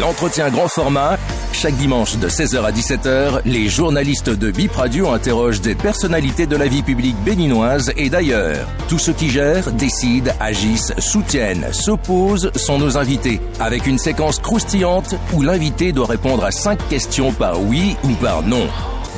L'entretien 0.00 0.50
grand 0.50 0.68
format, 0.68 1.18
chaque 1.52 1.76
dimanche 1.76 2.18
de 2.18 2.28
16h 2.28 2.62
à 2.62 2.70
17h, 2.70 3.40
les 3.46 3.68
journalistes 3.68 4.28
de 4.28 4.50
Bip 4.50 4.72
Radio 4.72 5.08
interrogent 5.08 5.62
des 5.62 5.74
personnalités 5.74 6.46
de 6.46 6.54
la 6.56 6.66
vie 6.66 6.82
publique 6.82 7.16
béninoise 7.24 7.92
et 7.96 8.10
d'ailleurs. 8.10 8.66
Tous 8.88 8.98
ceux 8.98 9.14
qui 9.14 9.30
gèrent, 9.30 9.72
décident, 9.72 10.32
agissent, 10.38 10.92
soutiennent, 10.98 11.72
s'opposent 11.72 12.50
sont 12.56 12.78
nos 12.78 12.98
invités, 12.98 13.40
avec 13.58 13.86
une 13.86 13.98
séquence 13.98 14.38
croustillante 14.38 15.14
où 15.32 15.40
l'invité 15.40 15.92
doit 15.92 16.06
répondre 16.06 16.44
à 16.44 16.50
cinq 16.50 16.78
questions 16.88 17.32
par 17.32 17.62
oui 17.62 17.96
ou 18.04 18.12
par 18.16 18.42
non. 18.42 18.68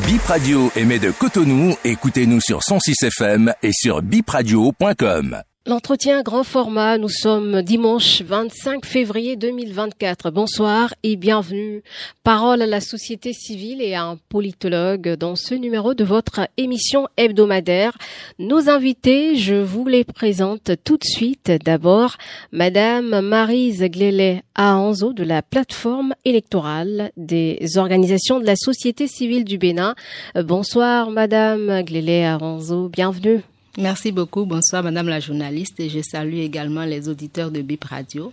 Bip 0.06 0.22
Radio 0.26 0.70
émet 0.76 1.00
de 1.00 1.10
Cotonou, 1.10 1.76
écoutez-nous 1.84 2.40
sur 2.40 2.62
106 2.62 3.02
FM 3.02 3.52
et 3.64 3.72
sur 3.72 4.00
bipradio.com. 4.00 5.42
L'entretien 5.68 6.22
grand 6.22 6.44
format, 6.44 6.96
nous 6.96 7.10
sommes 7.10 7.60
dimanche 7.60 8.22
25 8.22 8.86
février 8.86 9.36
2024. 9.36 10.30
Bonsoir 10.30 10.94
et 11.02 11.16
bienvenue. 11.16 11.82
Parole 12.24 12.62
à 12.62 12.66
la 12.66 12.80
société 12.80 13.34
civile 13.34 13.82
et 13.82 13.92
à 13.92 14.04
un 14.04 14.16
politologue 14.30 15.10
dans 15.16 15.36
ce 15.36 15.54
numéro 15.54 15.92
de 15.92 16.04
votre 16.04 16.48
émission 16.56 17.06
hebdomadaire. 17.18 17.98
Nos 18.38 18.70
invités, 18.70 19.36
je 19.36 19.56
vous 19.56 19.86
les 19.86 20.04
présente 20.04 20.70
tout 20.84 20.96
de 20.96 21.04
suite. 21.04 21.52
D'abord, 21.62 22.16
Madame 22.50 23.20
Marise 23.20 23.82
Glélet 23.82 24.44
Ahanzo 24.54 25.12
de 25.12 25.22
la 25.22 25.42
plateforme 25.42 26.14
électorale 26.24 27.12
des 27.18 27.76
organisations 27.76 28.40
de 28.40 28.46
la 28.46 28.56
société 28.56 29.06
civile 29.06 29.44
du 29.44 29.58
Bénin. 29.58 29.94
Bonsoir 30.34 31.10
Madame 31.10 31.82
Glélet 31.82 32.24
Ahanzo, 32.24 32.88
bienvenue. 32.88 33.42
Merci 33.76 34.12
beaucoup. 34.12 34.44
Bonsoir, 34.44 34.82
Madame 34.82 35.08
la 35.08 35.20
journaliste. 35.20 35.78
Et 35.78 35.88
je 35.88 36.00
salue 36.00 36.38
également 36.38 36.84
les 36.84 37.08
auditeurs 37.08 37.50
de 37.50 37.60
BIP 37.60 37.84
Radio 37.84 38.32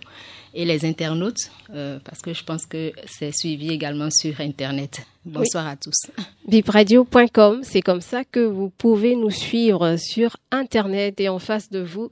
et 0.56 0.64
les 0.64 0.86
internautes, 0.86 1.50
euh, 1.74 1.98
parce 2.02 2.22
que 2.22 2.32
je 2.32 2.42
pense 2.42 2.64
que 2.64 2.90
c'est 3.06 3.30
suivi 3.30 3.70
également 3.70 4.08
sur 4.10 4.40
Internet. 4.40 5.06
Bonsoir 5.26 5.66
à 5.66 5.76
tous. 5.76 6.10
Bipradio.com, 6.48 7.60
c'est 7.62 7.82
comme 7.82 8.00
ça 8.00 8.24
que 8.24 8.40
vous 8.40 8.70
pouvez 8.70 9.16
nous 9.16 9.30
suivre 9.30 9.96
sur 9.96 10.36
Internet. 10.50 11.20
Et 11.20 11.28
en 11.28 11.38
face 11.38 11.70
de 11.70 11.80
vous, 11.80 12.10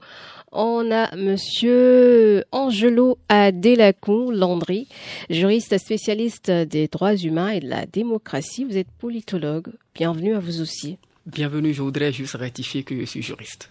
on 0.51 0.91
a 0.91 1.15
Monsieur 1.15 2.45
Angelo 2.51 3.17
Adelacou 3.29 4.31
Landry, 4.31 4.87
juriste 5.29 5.77
spécialiste 5.79 6.51
des 6.51 6.87
droits 6.87 7.15
humains 7.15 7.49
et 7.49 7.61
de 7.61 7.67
la 7.67 7.85
démocratie. 7.87 8.63
Vous 8.63 8.77
êtes 8.77 8.91
politologue. 8.99 9.69
Bienvenue 9.95 10.35
à 10.35 10.39
vous 10.39 10.61
aussi. 10.61 10.97
Bienvenue, 11.25 11.73
je 11.73 11.81
voudrais 11.81 12.13
juste 12.13 12.35
rectifier 12.35 12.83
que 12.83 12.99
je 12.99 13.05
suis 13.05 13.23
juriste. 13.23 13.67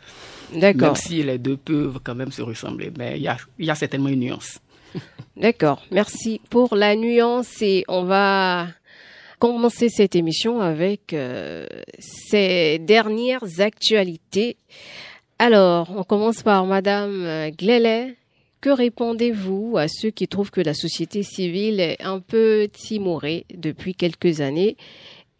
D'accord. 0.52 0.88
Même 0.88 0.96
si 0.96 1.22
les 1.22 1.38
deux 1.38 1.56
peuvent 1.56 2.00
quand 2.02 2.16
même 2.16 2.32
se 2.32 2.42
ressembler, 2.42 2.90
mais 2.98 3.16
il 3.16 3.22
y 3.22 3.28
a, 3.28 3.36
y 3.60 3.70
a 3.70 3.76
certainement 3.76 4.08
une 4.08 4.20
nuance. 4.20 4.58
D'accord, 5.36 5.80
merci 5.92 6.40
pour 6.50 6.74
la 6.74 6.96
nuance 6.96 7.62
et 7.62 7.84
on 7.86 8.02
va 8.02 8.66
commencer 9.38 9.88
cette 9.88 10.16
émission 10.16 10.60
avec 10.60 11.12
euh, 11.12 11.66
ces 12.00 12.80
dernières 12.80 13.60
actualités. 13.60 14.56
Alors, 15.38 15.92
on 15.96 16.02
commence 16.02 16.42
par 16.42 16.66
Madame 16.66 17.50
Glelet. 17.56 18.16
Que 18.60 18.70
répondez-vous 18.70 19.76
à 19.76 19.86
ceux 19.88 20.10
qui 20.10 20.26
trouvent 20.26 20.50
que 20.50 20.60
la 20.60 20.74
société 20.74 21.22
civile 21.22 21.78
est 21.78 22.02
un 22.02 22.18
peu 22.18 22.68
timorée 22.72 23.44
depuis 23.54 23.94
quelques 23.94 24.40
années 24.40 24.76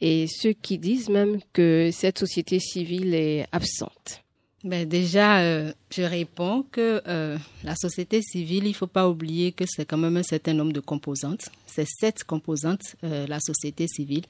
et 0.05 0.27
ceux 0.27 0.53
qui 0.53 0.77
disent 0.77 1.09
même 1.09 1.39
que 1.55 1.89
cette 1.91 2.19
société 2.19 2.61
civile 2.61 3.15
est 3.15 3.47
absente. 3.53 4.23
Ben 4.63 4.87
déjà, 4.87 5.41
euh, 5.41 5.73
je 5.97 6.03
réponds 6.03 6.65
que 6.73 7.03
euh, 7.07 7.39
la 7.63 7.77
société 7.77 8.21
civile, 8.21 8.67
il 8.67 8.75
faut 8.75 8.89
pas 8.89 9.09
oublier 9.09 9.53
que 9.53 9.65
c'est 9.67 9.85
quand 9.85 9.97
même 9.97 10.17
un 10.17 10.23
certain 10.23 10.53
nombre 10.53 10.73
de 10.73 10.81
composantes. 10.81 11.51
C'est 11.67 11.87
sept 11.87 12.25
composantes, 12.25 12.97
euh, 13.05 13.27
la 13.29 13.39
société 13.41 13.87
civile. 13.87 14.25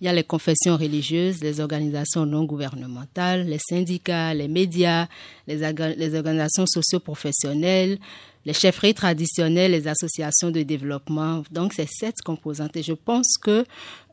Il 0.00 0.06
y 0.06 0.08
a 0.08 0.12
les 0.12 0.24
confessions 0.24 0.76
religieuses, 0.76 1.42
les 1.42 1.60
organisations 1.60 2.24
non 2.24 2.44
gouvernementales, 2.44 3.46
les 3.46 3.58
syndicats, 3.58 4.32
les 4.32 4.48
médias, 4.48 5.08
les, 5.46 5.56
les 5.96 6.14
organisations 6.14 6.66
socio-professionnelles, 6.66 7.98
les 8.46 8.54
chefferies 8.54 8.94
traditionnelles, 8.94 9.72
les 9.72 9.86
associations 9.86 10.50
de 10.50 10.62
développement. 10.62 11.42
Donc, 11.50 11.74
c'est 11.74 11.88
sept 11.88 12.16
composantes. 12.24 12.76
Et 12.76 12.82
je 12.82 12.94
pense 12.94 13.36
que 13.36 13.66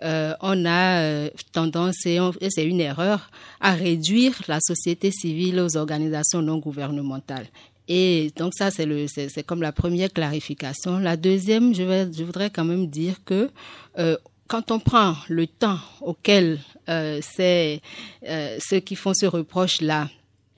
euh, 0.03 0.33
on 0.41 0.65
a 0.65 1.29
tendance, 1.53 2.05
et, 2.05 2.19
c'est 2.49 2.65
une 2.65 2.81
erreur, 2.81 3.31
à 3.61 3.73
réduire 3.73 4.33
la 4.49 4.59
société 4.59 5.11
civile 5.11 5.61
aux 5.61 5.77
organisations 5.77 6.41
non 6.41 6.57
gouvernementales. 6.57 6.96
Et 7.87 8.31
donc 8.35 8.53
ça, 8.53 8.69
c'est 8.71 9.43
comme 9.45 9.61
la 9.61 9.71
première 9.71 10.11
clarification. 10.11 10.99
La 10.99 11.15
deuxième, 11.15 11.73
je, 11.73 12.23
voudrais 12.23 12.49
quand 12.49 12.65
même 12.65 12.87
dire 12.87 13.15
que 13.23 13.49
euh, 13.97 14.17
quand 14.47 14.71
on 14.71 14.79
prend 14.79 15.15
le 15.29 15.47
temps 15.47 15.79
auquel 16.01 16.59
euh, 16.89 17.21
euh, 17.39 18.57
ceux 18.59 18.79
qui 18.79 18.95
font 18.95 19.13
ce 19.13 19.25
reproche-là 19.25 20.09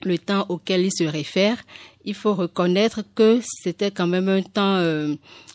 le 0.02 0.16
temps 0.16 0.46
auquel 0.48 0.86
il 0.86 0.90
se 0.90 1.04
réfère, 1.04 1.58
il 2.06 2.14
faut 2.14 2.32
reconnaître 2.32 3.02
que 3.14 3.40
c'était 3.62 3.90
quand 3.90 4.06
même 4.06 4.30
un 4.30 4.40
temps 4.40 4.78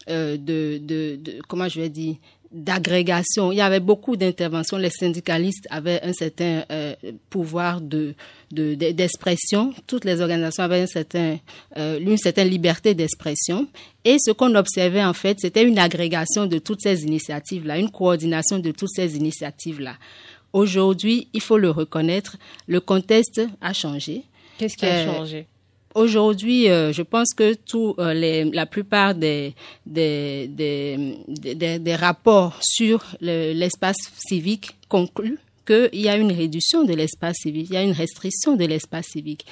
de, 0.07 1.41
comment 1.47 1.67
je 1.67 1.81
vais 1.81 1.89
dire, 1.89 2.17
d'agrégation. 2.55 3.51
Il 3.51 3.57
y 3.57 3.61
avait 3.61 3.81
beaucoup 3.81 4.15
d'interventions. 4.15 4.77
Les 4.77 4.89
syndicalistes 4.89 5.67
avaient 5.69 6.01
un 6.01 6.13
certain 6.13 6.63
euh, 6.71 6.95
pouvoir 7.29 7.81
de 7.81 8.15
d'expression. 8.51 9.73
Toutes 9.85 10.05
les 10.05 10.21
organisations 10.21 10.63
avaient 10.63 10.81
un 10.81 10.87
certain, 10.87 11.37
euh, 11.75 11.99
une 11.99 12.17
certaine 12.17 12.47
liberté 12.47 12.93
d'expression. 12.93 13.67
Et 14.05 14.15
ce 14.19 14.31
qu'on 14.31 14.55
observait 14.55 15.03
en 15.03 15.13
fait, 15.13 15.37
c'était 15.41 15.63
une 15.63 15.77
agrégation 15.77 16.45
de 16.45 16.59
toutes 16.59 16.81
ces 16.81 17.03
initiatives-là, 17.03 17.77
une 17.77 17.91
coordination 17.91 18.59
de 18.59 18.71
toutes 18.71 18.91
ces 18.95 19.17
initiatives-là. 19.17 19.95
Aujourd'hui, 20.53 21.27
il 21.33 21.41
faut 21.41 21.57
le 21.57 21.69
reconnaître, 21.69 22.37
le 22.67 22.79
contexte 22.79 23.41
a 23.59 23.73
changé. 23.73 24.23
Qu'est-ce 24.57 24.77
qui 24.77 24.85
a 24.85 24.99
euh, 24.99 25.05
changé? 25.05 25.47
Aujourd'hui, 25.95 26.69
euh, 26.69 26.91
je 26.91 27.01
pense 27.01 27.33
que 27.33 27.53
tout, 27.53 27.95
euh, 27.99 28.49
la 28.51 28.65
plupart 28.65 29.15
des, 29.15 29.55
des, 29.85 30.45
des, 30.49 31.79
des 31.79 31.95
rapports 31.95 32.59
sur 32.61 33.01
l'espace 33.21 34.11
civique 34.27 34.75
concluent 34.89 35.39
qu'il 35.65 36.01
y 36.01 36.09
a 36.09 36.17
une 36.17 36.31
réduction 36.31 36.83
de 36.83 36.93
l'espace 36.93 37.37
civique, 37.41 37.67
il 37.69 37.73
y 37.73 37.77
a 37.77 37.83
une 37.83 37.91
restriction 37.91 38.55
de 38.55 38.65
l'espace 38.65 39.05
civique. 39.07 39.45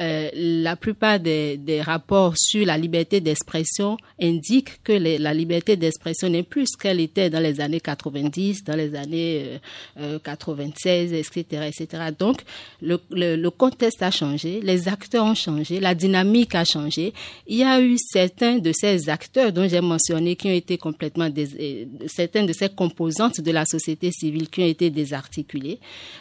Euh, 0.00 0.30
la 0.34 0.76
plupart 0.76 1.20
des, 1.20 1.58
rapports 1.82 2.34
sur 2.36 2.64
la 2.66 2.76
liberté 2.76 3.20
d'expression 3.20 3.96
indiquent 4.20 4.82
que 4.82 4.92
la 4.92 5.34
liberté 5.34 5.76
d'expression 5.76 6.28
n'est 6.28 6.42
plus 6.42 6.66
ce 6.72 6.76
qu'elle 6.76 7.00
était 7.00 7.30
dans 7.30 7.40
les 7.40 7.60
années 7.60 7.80
90, 7.80 8.64
dans 8.64 8.76
les 8.76 8.94
années 8.94 9.60
euh, 9.98 10.18
96, 10.18 11.12
etc., 11.12 11.68
etc. 11.68 12.04
Donc, 12.18 12.42
le, 12.82 13.48
contexte 13.50 14.02
a 14.02 14.10
changé, 14.10 14.60
les 14.62 14.88
acteurs 14.88 15.24
ont 15.24 15.34
changé, 15.34 15.80
la 15.80 15.94
dynamique 15.94 16.54
a 16.54 16.64
changé. 16.64 17.12
Il 17.46 17.58
y 17.58 17.64
a 17.64 17.80
eu 17.80 17.96
certains 17.98 18.58
de 18.58 18.72
ces 18.72 19.08
acteurs 19.08 19.52
dont 19.52 19.68
j'ai 19.68 19.80
mentionné 19.80 20.36
qui 20.36 20.48
ont 20.48 20.54
été 20.54 20.78
complètement, 20.78 21.28
euh, 21.36 21.84
certaines 22.06 22.46
de 22.46 22.52
ces 22.52 22.68
composantes 22.68 23.40
de 23.40 23.50
la 23.50 23.64
société 23.64 24.10
civile 24.12 24.48
qui 24.48 24.62
ont 24.62 24.66
été 24.66 24.90
désarticulées 24.90 25.78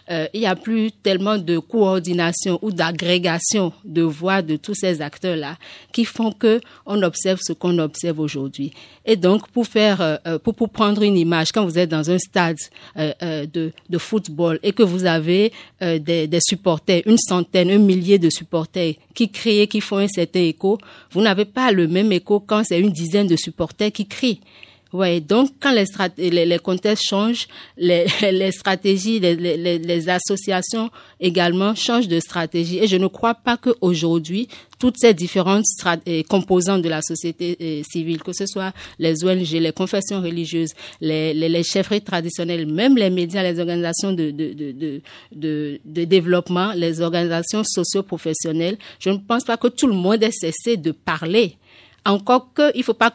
euh, 0.09 0.28
il 0.34 0.41
n'y 0.41 0.45
a 0.45 0.56
plus 0.56 0.91
tellement 0.91 1.38
de 1.38 1.59
coordination 1.59 2.59
ou 2.62 2.72
d'agrégation 2.72 3.69
de 3.84 4.02
voix 4.02 4.41
de 4.41 4.56
tous 4.56 4.75
ces 4.75 5.02
acteurs-là 5.02 5.57
qui 5.91 6.06
font 6.06 6.31
que 6.31 6.59
on 6.85 7.02
observe 7.03 7.40
ce 7.41 7.53
qu'on 7.53 7.78
observe 7.80 8.19
aujourd'hui. 8.19 8.72
Et 9.06 9.16
donc, 9.16 9.47
pour 9.50 9.66
faire, 9.66 10.02
euh, 10.02 10.16
euh, 10.28 10.40
pour, 10.40 10.53
pour 10.53 10.69
prendre 10.69 11.02
une 11.02 11.18
image, 11.18 11.52
quand 11.52 11.66
vous 11.66 11.78
êtes 11.78 11.90
dans 11.90 12.09
un 12.09 12.19
stade 12.19 12.57
de, 12.96 13.72
de 13.90 13.97
football 13.97 14.59
et 14.63 14.72
que 14.72 14.84
vous 14.84 15.06
avez 15.06 15.52
des, 15.81 16.28
des 16.28 16.40
supporters, 16.41 17.02
une 17.06 17.18
centaine, 17.18 17.69
un 17.69 17.78
millier 17.78 18.19
de 18.19 18.30
supporters 18.30 18.96
qui 19.13 19.30
crient, 19.30 19.68
qui 19.68 19.81
font 19.81 19.97
un 19.97 20.07
certain 20.07 20.41
écho, 20.41 20.78
vous 21.12 21.22
n'avez 21.22 21.46
pas 21.46 21.72
le 21.72 21.88
même 21.88 22.12
écho 22.12 22.40
quand 22.40 22.63
c'est 22.63 22.80
une 22.80 22.91
dizaine 22.91 23.28
de 23.28 23.36
supporters 23.36 23.91
qui 23.91 24.07
crient. 24.07 24.41
Oui, 24.91 25.22
donc 25.22 25.51
quand 25.59 25.71
les, 25.71 25.86
les, 26.18 26.45
les, 26.47 26.57
contextes 26.57 27.03
changent, 27.07 27.47
les, 27.77 28.07
les 28.31 28.51
stratégies, 28.51 29.19
les, 29.19 30.09
associations 30.09 30.89
également 31.19 31.75
changent 31.75 32.07
de 32.07 32.19
stratégie. 32.19 32.80
Et 32.80 32.88
je 32.88 32.97
ne 32.97 33.06
crois 33.06 33.36
pas 33.36 33.57
qu'aujourd'hui, 33.57 34.47
toutes 34.80 34.97
ces 34.97 35.13
différentes 35.13 35.65
composantes 36.27 36.81
de 36.81 36.89
la 36.89 37.03
société 37.03 37.83
civile, 37.88 38.24
que 38.24 38.33
ce 38.33 38.47
soit 38.47 38.74
les 38.97 39.24
ONG, 39.24 39.51
les 39.51 39.71
confessions 39.74 40.21
religieuses, 40.21 40.74
les, 41.01 41.35
les, 41.35 41.63
chefferies 41.63 42.01
traditionnelles, 42.01 42.65
même 42.65 42.97
les 42.97 43.12
médias, 43.12 43.44
les 43.44 43.59
organisations 43.59 44.13
de, 44.13 44.31
de, 44.31 44.53
de, 44.53 45.01
de, 45.35 45.80
de 45.85 46.03
développement, 46.06 46.74
les 46.74 47.01
organisations 47.01 47.63
socio-professionnelles, 47.63 48.77
je 49.00 49.12
ne 49.12 49.18
pense 49.18 49.44
pas 49.44 49.57
que 49.57 49.68
tout 49.68 49.85
le 49.85 49.94
monde 49.94 50.24
ait 50.24 50.31
cessé 50.31 50.77
de 50.77 50.92
parler. 50.92 51.57
Encore 52.06 52.53
qu'il 52.56 52.71
ne 52.80 52.83
faut 52.83 52.94
pas, 52.95 53.13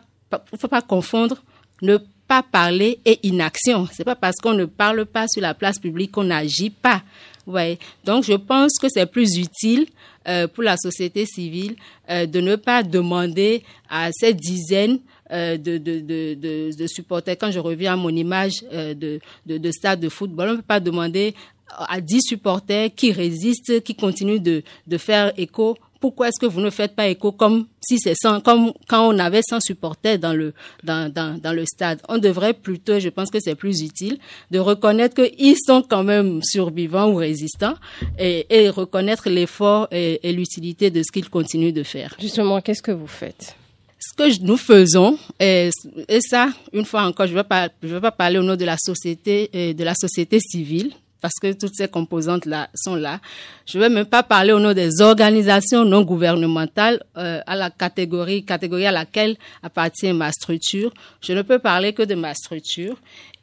faut 0.57 0.69
pas 0.69 0.83
confondre 0.83 1.43
ne 1.83 1.99
pas 2.27 2.43
parler 2.43 3.01
et 3.05 3.19
inaction. 3.23 3.87
C'est 3.93 4.05
pas 4.05 4.15
parce 4.17 4.37
qu'on 4.37 4.55
ne 4.55 4.65
parle 4.65 5.05
pas 5.07 5.27
sur 5.29 5.43
la 5.43 5.55
place 5.55 5.79
publique 5.79 6.13
qu'on 6.13 6.25
n'agit 6.25 6.71
pas. 6.71 7.03
Ouais. 7.47 7.79
Donc 8.05 8.25
je 8.25 8.33
pense 8.33 8.79
que 8.81 8.89
c'est 8.89 9.07
plus 9.07 9.37
utile 9.37 9.87
euh, 10.27 10.49
pour 10.49 10.63
la 10.63 10.77
société 10.79 11.27
civile 11.27 11.77
euh, 12.09 12.25
de 12.25 12.41
ne 12.41 12.57
pas 12.57 12.83
demander 12.83 13.63
à 13.91 14.11
ces 14.13 14.33
dizaines 14.33 14.99
de, 15.31 15.57
de, 15.57 15.99
de, 16.01 16.77
de, 16.77 16.87
supporters. 16.87 17.37
Quand 17.37 17.51
je 17.51 17.59
reviens 17.59 17.95
à 17.95 17.97
mon 17.97 18.11
image 18.11 18.63
de, 18.71 19.19
de, 19.47 19.59
de 19.59 19.71
stade 19.73 19.99
de 19.99 20.09
football, 20.09 20.49
on 20.49 20.53
ne 20.53 20.57
peut 20.59 20.63
pas 20.63 20.79
demander 20.79 21.35
à 21.77 22.01
10 22.01 22.21
supporters 22.23 22.95
qui 22.95 23.13
résistent, 23.13 23.81
qui 23.81 23.95
continuent 23.95 24.41
de, 24.41 24.63
de 24.87 24.99
faire 24.99 25.33
écho 25.37 25.77
pourquoi 26.05 26.29
est-ce 26.29 26.39
que 26.39 26.45
vous 26.45 26.61
ne 26.61 26.69
faites 26.69 26.95
pas 26.95 27.09
écho 27.09 27.33
comme 27.33 27.67
si 27.81 27.99
c'est 27.99 28.13
comme 28.45 28.75
quand 28.89 29.09
on 29.09 29.19
avait 29.19 29.41
100 29.41 29.61
supporters 29.61 30.19
dans 30.19 30.35
le, 30.35 30.53
dans, 30.83 31.11
dans, 31.11 31.41
dans 31.41 31.55
le 31.55 31.65
stade? 31.65 32.03
On 32.11 32.19
devrait 32.19 32.53
plutôt, 32.53 33.01
je 33.01 33.09
pense 33.09 33.31
que 33.31 33.41
c'est 33.41 33.55
plus 33.55 33.81
utile, 33.81 34.19
de 34.51 34.59
reconnaître 34.59 35.15
qu'ils 35.15 35.57
sont 35.57 35.81
quand 35.81 36.05
même 36.05 36.41
survivants 36.43 37.11
ou 37.11 37.15
résistants 37.15 37.77
et, 38.19 38.45
et 38.51 38.69
reconnaître 38.69 39.31
l'effort 39.31 39.89
et, 39.93 40.21
et 40.29 40.35
l'utilité 40.35 40.91
de 40.91 41.03
ce 41.03 41.11
qu'ils 41.11 41.31
continuent 41.31 41.73
de 41.73 41.83
faire. 41.83 42.15
Justement, 42.21 42.61
qu'est-ce 42.61 42.83
que 42.83 42.93
vous 42.93 43.07
faites? 43.07 43.57
ce 43.99 44.13
que 44.13 44.43
nous 44.43 44.59
faisons, 44.59 45.19
et, 45.41 45.71
et, 46.09 46.21
ça, 46.21 46.51
une 46.75 46.85
fois 46.85 47.05
encore, 47.05 47.27
je 47.27 47.33
ne 47.33 47.39
vais 47.39 47.45
pas, 47.45 47.71
je 47.83 47.89
vais 47.89 48.03
pas 48.03 48.11
parler 48.11 48.37
au 48.37 48.43
nom 48.43 48.57
de 48.57 48.65
la 48.67 48.77
société, 48.77 49.49
de 49.73 49.83
la 49.83 49.95
société 49.95 50.39
civile, 50.41 50.93
parce 51.25 51.41
que 51.41 51.55
toutes 51.55 51.75
ces 51.75 51.89
composantes-là 51.89 52.69
sont 52.75 52.97
là. 52.97 53.19
Je 53.65 53.79
ne 53.79 53.85
vais 53.85 53.89
même 53.89 54.05
pas 54.05 54.23
parler 54.23 54.53
au 54.53 54.61
nom 54.61 54.75
des 54.75 55.01
organisations 55.01 55.83
non 55.83 56.03
gouvernementales 56.03 57.03
euh, 57.17 57.41
à 57.47 57.57
la 57.57 57.71
catégorie, 57.71 58.45
à 58.47 58.93
laquelle 58.93 59.39
appartient 59.63 60.13
ma 60.13 60.31
structure. 60.33 60.93
Je 61.23 61.33
ne 61.33 61.41
peux 61.41 61.59
parler 61.59 61.95
que 61.95 62.03
de 62.03 62.15
ma 62.15 62.35
structure. 62.35 62.99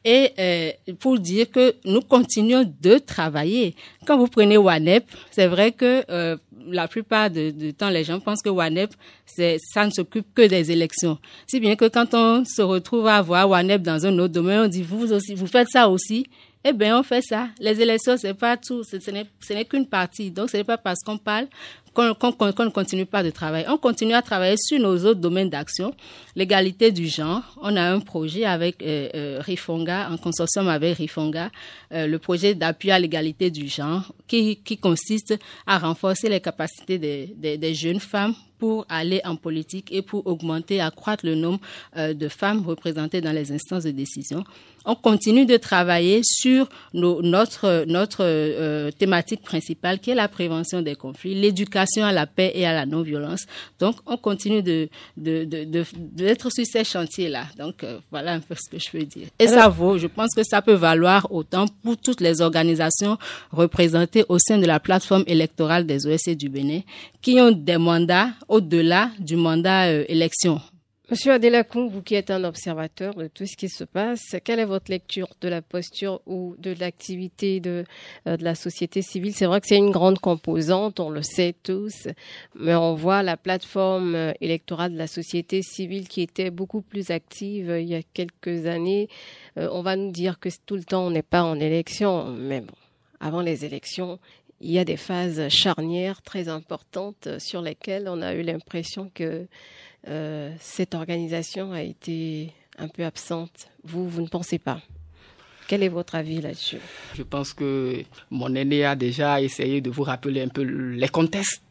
Et 0.06 0.30
euh, 0.38 0.72
pour 1.00 1.18
dire 1.18 1.50
que 1.50 1.74
nous 1.83 2.01
continuons 2.01 2.72
de 2.81 3.00
travailler. 3.00 3.75
Quand 4.06 4.16
vous 4.16 4.27
prenez 4.27 4.57
WANEP, 4.57 5.06
c'est 5.31 5.48
vrai 5.48 5.72
que 5.72 6.04
euh, 6.12 6.38
la 6.68 6.88
plupart 6.88 7.31
du 7.31 7.74
temps, 7.74 7.89
les 7.89 8.04
gens 8.04 8.19
pensent 8.19 8.44
que 8.44 8.50
WANEP, 8.50 8.92
ça 9.25 9.86
ne 9.88 9.92
s'occupe 9.92 10.27
que 10.36 10.48
des 10.48 10.72
élections. 10.72 11.18
Si 11.48 11.60
bien 11.60 11.75
que 11.75 11.88
quand 11.88 12.13
on 12.13 12.45
se 12.45 12.62
retrouve 12.62 13.07
à 13.07 13.24
voir 13.24 13.50
WANEP 13.50 13.81
dans 13.81 14.06
un 14.06 14.19
autre 14.19 14.34
domaine, 14.34 14.60
on 14.60 14.68
dit, 14.68 14.84
vous 14.84 15.12
aussi, 15.12 15.34
vous 15.34 15.48
faites 15.48 15.69
ça 15.69 15.89
aussi. 15.89 16.27
Eh 16.63 16.74
bien, 16.74 17.00
on 17.00 17.04
fait 17.04 17.22
ça. 17.22 17.50
Les 17.60 17.81
élections, 17.81 18.18
c'est 18.18 18.36
pas 18.36 18.56
tout. 18.56 18.84
Ce 18.84 19.54
n'est 19.54 19.66
qu'une 19.66 19.88
partie. 19.88 20.30
Donc, 20.30 20.50
ce 20.50 20.58
n'est 20.58 20.63
pas 20.63 20.78
parce 20.78 21.00
qu'on 21.04 21.18
parle 21.18 21.48
qu'on 21.94 22.06
ne 22.06 22.69
continue 22.69 23.06
pas 23.06 23.24
de 23.24 23.30
travailler. 23.31 23.66
On 23.68 23.78
continue 23.78 24.13
à 24.13 24.22
travailler 24.22 24.56
sur 24.58 24.80
nos 24.80 24.98
autres 25.06 25.19
domaines 25.19 25.50
d'action. 25.50 25.94
L'égalité 26.36 26.92
du 26.92 27.08
genre. 27.08 27.42
On 27.62 27.75
a 27.75 27.81
un 27.81 28.00
projet 28.00 28.46
avec 28.46 28.81
euh, 28.81 29.10
euh, 29.13 29.42
Rifonga, 29.42 30.10
en 30.10 30.18
consortium 30.18 30.68
avec 30.69 30.98
Rifonga, 30.98 31.50
euh, 31.92 32.08
le 32.08 32.19
projet 32.19 32.56
d'appui 32.56 32.92
à 32.92 33.00
l'égalité 33.00 33.52
du 33.52 33.68
genre, 33.68 34.13
qui, 34.28 34.58
consiste 34.81 35.38
à 35.68 35.80
renforcer 35.80 36.30
les 36.30 36.40
capacités 36.40 36.98
des 36.98 37.74
jeunes 37.74 38.00
femmes 38.00 38.36
pour 38.62 38.86
aller 38.90 39.22
en 39.25 39.38
politique 39.38 39.88
et 39.92 40.04
pour 40.04 40.28
augmenter, 40.28 40.81
accroître 40.81 41.25
le 41.25 41.34
nombre 41.34 41.60
euh, 41.98 42.13
de 42.13 42.28
femmes 42.28 42.63
représentées 42.63 43.19
dans 43.19 43.31
les 43.31 43.52
instances 43.52 43.86
de 43.86 43.90
décision 43.90 44.44
on 44.86 44.96
continue 44.96 45.46
de 45.46 45.58
travailler 45.58 46.22
sur 46.24 46.68
notre, 46.94 47.68
euh, 48.22 48.92
thématique 48.92 49.42
principale 49.44 50.00
qui 50.00 50.12
est 50.12 50.16
la 50.16 50.28
prévention 50.28 50.81
des 50.81 50.96
conflits, 50.96 51.36
l'éducation 51.36 52.04
à 52.04 52.12
la 52.12 52.25
paix 52.25 52.52
et 52.56 52.66
à 52.66 52.74
la 52.74 52.86
non-violence. 52.86 53.46
Donc, 53.80 53.98
on 54.06 54.18
continue 54.18 54.62
de, 54.63 54.90
d'être 55.18 56.50
sur 56.52 56.66
ces 56.66 56.84
chantiers-là. 56.84 57.46
Donc, 57.58 57.84
euh, 57.84 58.00
voilà 58.12 58.34
un 58.34 58.40
peu 58.40 58.56
ce 58.56 58.69
que 58.69 58.80
je 58.81 58.90
peux 58.92 59.04
dire. 59.06 59.28
Et 59.40 59.48
ça 59.48 59.68
vaut, 59.69 59.98
je 59.98 60.08
pense 60.08 60.34
que 60.36 60.44
ça 60.44 60.62
peut 60.62 60.74
valoir 60.74 61.28
autant 61.31 61.66
pour 61.84 61.98
toutes 61.98 62.22
les 62.22 62.42
organisations 62.42 63.18
représentées 63.52 64.25
au 64.30 64.38
sein 64.40 64.58
de 64.58 64.66
la 64.66 64.80
plateforme 64.80 65.24
électorale 65.28 65.86
des 65.86 66.08
OSC 66.08 66.31
du 66.31 66.50
Bénin 66.50 66.81
qui 67.22 67.40
ont 67.40 67.52
des 67.52 67.78
mandats 67.78 68.32
au-delà 68.48 69.12
du 69.20 69.36
mandat 69.36 69.88
euh, 69.90 70.06
élection. 70.08 70.60
Monsieur 71.12 71.34
Adelakoun, 71.34 71.90
vous 71.90 72.02
qui 72.02 72.16
êtes 72.16 72.32
un 72.32 72.46
observateur 72.46 73.14
de 73.16 73.28
tout 73.28 73.46
ce 73.46 73.58
qui 73.58 73.68
se 73.68 73.84
passe, 73.84 74.38
quelle 74.46 74.60
est 74.60 74.66
votre 74.66 74.90
lecture 74.90 75.28
de 75.42 75.50
la 75.50 75.62
posture 75.62 76.22
ou 76.26 76.56
de 76.58 76.74
l'activité 76.80 77.60
de, 77.60 77.84
euh, 78.28 78.38
la 78.40 78.56
société 78.56 79.02
civile? 79.02 79.34
C'est 79.36 79.46
vrai 79.46 79.60
que 79.60 79.68
c'est 79.68 79.78
une 79.78 79.92
grande 79.92 80.20
composante, 80.20 81.02
on 81.02 81.10
le 81.10 81.22
sait 81.22 81.54
tous, 81.64 82.08
mais 82.56 82.76
on 82.76 82.96
voit 82.96 83.24
la 83.24 83.36
plateforme 83.36 84.16
euh, 84.16 84.32
électorale 84.40 84.94
de 84.94 84.98
la 84.98 85.08
société 85.08 85.62
civile 85.62 86.08
qui 86.08 86.22
était 86.22 86.50
beaucoup 86.50 86.82
plus 86.82 87.12
active 87.12 87.76
il 87.78 87.88
y 87.88 87.96
a 87.96 88.02
quelques 88.14 88.66
années. 88.66 89.10
on 89.58 89.82
va 89.82 89.98
nous 89.98 90.12
dire 90.12 90.40
que 90.40 90.50
tout 90.66 90.78
le 90.78 90.84
temps 90.84 91.06
on 91.08 91.12
n'est 91.12 91.22
pas 91.22 91.44
en 91.44 91.60
élection, 91.60 92.28
mais 92.28 92.62
bon, 92.62 92.74
avant 93.22 93.42
les 93.42 93.64
élections, 93.66 94.20
il 94.62 94.72
y 94.72 94.80
a 94.80 94.86
des 94.86 94.98
phases 94.98 95.50
charnières 95.50 96.22
très 96.22 96.48
importantes 96.48 97.28
sur 97.40 97.62
lesquelles 97.62 98.08
on 98.08 98.22
a 98.22 98.34
eu 98.34 98.42
l'impression 98.42 99.12
que 99.13 99.48
euh, 100.08 100.54
cette 100.60 100.96
organisation 100.96 101.72
a 101.72 101.81
été 101.81 102.54
un 102.78 102.88
peu 102.88 103.04
absente. 103.04 103.68
Vous, 103.84 104.08
vous 104.08 104.22
ne 104.22 104.28
pensez 104.28 104.60
pas? 104.60 104.81
Quel 105.68 105.84
est 105.84 105.90
votre 105.90 106.16
avis 106.16 106.42
là-dessus? 106.42 106.80
Je 107.16 107.24
pense 107.24 107.54
que 107.54 108.04
mon 108.30 108.54
aîné 108.56 108.84
a 108.84 108.96
déjà 108.96 109.42
essayé 109.42 109.81
de 109.81 109.90
vous 109.90 110.04
rappeler 110.04 110.42
un 110.42 110.50
peu 110.50 110.63
les 110.63 111.08
contextes 111.08 111.63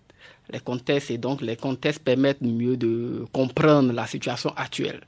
les 0.52 0.60
contextes 0.60 1.10
et 1.10 1.18
donc 1.18 1.40
les 1.40 1.56
contextes 1.56 2.02
permettent 2.02 2.40
mieux 2.42 2.76
de 2.76 3.24
comprendre 3.32 3.92
la 3.92 4.06
situation 4.06 4.52
actuelle. 4.56 5.00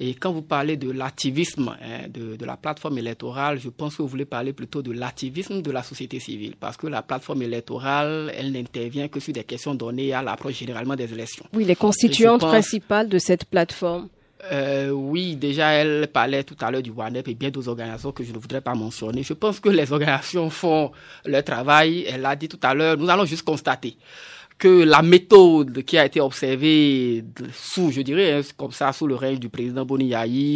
Et 0.00 0.14
quand 0.14 0.32
vous 0.32 0.42
parlez 0.42 0.76
de 0.76 0.90
l'activisme 0.90 1.74
hein, 1.82 2.08
de, 2.08 2.36
de, 2.36 2.44
la 2.44 2.56
plateforme 2.56 2.98
électorale, 2.98 3.58
je 3.58 3.68
pense 3.68 3.96
que 3.96 4.02
vous 4.02 4.08
voulez 4.08 4.24
parler 4.24 4.52
plutôt 4.52 4.82
de 4.82 4.92
l'activisme 4.92 5.62
de 5.62 5.70
la 5.70 5.82
société 5.82 6.20
civile 6.20 6.54
parce 6.58 6.76
que 6.76 6.86
la 6.86 7.02
plateforme 7.02 7.42
électorale, 7.42 8.32
elle 8.36 8.52
n'intervient 8.52 9.08
que 9.08 9.20
sur 9.20 9.32
des 9.32 9.44
questions 9.44 9.74
données 9.74 10.12
à 10.12 10.22
l'approche 10.22 10.54
généralement 10.58 10.96
des 10.96 11.12
élections. 11.12 11.44
Oui, 11.52 11.64
les 11.64 11.76
constituantes 11.76 12.40
principales 12.40 13.08
de 13.08 13.18
cette 13.18 13.44
plateforme. 13.44 14.08
Euh, 14.52 14.90
oui, 14.90 15.34
déjà, 15.36 15.70
elle 15.72 16.08
parlait 16.08 16.44
tout 16.44 16.56
à 16.60 16.70
l'heure 16.70 16.82
du 16.82 16.90
WANEP 16.90 17.26
et 17.28 17.34
bien 17.34 17.50
d'autres 17.50 17.68
organisations 17.68 18.12
que 18.12 18.22
je 18.22 18.32
ne 18.32 18.38
voudrais 18.38 18.60
pas 18.60 18.74
mentionner. 18.74 19.22
Je 19.22 19.32
pense 19.32 19.58
que 19.58 19.68
les 19.68 19.92
organisations 19.92 20.48
font 20.48 20.92
leur 21.24 21.42
travail. 21.42 22.04
Elle 22.08 22.20
l'a 22.20 22.36
dit 22.36 22.48
tout 22.48 22.60
à 22.62 22.72
l'heure, 22.74 22.96
nous 22.96 23.08
allons 23.10 23.24
juste 23.24 23.42
constater 23.42 23.96
que 24.58 24.82
la 24.82 25.02
méthode 25.02 25.84
qui 25.84 25.96
a 25.96 26.04
été 26.04 26.20
observée 26.20 27.24
sous, 27.52 27.92
je 27.92 28.00
dirais, 28.00 28.32
hein, 28.32 28.40
comme 28.56 28.72
ça, 28.72 28.92
sous 28.92 29.06
le 29.06 29.14
règne 29.14 29.38
du 29.38 29.48
président 29.48 29.84
Boni 29.84 30.12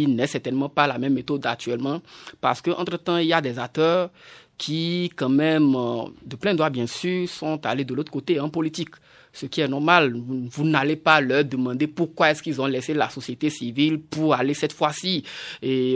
n'est 0.07 0.27
certainement 0.27 0.69
pas 0.69 0.87
la 0.87 0.97
même 0.97 1.13
méthode 1.13 1.45
actuellement, 1.45 2.01
parce 2.41 2.61
qu'entre-temps, 2.61 3.17
il 3.17 3.27
y 3.27 3.33
a 3.33 3.41
des 3.41 3.57
acteurs 3.57 4.09
qui, 4.57 5.11
quand 5.15 5.29
même, 5.29 5.73
euh, 5.75 6.03
de 6.25 6.35
plein 6.35 6.53
droit, 6.53 6.69
bien 6.69 6.85
sûr, 6.85 7.27
sont 7.29 7.65
allés 7.65 7.85
de 7.85 7.93
l'autre 7.93 8.11
côté 8.11 8.39
en 8.39 8.49
politique 8.49 8.91
ce 9.33 9.47
qui 9.47 9.61
est 9.61 9.67
normal. 9.67 10.13
Vous 10.15 10.63
n'allez 10.63 10.95
pas 10.95 11.19
leur 11.19 11.43
demander 11.43 11.87
pourquoi 11.87 12.31
est-ce 12.31 12.41
qu'ils 12.41 12.61
ont 12.61 12.67
laissé 12.67 12.93
la 12.93 13.09
société 13.09 13.49
civile 13.49 13.99
pour 13.99 14.35
aller 14.35 14.53
cette 14.53 14.73
fois-ci 14.73 15.23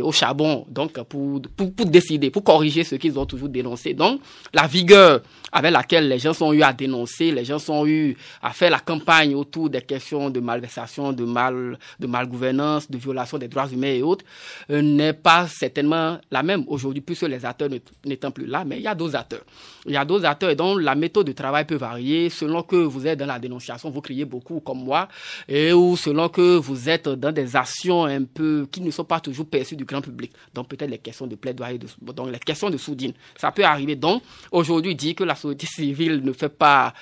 au 0.01 0.11
charbon, 0.11 0.65
donc 0.69 0.93
pour, 1.03 1.41
pour, 1.55 1.73
pour 1.73 1.85
décider, 1.85 2.31
pour 2.31 2.43
corriger 2.43 2.83
ce 2.83 2.95
qu'ils 2.95 3.17
ont 3.17 3.25
toujours 3.25 3.49
dénoncé. 3.49 3.93
Donc, 3.93 4.19
la 4.53 4.67
vigueur 4.67 5.21
avec 5.51 5.71
laquelle 5.71 6.07
les 6.09 6.19
gens 6.19 6.33
sont 6.33 6.51
eu 6.53 6.61
à 6.61 6.73
dénoncer, 6.73 7.31
les 7.31 7.45
gens 7.45 7.59
sont 7.59 7.85
eu 7.85 8.17
à 8.41 8.51
faire 8.51 8.71
la 8.71 8.79
campagne 8.79 9.35
autour 9.35 9.69
des 9.69 9.81
questions 9.81 10.29
de 10.29 10.39
malversation, 10.39 11.13
de 11.13 11.23
mal, 11.23 11.77
de 11.99 12.07
malgouvernance, 12.07 12.89
de 12.89 12.97
violation 12.97 13.37
des 13.37 13.47
droits 13.47 13.67
humains 13.67 13.87
et 13.87 14.01
autres, 14.01 14.25
euh, 14.71 14.81
n'est 14.81 15.13
pas 15.13 15.47
certainement 15.47 16.17
la 16.31 16.43
même 16.43 16.63
aujourd'hui, 16.67 17.01
puisque 17.01 17.23
les 17.23 17.45
acteurs 17.45 17.69
n'étant 18.05 18.31
plus 18.31 18.45
là, 18.45 18.63
mais 18.65 18.77
il 18.77 18.83
y 18.83 18.87
a 18.87 18.95
d'autres 18.95 19.15
acteurs. 19.15 19.43
Il 19.85 19.93
y 19.93 19.97
a 19.97 20.03
d'autres 20.05 20.25
acteurs 20.25 20.49
et 20.49 20.55
donc 20.55 20.81
la 20.81 20.95
méthode 20.95 21.27
de 21.27 21.31
travail 21.31 21.65
peut 21.65 21.75
varier 21.75 22.29
selon 22.29 22.63
que 22.63 22.75
vous 22.75 23.07
êtes 23.07 23.19
dans 23.19 23.26
la 23.27 23.39
dénonciation, 23.39 23.89
vous 23.89 24.01
criez 24.01 24.25
beaucoup 24.25 24.59
comme 24.59 24.83
moi, 24.83 25.07
et 25.47 25.73
ou 25.73 25.95
selon 25.95 26.29
que 26.29 26.57
vous 26.57 26.89
êtes 26.89 27.07
dans 27.07 27.31
des 27.31 27.55
actions 27.55 28.05
un 28.05 28.23
peu 28.23 28.67
qui 28.71 28.81
ne 28.81 28.91
sont 28.91 29.03
pas 29.03 29.19
toujours 29.19 29.45
perçues 29.45 29.75
du 29.75 29.85
grand 29.85 30.01
public. 30.01 30.31
Donc 30.53 30.67
peut-être 30.67 30.89
les 30.89 30.97
questions 30.97 31.27
de 31.27 31.35
plaidoyer, 31.35 31.77
de, 31.77 31.87
donc 32.13 32.31
les 32.31 32.39
questions 32.39 32.69
de 32.69 32.77
soudine. 32.77 33.13
Ça 33.35 33.51
peut 33.51 33.63
arriver. 33.63 33.95
Donc 33.95 34.23
aujourd'hui, 34.51 34.95
dire 34.95 35.15
que 35.15 35.23
la 35.23 35.35
société 35.35 35.67
civile 35.75 36.21
ne 36.23 36.31
fait 36.33 36.49
pas 36.49 36.93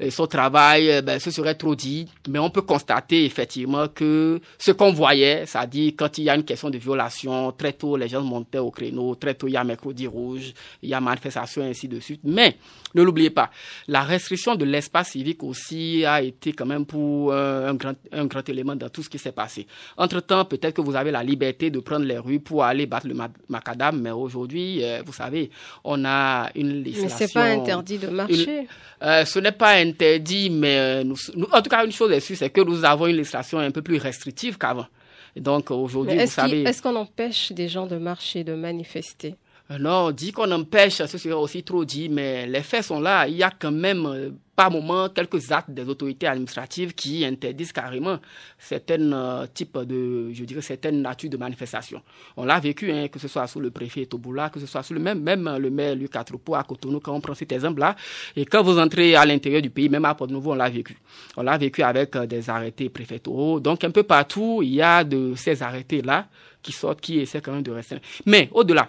euh, 0.00 0.10
son 0.10 0.26
travail, 0.26 0.90
euh, 0.90 1.02
ben, 1.02 1.18
ce 1.18 1.30
serait 1.30 1.54
trop 1.54 1.74
dit. 1.74 2.08
Mais 2.28 2.38
on 2.38 2.50
peut 2.50 2.62
constater 2.62 3.24
effectivement 3.24 3.88
que 3.88 4.40
ce 4.58 4.72
qu'on 4.72 4.92
voyait, 4.92 5.44
c'est-à-dire 5.46 5.92
quand 5.96 6.18
il 6.18 6.24
y 6.24 6.30
a 6.30 6.34
une 6.34 6.44
question 6.44 6.70
de 6.70 6.78
violation, 6.78 7.52
très 7.52 7.72
tôt 7.72 7.96
les 7.96 8.08
gens 8.08 8.22
montaient 8.22 8.58
au 8.58 8.70
créneau, 8.70 9.14
très 9.14 9.34
tôt 9.34 9.48
il 9.48 9.52
y 9.52 9.56
a 9.56 9.64
mercredi 9.64 10.06
rouge, 10.06 10.52
il 10.82 10.88
y 10.88 10.94
a 10.94 11.00
manifestation 11.00 11.62
ainsi 11.62 11.88
de 11.88 12.00
suite. 12.00 12.20
Mais 12.24 12.56
ne 12.94 13.02
l'oubliez 13.02 13.30
pas, 13.30 13.50
la 13.88 14.02
restriction 14.02 14.54
de 14.54 14.64
l'espace 14.64 15.10
civique 15.10 15.42
aussi 15.42 15.71
a 16.06 16.22
été 16.22 16.52
quand 16.52 16.66
même 16.66 16.86
pour 16.86 17.32
euh, 17.32 17.68
un, 17.68 17.74
grand, 17.74 17.94
un 18.12 18.26
grand 18.26 18.48
élément 18.48 18.76
dans 18.76 18.88
tout 18.88 19.02
ce 19.02 19.08
qui 19.08 19.18
s'est 19.18 19.32
passé. 19.32 19.66
Entre-temps, 19.96 20.44
peut-être 20.44 20.74
que 20.74 20.80
vous 20.80 20.96
avez 20.96 21.10
la 21.10 21.22
liberté 21.22 21.70
de 21.70 21.80
prendre 21.80 22.04
les 22.04 22.18
rues 22.18 22.40
pour 22.40 22.64
aller 22.64 22.86
battre 22.86 23.06
le 23.08 23.14
macadam, 23.48 24.00
mais 24.00 24.10
aujourd'hui, 24.10 24.82
vous 25.04 25.12
savez, 25.12 25.50
on 25.84 26.04
a 26.04 26.50
une 26.54 26.82
législation... 26.82 27.18
Mais 27.20 27.26
c'est 27.26 27.32
pas 27.32 27.44
interdit 27.44 27.98
de 27.98 28.08
marcher. 28.08 28.66
Euh, 29.02 29.24
ce 29.24 29.38
n'est 29.40 29.52
pas 29.52 29.72
interdit, 29.78 30.48
mais 30.48 30.78
euh, 30.78 31.04
nous, 31.04 31.16
en 31.50 31.60
tout 31.60 31.70
cas, 31.70 31.84
une 31.84 31.92
chose 31.92 32.12
est 32.12 32.20
sûre, 32.20 32.36
c'est 32.36 32.50
que 32.50 32.60
nous 32.60 32.84
avons 32.84 33.06
une 33.06 33.16
législation 33.16 33.58
un 33.58 33.70
peu 33.70 33.82
plus 33.82 33.96
restrictive 33.98 34.58
qu'avant. 34.58 34.86
Donc 35.34 35.70
aujourd'hui, 35.70 36.18
vous 36.18 36.26
savez. 36.26 36.62
Est-ce 36.62 36.82
qu'on 36.82 36.94
empêche 36.94 37.52
des 37.52 37.68
gens 37.68 37.86
de 37.86 37.96
marcher, 37.96 38.44
de 38.44 38.54
manifester? 38.54 39.28
Euh, 39.28 39.41
non, 39.78 40.10
dit 40.10 40.32
qu'on 40.32 40.50
empêche, 40.50 41.02
ce 41.04 41.18
serait 41.18 41.34
aussi 41.34 41.62
trop 41.62 41.84
dit, 41.84 42.08
mais 42.08 42.46
les 42.46 42.62
faits 42.62 42.84
sont 42.84 43.00
là. 43.00 43.26
Il 43.26 43.36
y 43.36 43.42
a 43.42 43.50
quand 43.50 43.70
même, 43.70 44.04
euh, 44.06 44.30
par 44.54 44.70
moment, 44.70 45.08
quelques 45.08 45.50
actes 45.50 45.70
des 45.70 45.88
autorités 45.88 46.26
administratives 46.26 46.94
qui 46.94 47.24
interdisent 47.24 47.72
carrément 47.72 48.18
certains 48.58 49.12
euh, 49.12 49.46
types 49.52 49.78
de, 49.78 50.30
je 50.32 50.44
dirais, 50.44 50.60
certaines 50.60 51.00
natures 51.00 51.30
de 51.30 51.36
manifestations. 51.36 52.02
On 52.36 52.44
l'a 52.44 52.60
vécu, 52.60 52.92
hein, 52.92 53.08
que 53.08 53.18
ce 53.18 53.28
soit 53.28 53.46
sous 53.46 53.60
le 53.60 53.70
préfet 53.70 54.04
Toboula, 54.04 54.50
que 54.50 54.60
ce 54.60 54.66
soit 54.66 54.82
sous 54.82 54.94
le 54.94 55.00
même, 55.00 55.20
même 55.20 55.56
le 55.58 55.70
maire 55.70 55.94
Luc 55.94 56.14
Atrepo 56.16 56.54
à 56.54 56.64
Cotonou, 56.64 57.00
quand 57.00 57.14
on 57.14 57.20
prend 57.20 57.34
cet 57.34 57.52
exemple-là. 57.52 57.96
Et 58.36 58.44
quand 58.44 58.62
vous 58.62 58.78
entrez 58.78 59.14
à 59.14 59.24
l'intérieur 59.24 59.62
du 59.62 59.70
pays, 59.70 59.88
même 59.88 60.04
à 60.04 60.14
Port-Nouveau, 60.14 60.52
on 60.52 60.56
l'a 60.56 60.68
vécu. 60.68 60.98
On 61.36 61.42
l'a 61.42 61.56
vécu 61.56 61.82
avec 61.82 62.16
des 62.18 62.50
arrêtés 62.50 62.90
préfectoraux. 62.90 63.58
Donc, 63.58 63.84
un 63.84 63.90
peu 63.90 64.02
partout, 64.02 64.60
il 64.62 64.74
y 64.74 64.82
a 64.82 65.02
de 65.02 65.34
ces 65.34 65.62
arrêtés-là 65.62 66.26
qui 66.62 66.72
sortent, 66.72 67.00
qui 67.00 67.20
essaient 67.20 67.40
quand 67.40 67.52
même 67.52 67.62
de 67.62 67.72
rester. 67.72 67.96
Mais 68.26 68.48
au-delà, 68.52 68.86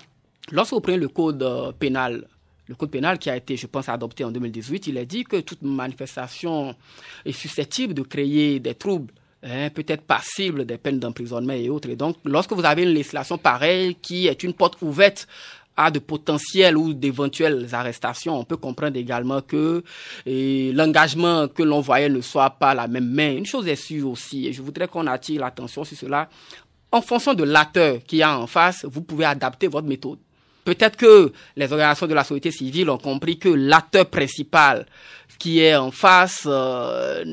Lorsque 0.52 0.74
vous 0.74 0.82
prenez 0.82 0.98
le 0.98 1.08
code 1.08 1.42
euh, 1.42 1.72
pénal, 1.72 2.28
le 2.68 2.76
code 2.76 2.92
pénal 2.92 3.18
qui 3.18 3.30
a 3.30 3.38
été, 3.38 3.56
je 3.56 3.68
pense, 3.68 3.90
adopté 3.90 4.24
en 4.24 4.32
2018, 4.32 4.88
il 4.88 4.98
est 4.98 5.06
dit 5.06 5.24
que 5.24 5.40
toute 5.40 5.62
manifestation 5.62 6.76
est 7.26 7.32
susceptible 7.32 7.94
de 7.94 8.02
créer 8.02 8.60
des 8.60 8.76
troubles 8.76 9.14
hein, 9.44 9.70
peut-être 9.70 10.04
passible 10.04 10.66
des 10.66 10.78
peines 10.78 11.00
d'emprisonnement 11.00 11.54
et 11.54 11.70
autres. 11.70 11.90
Et 11.90 11.96
donc, 11.96 12.18
lorsque 12.26 12.52
vous 12.54 12.66
avez 12.66 12.84
une 12.84 12.90
législation 12.90 13.38
pareille 13.38 13.96
qui 13.96 14.28
est 14.28 14.44
une 14.44 14.54
porte 14.54 14.82
ouverte 14.82 15.28
à 15.76 15.90
de 15.90 16.00
potentielles 16.00 16.78
ou 16.78 16.94
d'éventuelles 16.94 17.68
arrestations, 17.72 18.38
on 18.38 18.44
peut 18.44 18.58
comprendre 18.58 18.98
également 18.98 19.42
que 19.42 19.84
l'engagement 20.26 21.48
que 21.48 21.64
l'on 21.64 21.82
voyait 21.82 22.10
ne 22.10 22.22
soit 22.22 22.52
pas 22.52 22.76
la 22.76 22.88
même 22.88 23.10
main. 23.10 23.36
Une 23.36 23.46
chose 23.46 23.68
est 23.68 23.76
sûre 23.76 24.10
aussi, 24.12 24.48
et 24.48 24.54
je 24.54 24.62
voudrais 24.62 24.88
qu'on 24.88 25.08
attire 25.08 25.42
l'attention 25.42 25.84
sur 25.84 25.98
cela, 25.98 26.30
en 26.92 27.02
fonction 27.02 27.34
de 27.34 27.44
l'acteur 27.44 28.04
qui 28.06 28.22
a 28.22 28.38
en 28.38 28.46
face, 28.46 28.86
vous 28.86 29.02
pouvez 29.02 29.26
adapter 29.26 29.68
votre 29.68 29.88
méthode. 29.88 30.20
Peut-être 30.66 30.98
que 30.98 31.32
les 31.56 31.72
organisations 31.72 32.08
de 32.08 32.14
la 32.14 32.24
société 32.24 32.52
civile 32.52 32.90
ont 32.90 32.98
compris 32.98 33.38
que 33.38 33.50
l'acteur 33.50 34.06
principal 34.06 34.86
qui 35.38 35.60
est 35.60 35.76
en 35.76 35.92
face 35.92 36.44
euh, 36.46 37.24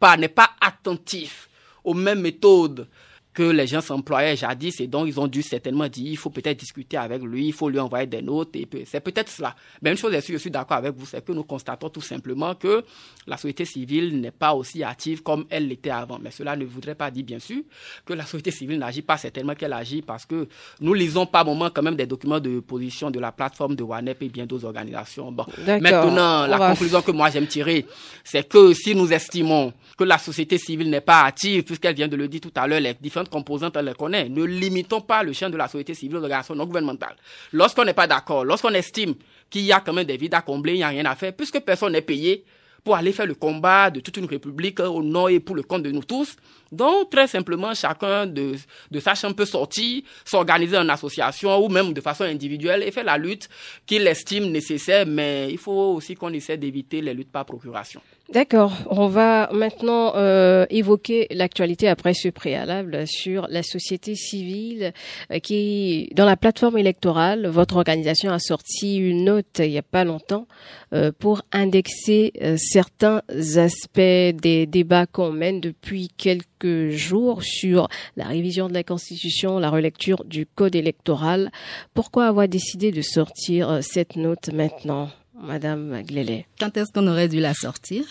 pas 0.00 0.16
n'est 0.16 0.28
pas 0.28 0.50
attentif 0.60 1.48
aux 1.84 1.94
mêmes 1.94 2.20
méthodes 2.20 2.88
que 3.34 3.42
les 3.42 3.66
gens 3.66 3.80
s'employaient 3.80 4.36
jadis 4.36 4.80
et 4.80 4.86
donc 4.86 5.08
ils 5.08 5.18
ont 5.18 5.26
dû 5.26 5.42
certainement 5.42 5.88
dire 5.88 6.06
il 6.12 6.16
faut 6.16 6.30
peut-être 6.30 6.58
discuter 6.58 6.96
avec 6.96 7.20
lui, 7.22 7.48
il 7.48 7.52
faut 7.52 7.68
lui 7.68 7.80
envoyer 7.80 8.06
des 8.06 8.22
notes 8.22 8.54
et 8.54 8.68
c'est 8.86 9.00
peut-être 9.00 9.28
cela. 9.28 9.56
Mais 9.82 9.90
une 9.90 9.96
chose 9.96 10.14
est 10.14 10.20
sûre, 10.20 10.34
je 10.34 10.40
suis 10.40 10.50
d'accord 10.52 10.76
avec 10.76 10.94
vous, 10.94 11.04
c'est 11.04 11.24
que 11.24 11.32
nous 11.32 11.42
constatons 11.42 11.88
tout 11.88 12.00
simplement 12.00 12.54
que 12.54 12.84
la 13.26 13.36
société 13.36 13.64
civile 13.64 14.20
n'est 14.20 14.30
pas 14.30 14.54
aussi 14.54 14.84
active 14.84 15.22
comme 15.22 15.46
elle 15.50 15.66
l'était 15.66 15.90
avant. 15.90 16.18
Mais 16.22 16.30
cela 16.30 16.54
ne 16.54 16.64
voudrait 16.64 16.94
pas 16.94 17.10
dire 17.10 17.24
bien 17.24 17.40
sûr 17.40 17.62
que 18.04 18.12
la 18.12 18.24
société 18.24 18.52
civile 18.52 18.78
n'agit 18.78 19.02
pas 19.02 19.16
certainement 19.16 19.56
qu'elle 19.56 19.72
agit 19.72 20.02
parce 20.02 20.24
que 20.26 20.46
nous 20.80 20.94
lisons 20.94 21.26
par 21.26 21.44
moment 21.44 21.70
quand 21.70 21.82
même 21.82 21.96
des 21.96 22.06
documents 22.06 22.40
de 22.40 22.60
position 22.60 23.10
de 23.10 23.18
la 23.18 23.32
plateforme 23.32 23.74
de 23.74 23.82
WANEP 23.82 24.22
et 24.22 24.28
bien 24.28 24.46
d'autres 24.46 24.66
organisations. 24.66 25.32
Bon, 25.32 25.44
maintenant 25.66 26.46
la 26.46 26.58
conclusion 26.58 27.02
que 27.02 27.10
moi 27.10 27.30
j'aime 27.30 27.48
tirer, 27.48 27.84
c'est 28.22 28.48
que 28.48 28.72
si 28.74 28.94
nous 28.94 29.12
estimons 29.12 29.72
que 29.98 30.04
la 30.04 30.18
société 30.18 30.56
civile 30.56 30.90
n'est 30.90 31.00
pas 31.00 31.22
active 31.22 31.64
puisqu'elle 31.64 31.96
vient 31.96 32.08
de 32.08 32.16
le 32.16 32.28
dire 32.28 32.40
tout 32.40 32.52
à 32.54 32.68
l'heure, 32.68 32.80
les 32.80 32.94
composantes, 33.28 33.76
on 33.76 33.82
les 33.82 33.94
connaît. 33.94 34.28
Ne 34.28 34.44
limitons 34.44 35.00
pas 35.00 35.22
le 35.22 35.32
champ 35.32 35.50
de 35.50 35.56
la 35.56 35.68
société 35.68 35.94
civile 35.94 36.16
aux 36.16 36.22
organisations 36.22 36.54
non 36.54 36.66
gouvernementales. 36.66 37.16
Lorsqu'on 37.52 37.84
n'est 37.84 37.94
pas 37.94 38.06
d'accord, 38.06 38.44
lorsqu'on 38.44 38.70
estime 38.74 39.14
qu'il 39.50 39.62
y 39.62 39.72
a 39.72 39.80
quand 39.80 39.92
même 39.92 40.06
des 40.06 40.16
vides 40.16 40.34
à 40.34 40.42
combler, 40.42 40.72
il 40.72 40.78
n'y 40.78 40.82
a 40.82 40.88
rien 40.88 41.04
à 41.04 41.14
faire, 41.14 41.34
puisque 41.34 41.60
personne 41.60 41.92
n'est 41.92 42.02
payé 42.02 42.44
pour 42.84 42.94
aller 42.94 43.12
faire 43.12 43.26
le 43.26 43.34
combat 43.34 43.90
de 43.90 44.00
toute 44.00 44.18
une 44.18 44.26
république 44.26 44.78
au 44.80 45.02
nom 45.02 45.26
et 45.26 45.40
pour 45.40 45.56
le 45.56 45.62
compte 45.62 45.82
de 45.82 45.90
nous 45.90 46.04
tous. 46.04 46.36
Donc, 46.70 47.10
très 47.10 47.26
simplement, 47.26 47.74
chacun 47.74 48.26
de, 48.26 48.56
de 48.90 49.00
sa 49.00 49.14
chambre 49.14 49.34
peut 49.34 49.46
sortir, 49.46 50.02
s'organiser 50.24 50.76
en 50.76 50.88
association 50.90 51.64
ou 51.64 51.68
même 51.68 51.94
de 51.94 52.00
façon 52.02 52.24
individuelle 52.24 52.82
et 52.82 52.90
faire 52.90 53.04
la 53.04 53.16
lutte 53.16 53.48
qu'il 53.86 54.06
estime 54.06 54.50
nécessaire, 54.50 55.06
mais 55.06 55.48
il 55.50 55.58
faut 55.58 55.94
aussi 55.94 56.14
qu'on 56.14 56.32
essaie 56.32 56.58
d'éviter 56.58 57.00
les 57.00 57.14
luttes 57.14 57.32
par 57.32 57.46
procuration. 57.46 58.02
D'accord. 58.32 58.72
On 58.88 59.06
va 59.06 59.50
maintenant 59.52 60.16
euh, 60.16 60.64
évoquer 60.70 61.26
l'actualité 61.30 61.88
après 61.88 62.14
ce 62.14 62.28
préalable 62.30 63.06
sur 63.06 63.46
la 63.50 63.62
société 63.62 64.14
civile 64.14 64.94
euh, 65.30 65.38
qui, 65.40 66.08
dans 66.14 66.24
la 66.24 66.36
plateforme 66.36 66.78
électorale, 66.78 67.46
votre 67.46 67.76
organisation 67.76 68.32
a 68.32 68.38
sorti 68.38 68.96
une 68.96 69.24
note 69.24 69.58
il 69.58 69.68
n'y 69.68 69.78
a 69.78 69.82
pas 69.82 70.04
longtemps 70.04 70.46
euh, 70.94 71.12
pour 71.18 71.42
indexer 71.52 72.32
certains 72.56 73.20
aspects 73.56 73.98
des 73.98 74.66
débats 74.66 75.06
qu'on 75.06 75.30
mène 75.30 75.60
depuis 75.60 76.08
quelques 76.16 76.88
jours 76.88 77.42
sur 77.42 77.88
la 78.16 78.24
révision 78.24 78.68
de 78.68 78.74
la 78.74 78.84
Constitution, 78.84 79.58
la 79.58 79.68
relecture 79.68 80.24
du 80.24 80.46
code 80.46 80.76
électoral. 80.76 81.52
Pourquoi 81.92 82.26
avoir 82.26 82.48
décidé 82.48 82.90
de 82.90 83.02
sortir 83.02 83.80
cette 83.82 84.16
note 84.16 84.50
maintenant? 84.50 85.10
Madame 85.40 86.02
Glélé 86.02 86.46
Quand 86.58 86.76
est-ce 86.76 86.92
qu'on 86.92 87.06
aurait 87.08 87.28
dû 87.28 87.40
la 87.40 87.54
sortir? 87.54 88.04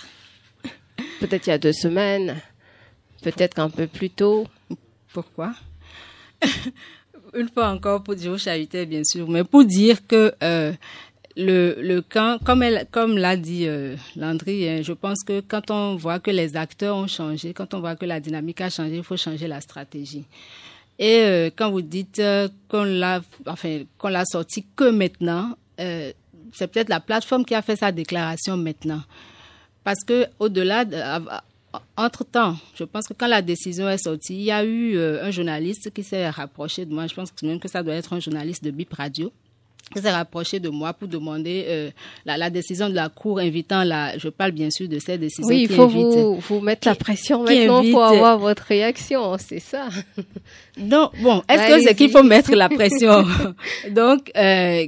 Peut-être 1.19 1.47
il 1.47 1.51
y 1.51 1.53
a 1.53 1.57
deux 1.57 1.73
semaines, 1.73 2.41
peut-être 3.21 3.59
un 3.59 3.69
peu 3.69 3.87
plus 3.87 4.09
tôt. 4.09 4.45
Pourquoi? 5.13 5.53
Une 7.33 7.49
fois 7.49 7.69
encore 7.69 8.03
pour 8.03 8.15
dire 8.15 8.37
charité, 8.37 8.85
bien 8.85 9.03
sûr, 9.03 9.27
mais 9.29 9.43
pour 9.43 9.63
dire 9.63 10.05
que 10.05 10.33
euh, 10.43 10.73
le, 11.37 11.75
le 11.79 12.01
camp, 12.01 12.39
comme 12.43 12.61
elle, 12.61 12.85
comme 12.91 13.17
l'a 13.17 13.37
dit 13.37 13.67
euh, 13.67 13.95
Landry, 14.15 14.67
hein, 14.67 14.81
je 14.83 14.93
pense 14.93 15.23
que 15.23 15.39
quand 15.39 15.71
on 15.71 15.95
voit 15.95 16.19
que 16.19 16.29
les 16.29 16.55
acteurs 16.57 16.95
ont 16.97 17.07
changé, 17.07 17.53
quand 17.53 17.73
on 17.73 17.79
voit 17.79 17.95
que 17.95 18.05
la 18.05 18.19
dynamique 18.19 18.61
a 18.61 18.69
changé, 18.69 18.97
il 18.97 19.03
faut 19.03 19.17
changer 19.17 19.47
la 19.47 19.61
stratégie. 19.61 20.25
Et 20.99 21.19
euh, 21.21 21.49
quand 21.55 21.71
vous 21.71 21.81
dites 21.81 22.21
qu'on 22.67 22.83
l'a, 22.83 23.21
enfin, 23.47 23.83
qu'on 23.97 24.09
l'a 24.09 24.25
sorti 24.25 24.65
que 24.75 24.91
maintenant, 24.91 25.55
c'est 26.51 26.67
peut-être 26.67 26.89
la 26.89 26.99
plateforme 26.99 27.45
qui 27.45 27.55
a 27.55 27.61
fait 27.61 27.75
sa 27.75 27.91
déclaration 27.91 28.57
maintenant. 28.57 29.01
Parce 29.83 30.03
que 30.05 30.27
au-delà, 30.39 30.85
entre-temps, 31.97 32.55
je 32.75 32.83
pense 32.83 33.07
que 33.07 33.13
quand 33.13 33.27
la 33.27 33.41
décision 33.41 33.89
est 33.89 33.97
sortie, 33.97 34.35
il 34.35 34.43
y 34.43 34.51
a 34.51 34.63
eu 34.63 34.95
euh, 34.95 35.23
un 35.23 35.31
journaliste 35.31 35.91
qui 35.93 36.03
s'est 36.03 36.29
rapproché 36.29 36.85
de 36.85 36.93
moi. 36.93 37.07
Je 37.07 37.13
pense 37.13 37.31
que 37.31 37.45
même 37.45 37.59
que 37.59 37.67
ça 37.67 37.83
doit 37.83 37.95
être 37.95 38.13
un 38.13 38.19
journaliste 38.19 38.63
de 38.63 38.71
Bip 38.71 38.93
Radio 38.93 39.31
qui 39.93 40.01
s'est 40.01 40.11
rapproché 40.11 40.59
de 40.59 40.69
moi 40.69 40.93
pour 40.93 41.07
demander 41.07 41.65
euh, 41.67 41.89
la, 42.25 42.49
décision 42.49 42.89
de 42.89 42.95
la 42.95 43.09
Cour 43.09 43.39
invitant 43.39 43.83
la... 43.83 44.17
Je 44.17 44.29
parle 44.29 44.51
bien 44.51 44.69
sûr 44.69 44.87
de 44.87 44.97
cette 44.97 45.19
décision 45.19 45.47
Oui, 45.47 45.67
il 45.69 45.75
faut 45.75 45.87
vous, 45.87 46.37
vous 46.37 46.59
mettre 46.61 46.87
la 46.87 46.95
pression 46.95 47.43
maintenant 47.43 47.83
pour 47.91 48.03
avoir 48.03 48.39
votre 48.39 48.63
réaction, 48.63 49.37
c'est 49.37 49.59
ça. 49.59 49.89
Non, 50.77 51.11
bon, 51.21 51.43
est-ce 51.49 51.67
que 51.67 51.81
c'est 51.83 51.95
qu'il 51.95 52.09
faut 52.09 52.23
mettre 52.23 52.55
la 52.55 52.69
pression? 52.69 53.25
Donc, 53.91 54.31
euh, 54.35 54.87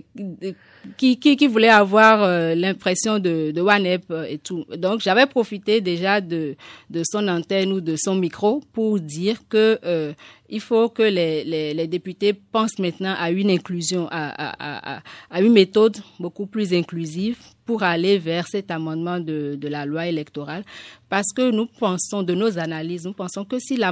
qui, 0.98 1.20
qui, 1.20 1.36
qui 1.36 1.48
voulait 1.48 1.70
avoir 1.70 2.24
euh, 2.24 2.56
l'impression 2.56 3.20
de, 3.20 3.52
de 3.52 3.62
OneUp 3.62 4.04
euh, 4.12 4.26
et 4.26 4.38
tout. 4.38 4.66
Donc, 4.78 5.02
j'avais 5.02 5.26
profité 5.26 5.82
déjà 5.82 6.22
de, 6.22 6.56
de 6.90 7.02
son 7.04 7.28
antenne 7.28 7.72
ou 7.72 7.82
de 7.82 7.96
son 7.98 8.16
micro 8.16 8.62
pour 8.74 9.00
dire 9.00 9.40
que 9.50 9.80
euh, 9.86 10.14
il 10.50 10.60
faut 10.60 10.90
que 10.90 11.04
les, 11.04 11.44
les, 11.44 11.74
les, 11.74 11.88
députés 11.88 12.34
pensent 12.34 12.78
maintenant 12.80 13.16
à 13.18 13.32
une 13.32 13.50
inclusion, 13.50 14.08
à, 14.12 14.28
à, 14.30 14.96
à, 14.98 15.02
à 15.32 15.42
une 15.42 15.54
méthode 15.54 15.98
beaucoup 16.20 16.46
plus 16.46 16.74
inclusive 16.74 17.38
pour 17.66 17.82
aller 17.84 18.20
vers 18.20 18.48
cet 18.48 18.70
amendement 18.70 19.20
de, 19.20 19.56
de, 19.60 19.68
la 19.68 19.86
loi 19.86 20.06
électorale. 20.06 20.64
Parce 21.08 21.32
que 21.34 21.52
nous 21.52 21.68
pensons, 21.68 22.24
de 22.24 22.34
nos 22.34 22.58
analyses, 22.58 23.06
nous 23.06 23.14
pensons 23.14 23.46
que 23.46 23.60
si 23.60 23.78
la, 23.78 23.92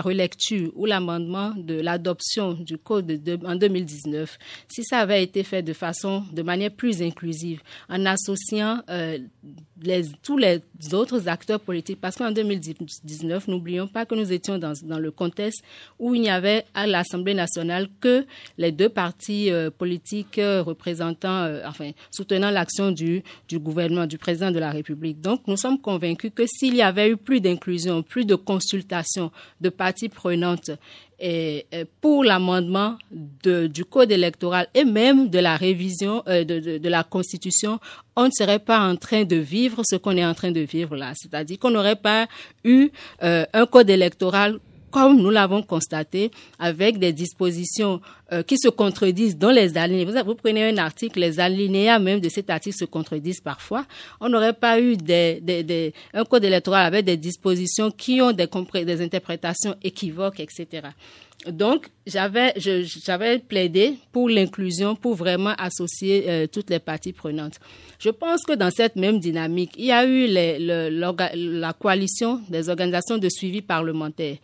relecture 0.00 0.70
ou 0.76 0.86
l'amendement 0.86 1.52
de 1.56 1.74
l'adoption 1.74 2.52
du 2.52 2.78
code 2.78 3.06
de, 3.06 3.38
en 3.44 3.56
2019, 3.56 4.38
si 4.68 4.84
ça 4.84 4.98
avait 5.00 5.22
été 5.24 5.42
fait 5.42 5.62
de 5.62 5.72
façon, 5.72 6.22
de 6.32 6.42
manière 6.42 6.70
plus 6.70 7.02
inclusive, 7.02 7.62
en 7.88 8.06
associant 8.06 8.80
euh, 8.90 9.18
tous 10.22 10.38
les 10.38 10.62
autres 10.92 11.28
acteurs 11.28 11.58
politiques, 11.60 12.00
parce 12.00 12.14
qu'en 12.16 12.30
2019, 12.30 13.48
n'oublions 13.48 13.88
pas 13.88 14.06
que 14.06 14.14
nous 14.14 14.32
étions 14.32 14.58
dans, 14.58 14.72
le 14.98 15.10
contexte 15.10 15.62
où 15.98 16.14
il 16.14 16.20
n'y 16.20 16.30
avait 16.30 16.64
à 16.74 16.86
l'Assemblée 16.86 17.34
nationale 17.34 17.88
que 18.00 18.24
les 18.56 18.70
deux 18.70 18.88
partis 18.88 19.50
euh, 19.50 19.70
politiques 19.70 20.38
euh, 20.38 20.62
représentant, 20.62 21.48
enfin, 21.66 21.90
soutenant 22.12 22.50
l'action 22.50 22.92
du 22.92 23.22
gouvernement, 23.52 24.06
du 24.06 24.16
président 24.16 24.52
de 24.52 24.60
la 24.60 24.70
République. 24.70 25.20
Donc, 25.20 25.42
nous 25.48 25.56
sommes 25.56 25.80
convaincus 25.80 26.03
que 26.12 26.46
s'il 26.46 26.76
y 26.76 26.82
avait 26.82 27.10
eu 27.10 27.16
plus 27.16 27.40
d'inclusion, 27.40 28.02
plus 28.02 28.24
de 28.24 28.34
consultation 28.34 29.30
de 29.60 29.68
parties 29.68 30.08
prenantes 30.08 30.70
pour 32.00 32.24
l'amendement 32.24 32.96
du 33.10 33.84
code 33.84 34.12
électoral 34.12 34.68
et 34.74 34.84
même 34.84 35.28
de 35.28 35.38
la 35.38 35.56
révision 35.56 36.22
euh, 36.28 36.44
de, 36.44 36.88
la 36.88 37.02
Constitution, 37.02 37.78
on 38.16 38.26
ne 38.26 38.30
serait 38.30 38.58
pas 38.58 38.80
en 38.80 38.96
train 38.96 39.24
de 39.24 39.36
vivre 39.36 39.82
ce 39.84 39.96
qu'on 39.96 40.16
est 40.16 40.26
en 40.26 40.34
train 40.34 40.50
de 40.50 40.60
vivre 40.60 40.96
là. 40.96 41.12
C'est-à-dire 41.14 41.58
qu'on 41.58 41.70
n'aurait 41.70 41.96
pas 41.96 42.26
eu 42.64 42.90
euh, 43.22 43.46
un 43.52 43.66
code 43.66 43.90
électoral 43.90 44.58
comme 44.94 45.20
nous 45.20 45.30
l'avons 45.30 45.60
constaté, 45.60 46.30
avec 46.60 46.98
des 47.00 47.12
dispositions 47.12 48.00
euh, 48.32 48.44
qui 48.44 48.56
se 48.56 48.68
contredisent 48.68 49.36
dans 49.36 49.50
les 49.50 49.76
alinéas. 49.76 50.22
Vous, 50.22 50.36
prenez 50.36 50.68
un 50.68 50.78
article, 50.78 51.18
les 51.18 51.40
alinéas 51.40 51.98
même 51.98 52.20
de 52.20 52.28
cet 52.28 52.48
article 52.48 52.76
se 52.76 52.84
contredisent 52.84 53.40
parfois. 53.40 53.86
On 54.20 54.28
n'aurait 54.28 54.52
pas 54.52 54.78
eu 54.78 54.96
des, 54.96 55.40
des, 55.42 55.64
des, 55.64 55.92
un 56.12 56.24
code 56.24 56.44
électoral 56.44 56.86
avec 56.86 57.04
des 57.04 57.16
dispositions 57.16 57.90
qui 57.90 58.22
ont 58.22 58.30
des, 58.30 58.46
des 58.84 59.02
interprétations 59.02 59.74
équivoques, 59.82 60.38
etc. 60.38 60.86
Donc, 61.50 61.88
j'avais, 62.06 62.52
j'avais 62.56 63.38
plaidé 63.38 63.94
pour 64.12 64.28
l'inclusion, 64.28 64.94
pour 64.96 65.14
vraiment 65.14 65.54
associer 65.58 66.24
euh, 66.28 66.46
toutes 66.46 66.70
les 66.70 66.78
parties 66.78 67.12
prenantes. 67.12 67.58
Je 67.98 68.10
pense 68.10 68.42
que 68.44 68.52
dans 68.52 68.70
cette 68.70 68.96
même 68.96 69.18
dynamique, 69.18 69.72
il 69.78 69.86
y 69.86 69.92
a 69.92 70.04
eu 70.04 70.26
la 70.26 71.72
coalition 71.72 72.40
des 72.48 72.68
organisations 72.68 73.18
de 73.18 73.28
suivi 73.28 73.62
parlementaire, 73.62 74.36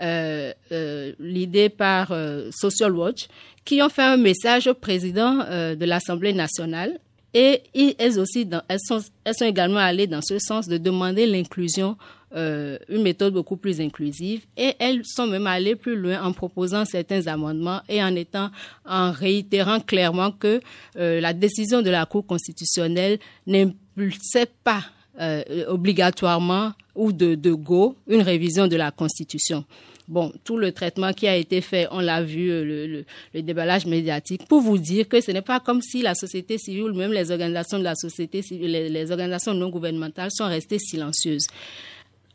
euh, 0.00 0.52
euh, 0.70 1.12
l'idée 1.18 1.68
par 1.68 2.12
euh, 2.12 2.50
Social 2.52 2.92
Watch, 2.92 3.26
qui 3.64 3.82
ont 3.82 3.88
fait 3.88 4.02
un 4.02 4.16
message 4.16 4.68
au 4.68 4.74
président 4.74 5.38
de 5.38 5.84
l'Assemblée 5.84 6.32
nationale 6.32 6.98
et 7.34 7.62
elles 7.98 8.18
aussi, 8.18 8.48
sont, 8.78 9.00
elles 9.24 9.34
sont 9.34 9.44
également 9.44 9.80
allées 9.80 10.06
dans 10.06 10.22
ce 10.22 10.38
sens 10.38 10.68
de 10.68 10.78
demander 10.78 11.26
l'inclusion 11.26 11.96
euh, 12.34 12.76
une 12.90 13.02
méthode 13.02 13.32
beaucoup 13.32 13.56
plus 13.56 13.80
inclusive 13.80 14.42
et 14.54 14.74
elles 14.78 15.00
sont 15.04 15.26
même 15.26 15.46
allées 15.46 15.76
plus 15.76 15.96
loin 15.96 16.22
en 16.22 16.32
proposant 16.32 16.84
certains 16.84 17.26
amendements 17.26 17.80
et 17.88 18.02
en 18.02 18.14
étant 18.14 18.50
en 18.84 19.12
réitérant 19.12 19.80
clairement 19.80 20.30
que 20.32 20.60
euh, 20.98 21.22
la 21.22 21.32
décision 21.32 21.80
de 21.80 21.88
la 21.88 22.04
Cour 22.04 22.26
constitutionnelle 22.26 23.18
n'impulsait 23.46 24.50
pas 24.62 24.84
euh, 25.18 25.42
obligatoirement 25.68 26.72
ou 26.94 27.12
de, 27.12 27.34
de 27.34 27.52
go 27.54 27.96
une 28.06 28.20
révision 28.20 28.66
de 28.66 28.76
la 28.76 28.90
Constitution. 28.90 29.64
Bon, 30.06 30.30
tout 30.44 30.58
le 30.58 30.72
traitement 30.72 31.12
qui 31.14 31.28
a 31.28 31.36
été 31.36 31.62
fait, 31.62 31.86
on 31.90 32.00
l'a 32.00 32.22
vu, 32.22 32.48
le, 32.48 33.04
déballage 33.34 33.84
médiatique, 33.84 34.46
pour 34.48 34.60
vous 34.60 34.78
dire 34.78 35.06
que 35.06 35.20
ce 35.20 35.30
n'est 35.32 35.42
pas 35.42 35.60
comme 35.60 35.82
si 35.82 36.00
la 36.00 36.14
société 36.14 36.56
civile, 36.56 36.92
même 36.92 37.12
les 37.12 37.30
organisations 37.30 37.78
de 37.78 37.84
la 37.84 37.94
société 37.94 38.42
les 38.50 39.10
organisations 39.10 39.52
non 39.52 39.68
gouvernementales 39.68 40.30
sont 40.30 40.46
restées 40.46 40.78
silencieuses. 40.78 41.46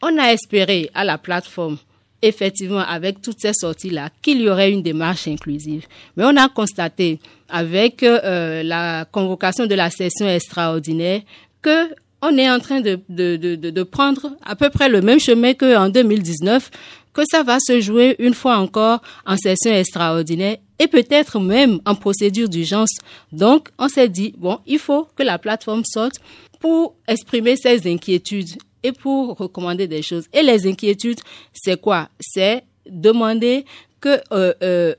On 0.05 0.17
a 0.17 0.33
espéré 0.33 0.89
à 0.93 1.05
la 1.05 1.17
plateforme 1.17 1.77
effectivement, 2.23 2.79
avec 2.79 3.21
toutes 3.21 3.39
ces 3.39 3.51
sorties-là, 3.53 4.09
qu'il 4.21 4.41
y 4.41 4.49
aurait 4.49 4.71
une 4.71 4.81
démarche 4.81 5.27
inclusive. 5.27 5.85
Mais 6.15 6.23
on 6.23 6.35
a 6.37 6.47
constaté, 6.47 7.19
avec 7.49 8.01
euh, 8.01 8.63
la 8.63 9.05
convocation 9.05 9.67
de 9.67 9.75
la 9.75 9.89
session 9.89 10.27
extraordinaire, 10.27 11.21
que 11.61 11.93
on 12.21 12.37
est 12.37 12.49
en 12.49 12.59
train 12.59 12.79
de, 12.79 13.01
de, 13.09 13.83
prendre 13.83 14.31
à 14.45 14.55
peu 14.55 14.69
près 14.69 14.87
le 14.87 15.01
même 15.01 15.19
chemin 15.19 15.53
qu'en 15.53 15.89
2019, 15.89 16.71
que 17.13 17.23
ça 17.29 17.43
va 17.43 17.57
se 17.59 17.81
jouer 17.81 18.15
une 18.19 18.33
fois 18.33 18.55
encore 18.55 19.01
en 19.25 19.35
session 19.35 19.73
extraordinaire 19.73 20.55
et 20.79 20.87
peut-être 20.87 21.41
même 21.41 21.79
en 21.85 21.95
procédure 21.95 22.47
d'urgence. 22.47 22.95
Donc, 23.33 23.67
on 23.77 23.89
s'est 23.89 24.07
dit, 24.07 24.33
bon, 24.37 24.59
il 24.65 24.79
faut 24.79 25.09
que 25.17 25.23
la 25.23 25.37
plateforme 25.37 25.83
sorte 25.83 26.15
pour 26.61 26.95
exprimer 27.09 27.57
ses 27.57 27.91
inquiétudes 27.91 28.55
et 28.83 28.91
pour 28.91 29.37
recommander 29.37 29.87
des 29.87 30.01
choses. 30.01 30.25
Et 30.33 30.41
les 30.43 30.67
inquiétudes, 30.67 31.19
c'est 31.53 31.79
quoi? 31.79 32.09
C'est 32.19 32.63
demander 32.89 33.65
que 34.01 34.19
euh, 34.31 34.53
euh, 34.61 34.93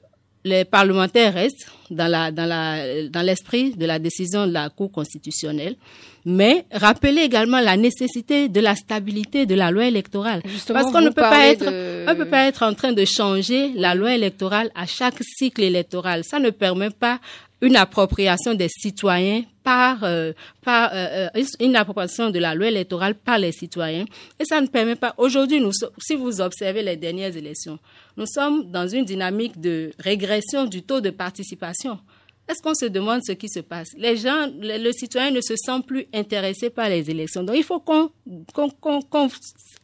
les 0.44 0.64
parlementaires 0.64 1.34
restent 1.34 1.68
dans 1.90 2.06
la 2.06 2.30
dans 2.30 2.46
la 2.46 3.08
dans 3.08 3.22
l'esprit 3.22 3.72
de 3.76 3.86
la 3.86 3.98
décision 3.98 4.46
de 4.46 4.52
la 4.52 4.68
Cour 4.70 4.90
constitutionnelle, 4.92 5.76
mais 6.24 6.64
rappeler 6.72 7.22
également 7.22 7.60
la 7.60 7.76
nécessité 7.76 8.48
de 8.48 8.60
la 8.60 8.74
stabilité 8.74 9.46
de 9.46 9.54
la 9.54 9.70
loi 9.70 9.86
électorale, 9.86 10.40
Justement, 10.46 10.80
parce 10.80 10.92
qu'on 10.92 11.00
ne 11.00 11.08
vous 11.08 11.14
peut 11.14 11.20
pas 11.22 11.30
parlez 11.30 11.48
être 11.52 11.64
de- 11.64 12.06
on 12.10 12.16
peut 12.16 12.28
pas 12.28 12.46
être 12.46 12.62
en 12.62 12.74
train 12.74 12.92
de 12.92 13.04
changer 13.04 13.72
la 13.74 13.94
loi 13.94 14.14
électorale 14.14 14.70
à 14.74 14.86
chaque 14.86 15.22
cycle 15.22 15.62
électoral. 15.62 16.24
Ça 16.24 16.38
ne 16.38 16.50
permet 16.50 16.90
pas 16.90 17.20
une 17.60 17.76
appropriation 17.76 18.54
des 18.54 18.68
citoyens 18.68 19.42
par, 19.62 20.04
euh, 20.04 20.32
par 20.62 20.90
euh, 20.92 21.28
euh, 21.34 21.42
une 21.60 21.76
appropriation 21.76 22.30
de 22.30 22.38
la 22.38 22.54
loi 22.54 22.68
électorale 22.68 23.14
par 23.14 23.38
les 23.38 23.52
citoyens. 23.52 24.04
Et 24.38 24.44
ça 24.44 24.60
ne 24.60 24.66
permet 24.66 24.96
pas. 24.96 25.14
Aujourd'hui, 25.16 25.60
nous, 25.60 25.72
si 25.98 26.14
vous 26.14 26.40
observez 26.40 26.82
les 26.82 26.96
dernières 26.96 27.36
élections, 27.36 27.78
nous 28.16 28.26
sommes 28.26 28.70
dans 28.70 28.86
une 28.86 29.04
dynamique 29.04 29.60
de 29.60 29.92
régression 29.98 30.66
du 30.66 30.82
taux 30.82 31.00
de 31.00 31.10
participation. 31.10 31.98
Est-ce 32.46 32.60
qu'on 32.60 32.74
se 32.74 32.84
demande 32.86 33.22
ce 33.24 33.32
qui 33.32 33.48
se 33.48 33.60
passe? 33.60 33.88
Les 33.96 34.16
gens, 34.18 34.46
le, 34.60 34.92
citoyen 34.92 35.30
ne 35.30 35.40
se 35.40 35.56
sent 35.56 35.80
plus 35.86 36.06
intéressé 36.12 36.68
par 36.68 36.90
les 36.90 37.08
élections. 37.10 37.42
Donc, 37.42 37.56
il 37.56 37.64
faut 37.64 37.80
qu'on 37.80 38.10
qu'on 38.52 38.68
qu'on 38.70 39.28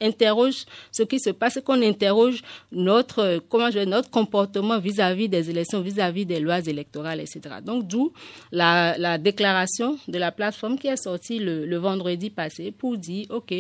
interroge 0.00 0.64
ce 0.92 1.02
qui 1.04 1.18
se 1.20 1.30
passe, 1.30 1.58
qu'on 1.64 1.80
interroge 1.80 2.42
notre 2.70 3.42
comment 3.48 3.70
je 3.70 3.78
notre 3.80 4.10
comportement 4.10 4.78
vis-à-vis 4.78 5.28
des 5.28 5.48
élections, 5.48 5.80
vis-à-vis 5.80 6.26
des 6.26 6.38
lois 6.38 6.60
électorales, 6.60 7.20
etc. 7.20 7.40
Donc, 7.64 7.86
d'où 7.86 8.12
la, 8.52 8.96
la 8.98 9.16
déclaration 9.16 9.98
de 10.06 10.18
la 10.18 10.30
plateforme 10.30 10.78
qui 10.78 10.88
est 10.88 10.96
sortie 11.02 11.38
le, 11.38 11.64
le 11.64 11.76
vendredi 11.78 12.28
passé 12.28 12.72
pour 12.72 12.98
dire, 12.98 13.26
ok, 13.30 13.54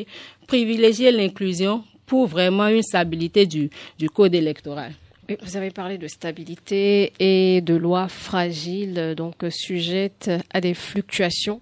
privilégier 0.46 1.10
l'inclusion 1.10 1.84
pour 2.04 2.26
vraiment 2.26 2.66
une 2.68 2.82
stabilité 2.82 3.46
du, 3.46 3.70
du 3.98 4.10
code 4.10 4.34
électoral. 4.34 4.92
Vous 5.42 5.56
avez 5.56 5.70
parlé 5.70 5.98
de 5.98 6.08
stabilité 6.08 7.12
et 7.18 7.60
de 7.60 7.74
lois 7.74 8.08
fragiles, 8.08 9.14
donc 9.16 9.44
euh, 9.44 9.50
sujettes 9.50 10.30
à 10.52 10.60
des 10.60 10.74
fluctuations. 10.74 11.60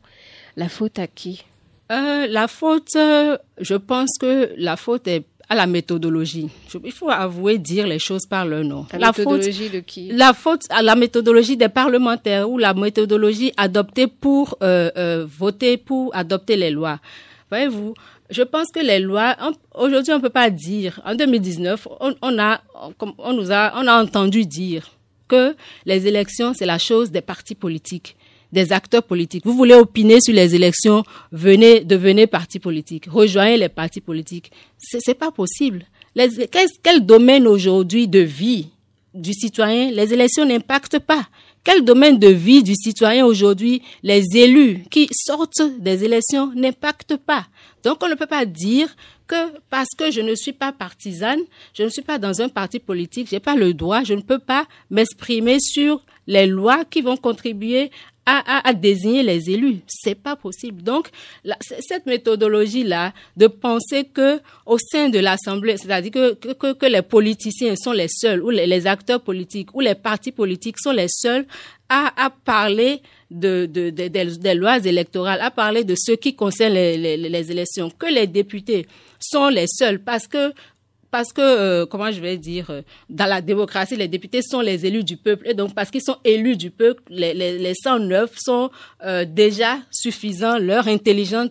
La 0.57 0.69
faute 0.69 0.99
à 0.99 1.07
qui? 1.07 1.45
Euh, 1.91 2.27
la 2.27 2.49
faute, 2.49 2.97
euh, 2.97 3.39
je 3.61 3.75
pense 3.75 4.19
que 4.19 4.53
la 4.57 4.77
faute 4.77 5.09
est 5.09 5.25
à 5.49 5.55
la 5.55 5.67
méthodologie. 5.67 6.49
Il 6.85 6.93
faut 6.93 7.09
avouer 7.09 7.59
dire 7.59 7.87
les 7.87 7.99
choses 7.99 8.27
par 8.27 8.45
leur 8.45 8.65
nom. 8.65 8.87
La, 8.93 9.13
faute, 9.13 9.19
méthodologie 9.19 9.71
de 9.71 9.81
qui? 9.81 10.11
La 10.13 10.35
faute 10.35 10.63
à 10.69 10.83
la 10.83 10.95
méthodologie 10.95 11.57
des 11.57 11.71
parlementaires 11.71 12.49
ou 12.51 12.59
la 12.59 12.75
méthodologie 12.75 13.53
adoptée 13.57 14.07
pour 14.07 14.59
euh, 14.63 14.91
euh, 14.97 15.27
voter, 15.27 15.79
pour 15.79 16.15
adopter 16.15 16.57
les 16.57 16.71
lois. 16.71 17.01
Voyez-vous, 17.51 17.95
je 18.31 18.43
pense 18.43 18.69
que 18.73 18.81
les 18.81 18.99
lois, 19.01 19.37
aujourd'hui, 19.75 20.13
on 20.13 20.21
peut 20.21 20.29
pas 20.29 20.51
dire. 20.51 21.01
En 21.05 21.15
2019, 21.15 21.89
on, 22.01 22.39
a, 22.39 22.61
on, 23.19 23.33
nous 23.33 23.51
a, 23.53 23.73
on 23.77 23.87
a 23.87 24.03
entendu 24.03 24.45
dire 24.45 24.91
que 25.29 25.55
les 25.87 26.07
élections, 26.07 26.53
c'est 26.55 26.67
la 26.67 26.79
chose 26.79 27.11
des 27.11 27.21
partis 27.23 27.55
politiques 27.55 28.17
des 28.53 28.73
acteurs 28.73 29.03
politiques. 29.03 29.45
Vous 29.45 29.53
voulez 29.55 29.75
opiner 29.75 30.21
sur 30.21 30.35
les 30.35 30.55
élections, 30.55 31.05
venez, 31.33 31.81
devenez 31.81 32.27
parti 32.27 32.59
politique, 32.59 33.07
rejoignez 33.07 33.59
les 33.59 33.69
partis 33.69 34.01
politiques. 34.01 34.51
C'est, 34.79 35.01
c'est 35.01 35.15
pas 35.15 35.31
possible. 35.31 35.85
Les, 36.15 36.49
quel, 36.51 36.69
quel 36.83 37.05
domaine 37.05 37.47
aujourd'hui 37.47 38.09
de 38.09 38.21
vie 38.21 38.69
du 39.15 39.33
citoyen 39.33 39.91
les 39.91 40.13
élections 40.15 40.45
n'impactent 40.47 40.99
pas? 40.99 41.29
Quel 41.65 41.85
domaine 41.85 42.19
de 42.19 42.29
vie 42.29 42.63
du 42.63 42.75
citoyen 42.75 43.27
aujourd'hui 43.27 43.83
les 44.03 44.25
élus 44.35 44.85
qui 44.91 45.09
sortent 45.13 45.63
des 45.81 46.05
élections 46.05 46.51
n'impactent 46.55 47.17
pas? 47.17 47.47
Donc 47.85 48.03
on 48.03 48.09
ne 48.09 48.15
peut 48.15 48.27
pas 48.27 48.45
dire 48.45 48.95
que 49.27 49.59
parce 49.71 49.91
que 49.97 50.11
je 50.11 50.21
ne 50.21 50.35
suis 50.35 50.53
pas 50.53 50.73
partisane, 50.73 51.41
je 51.75 51.83
ne 51.83 51.89
suis 51.89 52.03
pas 52.03 52.19
dans 52.19 52.41
un 52.41 52.49
parti 52.49 52.79
politique, 52.79 53.29
j'ai 53.31 53.41
pas 53.41 53.55
le 53.55 53.75
droit, 53.75 54.03
je 54.03 54.15
ne 54.15 54.23
peux 54.23 54.39
pas 54.39 54.67
m'exprimer 54.91 55.59
sur 55.61 56.03
les 56.27 56.47
lois 56.47 56.85
qui 56.85 57.01
vont 57.01 57.17
contribuer 57.17 57.91
à, 58.31 58.69
à, 58.69 58.75
désigner 58.75 59.23
les 59.23 59.51
élus. 59.51 59.81
C'est 59.87 60.15
pas 60.15 60.37
possible. 60.37 60.83
Donc, 60.83 61.09
cette 61.81 62.05
méthodologie-là 62.05 63.15
de 63.39 63.47
penser 63.47 64.05
que 64.05 64.41
au 64.67 64.77
sein 64.77 65.09
de 65.09 65.19
l'Assemblée, 65.19 65.79
c'est-à-dire 65.79 66.13
que, 66.13 66.35
que, 66.35 66.75
que, 66.75 66.87
les 66.87 67.01
politiciens 67.01 67.75
sont 67.75 67.93
les 67.93 68.09
seuls, 68.09 68.43
ou 68.43 68.51
les, 68.51 68.67
les, 68.67 68.87
acteurs 68.87 69.23
politiques, 69.23 69.75
ou 69.75 69.81
les 69.81 69.95
partis 69.95 70.33
politiques 70.33 70.79
sont 70.79 70.93
les 70.93 71.09
seuls 71.09 71.47
à, 71.89 72.13
à 72.23 72.29
parler 72.29 73.01
de, 73.31 73.67
de, 73.67 73.91
de, 73.91 74.09
de, 74.09 74.37
des 74.39 74.55
lois 74.55 74.79
électorales, 74.79 75.41
à 75.41 75.51
parler 75.51 75.85
de 75.85 75.95
ce 75.97 76.13
qui 76.13 76.35
concerne 76.35 76.75
les, 76.75 76.97
les, 76.97 77.17
les 77.17 77.51
élections, 77.51 77.91
que 77.91 78.07
les 78.07 78.27
députés 78.27 78.87
sont 79.19 79.49
les 79.49 79.67
seuls, 79.67 80.01
parce 80.01 80.27
que 80.27 80.53
parce 81.11 81.33
que, 81.33 81.41
euh, 81.41 81.87
comment 81.87 82.11
je 82.11 82.21
vais 82.21 82.37
dire, 82.37 82.71
euh, 82.71 82.83
dans 83.09 83.27
la 83.27 83.41
démocratie, 83.41 83.97
les 83.97 84.09
députés 84.09 84.43
sont 84.43 84.61
les 84.61 84.85
élus 84.85 85.05
du 85.05 85.17
peuple. 85.17 85.49
Et 85.49 85.55
donc, 85.55 85.75
parce 85.75 85.91
qu'ils 85.91 86.03
sont 86.03 86.17
élus 86.25 86.57
du 86.57 86.71
peuple, 86.71 87.03
les, 87.09 87.33
les, 87.35 87.59
les 87.59 87.75
109 87.75 88.31
sont 88.37 88.71
euh, 89.05 89.25
déjà 89.25 89.79
suffisants. 89.91 90.59
Leur 90.59 90.87
intelligence, 90.87 91.49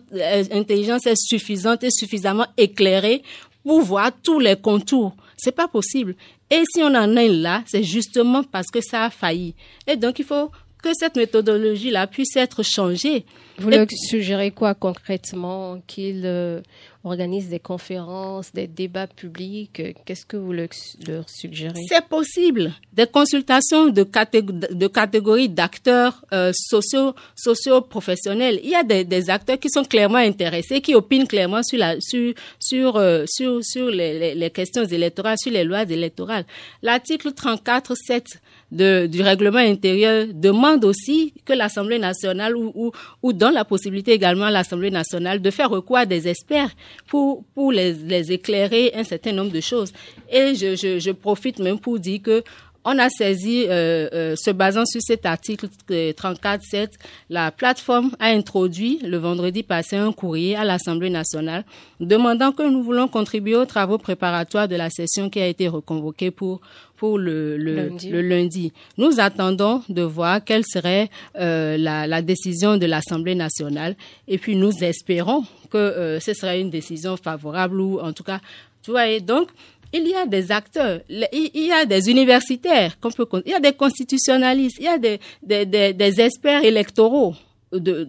intelligence 0.52 1.06
est 1.06 1.16
suffisante 1.16 1.82
et 1.82 1.90
suffisamment 1.90 2.46
éclairée 2.56 3.22
pour 3.64 3.80
voir 3.80 4.12
tous 4.22 4.38
les 4.38 4.56
contours. 4.56 5.14
C'est 5.36 5.54
pas 5.54 5.68
possible. 5.68 6.14
Et 6.50 6.62
si 6.72 6.82
on 6.82 6.94
en 6.94 7.16
est 7.16 7.28
là, 7.28 7.62
c'est 7.66 7.82
justement 7.82 8.42
parce 8.42 8.68
que 8.68 8.80
ça 8.80 9.04
a 9.04 9.10
failli. 9.10 9.54
Et 9.86 9.96
donc, 9.96 10.18
il 10.18 10.24
faut 10.24 10.50
que 10.82 10.90
cette 10.94 11.16
méthodologie-là 11.16 12.06
puisse 12.06 12.36
être 12.36 12.62
changée. 12.62 13.24
Vous 13.58 13.70
leur 13.70 13.86
suggérez 13.90 14.52
quoi 14.52 14.74
concrètement 14.74 15.80
Qu'ils 15.88 16.22
euh, 16.24 16.60
organisent 17.02 17.48
des 17.48 17.58
conférences, 17.58 18.52
des 18.52 18.68
débats 18.68 19.08
publics? 19.08 19.82
Qu'est-ce 20.04 20.24
que 20.24 20.36
vous 20.36 20.52
leur, 20.52 20.68
leur 21.08 21.28
suggérez? 21.28 21.80
C'est 21.88 22.06
possible. 22.06 22.72
des 22.92 23.06
consultations 23.06 23.88
de, 23.88 24.04
de 24.04 24.86
catégories 24.86 25.48
d'acteurs 25.48 26.24
euh, 26.32 26.52
socio, 26.54 27.14
socio-professionnels. 27.34 28.60
Il 28.62 28.70
y 28.70 28.76
a 28.76 28.84
des, 28.84 29.04
des, 29.04 29.28
acteurs 29.28 29.58
qui 29.58 29.70
sont 29.70 29.84
clairement 29.84 30.18
intéressés, 30.18 30.80
qui 30.80 30.94
opinent 30.94 31.26
clairement 31.26 31.62
sur, 31.64 31.78
la, 31.78 31.96
sur, 32.00 32.34
sur, 32.60 32.96
euh, 32.96 33.24
sur, 33.26 33.58
sur 33.64 33.90
les, 33.90 34.36
les, 34.36 34.50
questions 34.50 34.84
électorales, 34.84 35.36
sur 35.38 35.50
les 35.52 35.64
lois 35.64 35.82
électorales. 35.82 36.44
L'article 36.82 37.30
34.7 37.30 38.38
de, 38.70 39.06
du 39.06 39.22
règlement 39.22 39.58
intérieur 39.58 40.26
demande 40.32 40.84
aussi 40.84 41.32
que 41.44 41.52
l'Assemblée 41.52 41.98
nationale 41.98 42.56
ou, 42.56 42.70
ou, 42.74 42.92
ou 43.22 43.32
donne 43.32 43.54
la 43.54 43.64
possibilité 43.64 44.12
également 44.12 44.46
à 44.46 44.50
l'Assemblée 44.50 44.90
nationale 44.90 45.40
de 45.40 45.50
faire 45.50 45.70
recours 45.70 45.98
à 45.98 46.06
des 46.06 46.28
experts 46.28 46.70
pour, 47.06 47.44
pour 47.54 47.72
les, 47.72 47.94
les 47.94 48.32
éclairer 48.32 48.92
un 48.94 49.04
certain 49.04 49.32
nombre 49.32 49.52
de 49.52 49.60
choses. 49.60 49.92
Et 50.30 50.54
je, 50.54 50.76
je, 50.76 50.98
je 50.98 51.10
profite 51.10 51.58
même 51.58 51.78
pour 51.78 51.98
dire 51.98 52.20
que 52.22 52.42
on 52.90 52.98
a 52.98 53.10
saisi, 53.10 53.66
euh, 53.68 54.08
euh, 54.14 54.36
se 54.36 54.50
basant 54.50 54.86
sur 54.86 55.02
cet 55.02 55.26
article 55.26 55.66
34.7, 55.90 56.92
la 57.28 57.50
plateforme 57.50 58.12
a 58.18 58.28
introduit 58.28 58.98
le 59.02 59.18
vendredi 59.18 59.62
passé 59.62 59.96
un 59.96 60.10
courrier 60.10 60.56
à 60.56 60.64
l'Assemblée 60.64 61.10
nationale 61.10 61.64
demandant 62.00 62.52
que 62.52 62.62
nous 62.62 62.82
voulons 62.82 63.06
contribuer 63.06 63.56
aux 63.56 63.66
travaux 63.66 63.98
préparatoires 63.98 64.68
de 64.68 64.76
la 64.76 64.88
session 64.88 65.28
qui 65.28 65.38
a 65.38 65.46
été 65.46 65.68
reconvoquée 65.68 66.30
pour 66.30 66.60
pour 66.96 67.16
le, 67.16 67.56
le, 67.56 68.22
lundi. 68.22 68.72
Nous 68.96 69.20
attendons 69.20 69.82
de 69.88 70.02
voir 70.02 70.42
quelle 70.42 70.64
serait 70.64 71.08
euh, 71.38 71.76
la, 71.76 72.08
la, 72.08 72.22
décision 72.22 72.76
de 72.76 72.86
l'Assemblée 72.86 73.36
nationale 73.36 73.94
et 74.26 74.36
puis 74.36 74.56
nous 74.56 74.72
espérons 74.82 75.44
que 75.70 76.18
ce 76.20 76.34
sera 76.34 76.56
une 76.56 76.70
décision 76.70 77.16
favorable 77.16 77.80
ou 77.80 78.00
en 78.00 78.12
tout 78.12 78.24
cas, 78.24 78.40
tu 78.82 78.90
vois, 78.90 79.06
et 79.06 79.20
donc 79.20 79.48
il 79.92 80.06
y 80.06 80.14
a 80.14 80.26
des 80.26 80.52
acteurs, 80.52 81.00
il 81.08 81.50
y 81.54 81.72
a 81.72 81.84
des 81.84 82.10
universitaires, 82.10 82.98
qu'on 83.00 83.10
peut, 83.10 83.26
il 83.46 83.52
y 83.52 83.54
a 83.54 83.60
des 83.60 83.72
constitutionnalistes, 83.72 84.76
il 84.78 84.84
y 84.84 84.88
a 84.88 84.98
des, 84.98 85.18
des, 85.42 85.64
des, 85.94 86.20
experts 86.20 86.64
électoraux. 86.64 87.34
De, 87.70 88.08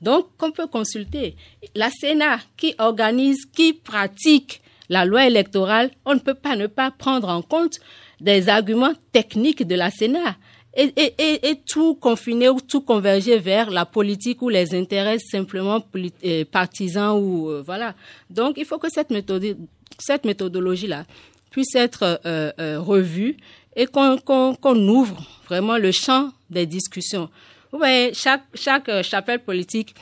donc, 0.00 0.28
qu'on 0.38 0.52
peut 0.52 0.68
consulter. 0.68 1.34
La 1.74 1.90
Sénat 1.90 2.38
qui 2.56 2.74
organise, 2.78 3.44
qui 3.52 3.72
pratique 3.72 4.62
la 4.88 5.04
loi 5.04 5.26
électorale, 5.26 5.90
on 6.04 6.14
ne 6.14 6.20
peut 6.20 6.34
pas 6.34 6.54
ne 6.54 6.68
pas 6.68 6.92
prendre 6.92 7.28
en 7.28 7.42
compte 7.42 7.80
des 8.20 8.48
arguments 8.48 8.94
techniques 9.12 9.66
de 9.66 9.74
la 9.74 9.90
Sénat. 9.90 10.36
Et, 10.76 10.92
et, 10.96 11.48
et, 11.50 11.56
tout 11.66 11.96
confiner 11.96 12.48
ou 12.48 12.60
tout 12.60 12.82
converger 12.82 13.38
vers 13.38 13.70
la 13.70 13.84
politique 13.84 14.40
ou 14.40 14.48
les 14.48 14.72
intérêts 14.72 15.18
simplement 15.18 15.84
euh, 16.24 16.44
partisans 16.44 17.18
ou 17.20 17.50
euh, 17.50 17.60
voilà. 17.66 17.96
Donc 18.30 18.54
il 18.56 18.64
faut 18.64 18.78
que 18.78 18.88
cette 18.88 19.10
méthode 19.10 19.56
cette 19.98 20.24
méthodologie-là 20.24 21.04
puisse 21.50 21.74
être 21.74 22.20
euh, 22.24 22.52
euh, 22.58 22.80
revue 22.80 23.36
et 23.76 23.86
qu'on 23.86 24.88
ouvre 24.88 25.22
vraiment 25.46 25.78
le 25.78 25.92
champ 25.92 26.30
des 26.48 26.66
discussions. 26.66 27.28
Vous 27.72 27.78
voyez, 27.78 28.12
chaque, 28.14 28.88
euh, 28.88 29.02
chapelle 29.02 29.40
politique 29.40 29.94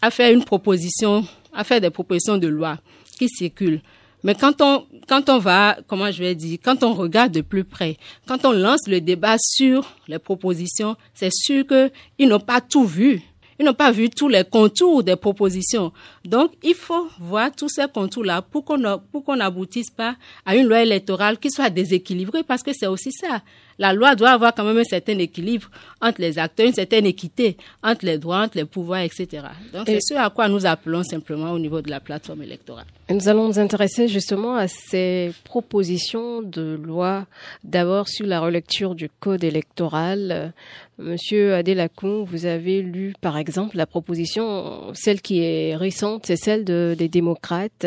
a 0.00 0.10
fait 0.10 0.32
une 0.32 0.44
proposition, 0.44 1.24
a 1.52 1.64
fait 1.64 1.80
des 1.80 1.90
propositions 1.90 2.38
de 2.38 2.48
loi 2.48 2.78
qui 3.18 3.28
circulent. 3.28 3.80
Mais 4.24 4.34
quand 4.34 4.60
on, 4.60 4.86
quand 5.08 5.28
on 5.28 5.38
va, 5.38 5.78
comment 5.88 6.10
je 6.10 6.22
vais 6.22 6.34
dire, 6.34 6.58
quand 6.62 6.82
on 6.82 6.94
regarde 6.94 7.32
de 7.32 7.40
plus 7.40 7.64
près, 7.64 7.96
quand 8.26 8.44
on 8.44 8.52
lance 8.52 8.86
le 8.86 9.00
débat 9.00 9.36
sur 9.38 9.92
les 10.08 10.18
propositions, 10.18 10.96
c'est 11.14 11.32
sûr 11.32 11.64
qu'ils 11.66 12.28
n'ont 12.28 12.40
pas 12.40 12.60
tout 12.60 12.84
vu. 12.84 13.20
Ils 13.62 13.66
n'ont 13.66 13.74
pas 13.74 13.92
vu 13.92 14.10
tous 14.10 14.26
les 14.26 14.42
contours 14.42 15.04
des 15.04 15.14
propositions. 15.14 15.92
Donc, 16.24 16.50
il 16.64 16.74
faut 16.74 17.06
voir 17.20 17.52
tous 17.54 17.68
ces 17.68 17.86
contours-là 17.86 18.42
pour 18.42 18.64
qu'on 18.64 18.98
pour 19.12 19.22
qu'on 19.24 19.36
n'aboutisse 19.36 19.88
pas 19.88 20.16
à 20.44 20.56
une 20.56 20.66
loi 20.66 20.82
électorale 20.82 21.38
qui 21.38 21.48
soit 21.48 21.70
déséquilibrée, 21.70 22.42
parce 22.42 22.64
que 22.64 22.72
c'est 22.72 22.88
aussi 22.88 23.12
ça 23.12 23.40
la 23.78 23.92
loi 23.92 24.14
doit 24.14 24.30
avoir 24.30 24.54
quand 24.54 24.64
même 24.64 24.78
un 24.78 24.84
certain 24.84 25.18
équilibre 25.18 25.68
entre 26.00 26.20
les 26.20 26.38
acteurs, 26.38 26.66
une 26.66 26.74
certaine 26.74 27.06
équité 27.06 27.56
entre 27.82 28.04
les 28.04 28.18
droits, 28.18 28.42
entre 28.42 28.56
les 28.56 28.64
pouvoirs, 28.64 29.00
etc. 29.00 29.44
Donc 29.72 29.84
c'est 29.86 30.00
ce 30.00 30.14
à 30.14 30.30
quoi 30.30 30.48
nous 30.48 30.66
appelons 30.66 31.02
simplement 31.02 31.52
au 31.52 31.58
niveau 31.58 31.80
de 31.80 31.90
la 31.90 32.00
plateforme 32.00 32.42
électorale. 32.42 32.86
nous 33.10 33.28
allons 33.28 33.48
nous 33.48 33.58
intéresser 33.58 34.08
justement 34.08 34.56
à 34.56 34.68
ces 34.68 35.32
propositions 35.44 36.42
de 36.42 36.78
loi, 36.82 37.26
d'abord 37.64 38.08
sur 38.08 38.26
la 38.26 38.40
relecture 38.40 38.94
du 38.94 39.08
code 39.20 39.44
électoral. 39.44 40.52
Monsieur 40.98 41.54
Adelakoun, 41.54 42.24
vous 42.24 42.46
avez 42.46 42.82
lu 42.82 43.14
par 43.20 43.36
exemple 43.38 43.76
la 43.76 43.86
proposition, 43.86 44.92
celle 44.94 45.20
qui 45.20 45.40
est 45.40 45.74
récente, 45.76 46.26
c'est 46.26 46.36
celle 46.36 46.64
de, 46.64 46.94
des 46.96 47.08
démocrates. 47.08 47.86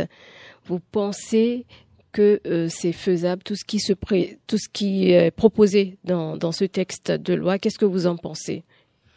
Vous 0.68 0.80
pensez 0.92 1.66
que 2.16 2.40
euh, 2.48 2.70
c'est 2.70 2.94
faisable, 2.94 3.44
tout 3.44 3.58
ce 3.58 3.66
qui 3.66 3.80
se 3.82 3.92
tout 4.48 4.58
ce 4.58 4.70
qui 4.72 5.12
est 5.12 5.32
proposé 5.32 5.98
dans, 6.06 6.38
dans 6.38 6.54
ce 6.54 6.64
texte 6.64 7.12
de 7.12 7.34
loi. 7.34 7.60
Qu'est-ce 7.60 7.78
que 7.78 7.84
vous 7.84 8.08
en 8.08 8.16
pensez? 8.16 8.64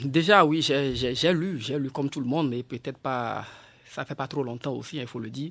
Déjà, 0.04 0.44
oui, 0.44 0.62
j'ai 0.62 1.32
lu, 1.32 1.60
j'ai 1.60 1.78
lu 1.78 1.90
comme 1.90 2.10
tout 2.10 2.18
le 2.20 2.26
monde, 2.26 2.50
mais 2.50 2.64
peut-être 2.64 2.98
pas. 2.98 3.44
Ça 3.90 4.04
fait 4.04 4.14
pas 4.14 4.28
trop 4.28 4.42
longtemps 4.42 4.74
aussi, 4.74 4.98
hein, 4.98 5.02
il 5.02 5.08
faut 5.08 5.18
le 5.18 5.30
dire. 5.30 5.50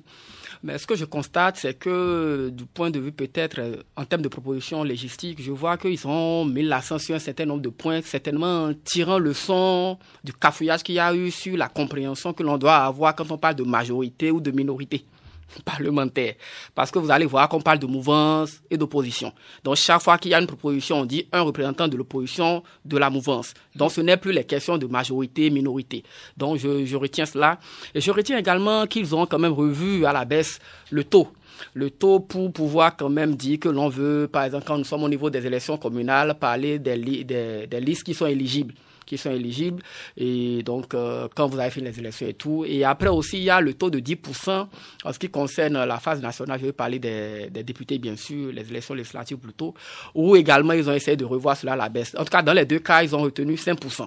Mais 0.62 0.78
ce 0.78 0.86
que 0.86 0.94
je 0.94 1.04
constate, 1.04 1.56
c'est 1.56 1.74
que 1.74 2.50
du 2.50 2.66
point 2.66 2.90
de 2.90 3.00
vue 3.00 3.12
peut-être 3.12 3.58
euh, 3.58 3.76
en 3.96 4.04
termes 4.04 4.22
de 4.22 4.28
propositions 4.28 4.84
légistiques, 4.84 5.42
je 5.42 5.50
vois 5.50 5.76
qu'ils 5.76 6.06
ont 6.06 6.44
mis 6.44 6.62
l'accent 6.62 6.98
sur 6.98 7.14
un 7.16 7.18
certain 7.18 7.46
nombre 7.46 7.62
de 7.62 7.68
points, 7.68 8.00
certainement 8.02 8.72
tirant 8.84 9.18
le 9.18 9.34
son 9.34 9.98
du 10.22 10.32
cafouillage 10.32 10.82
qu'il 10.82 10.94
y 10.94 11.00
a 11.00 11.14
eu 11.14 11.30
sur 11.30 11.56
la 11.56 11.68
compréhension 11.68 12.32
que 12.32 12.42
l'on 12.42 12.58
doit 12.58 12.76
avoir 12.76 13.14
quand 13.16 13.30
on 13.30 13.38
parle 13.38 13.56
de 13.56 13.64
majorité 13.64 14.30
ou 14.30 14.40
de 14.40 14.50
minorité 14.50 15.04
parlementaire. 15.64 16.34
Parce 16.74 16.90
que 16.90 16.98
vous 16.98 17.10
allez 17.10 17.26
voir 17.26 17.48
qu'on 17.48 17.60
parle 17.60 17.78
de 17.78 17.86
mouvance 17.86 18.60
et 18.70 18.76
d'opposition. 18.76 19.32
Donc 19.64 19.76
chaque 19.76 20.02
fois 20.02 20.18
qu'il 20.18 20.30
y 20.30 20.34
a 20.34 20.40
une 20.40 20.46
proposition, 20.46 21.00
on 21.00 21.04
dit 21.04 21.26
un 21.32 21.42
représentant 21.42 21.88
de 21.88 21.96
l'opposition 21.96 22.62
de 22.84 22.98
la 22.98 23.10
mouvance. 23.10 23.54
Donc 23.74 23.92
ce 23.92 24.00
n'est 24.00 24.16
plus 24.16 24.32
les 24.32 24.44
questions 24.44 24.78
de 24.78 24.86
majorité, 24.86 25.50
minorité. 25.50 26.04
Donc 26.36 26.58
je, 26.58 26.84
je 26.84 26.96
retiens 26.96 27.26
cela. 27.26 27.58
Et 27.94 28.00
je 28.00 28.10
retiens 28.10 28.38
également 28.38 28.86
qu'ils 28.86 29.14
ont 29.14 29.26
quand 29.26 29.38
même 29.38 29.52
revu 29.52 30.04
à 30.04 30.12
la 30.12 30.24
baisse 30.24 30.58
le 30.90 31.04
taux 31.04 31.28
le 31.74 31.90
taux 31.90 32.20
pour 32.20 32.52
pouvoir 32.52 32.96
quand 32.96 33.08
même 33.08 33.34
dire 33.34 33.58
que 33.58 33.68
l'on 33.68 33.88
veut, 33.88 34.28
par 34.30 34.44
exemple, 34.44 34.64
quand 34.64 34.78
nous 34.78 34.84
sommes 34.84 35.02
au 35.02 35.08
niveau 35.08 35.28
des 35.28 35.44
élections 35.44 35.76
communales, 35.76 36.36
parler 36.38 36.78
des, 36.78 36.96
des, 36.96 37.66
des 37.66 37.80
listes 37.80 38.04
qui 38.04 38.14
sont 38.14 38.26
éligibles 38.26 38.74
qui 39.08 39.18
sont 39.18 39.30
éligibles. 39.30 39.82
Et 40.16 40.62
donc, 40.62 40.94
euh, 40.94 41.28
quand 41.34 41.46
vous 41.48 41.58
avez 41.58 41.70
fait 41.70 41.80
les 41.80 41.98
élections 41.98 42.26
et 42.28 42.34
tout. 42.34 42.64
Et 42.66 42.84
après 42.84 43.08
aussi, 43.08 43.38
il 43.38 43.44
y 43.44 43.50
a 43.50 43.60
le 43.60 43.74
taux 43.74 43.90
de 43.90 43.98
10% 43.98 44.66
en 45.04 45.12
ce 45.12 45.18
qui 45.18 45.28
concerne 45.30 45.82
la 45.84 45.98
phase 45.98 46.20
nationale. 46.20 46.60
Je 46.60 46.66
vais 46.66 46.72
parler 46.72 46.98
des, 46.98 47.48
des 47.50 47.62
députés, 47.62 47.98
bien 47.98 48.16
sûr, 48.16 48.52
les 48.52 48.68
élections 48.68 48.94
législatives 48.94 49.38
plutôt, 49.38 49.74
où 50.14 50.36
également 50.36 50.74
ils 50.74 50.88
ont 50.88 50.94
essayé 50.94 51.16
de 51.16 51.24
revoir 51.24 51.56
cela 51.56 51.72
à 51.72 51.76
la 51.76 51.88
baisse. 51.88 52.14
En 52.18 52.24
tout 52.24 52.30
cas, 52.30 52.42
dans 52.42 52.52
les 52.52 52.66
deux 52.66 52.78
cas, 52.80 53.02
ils 53.02 53.14
ont 53.16 53.20
retenu 53.22 53.54
5%. 53.54 54.06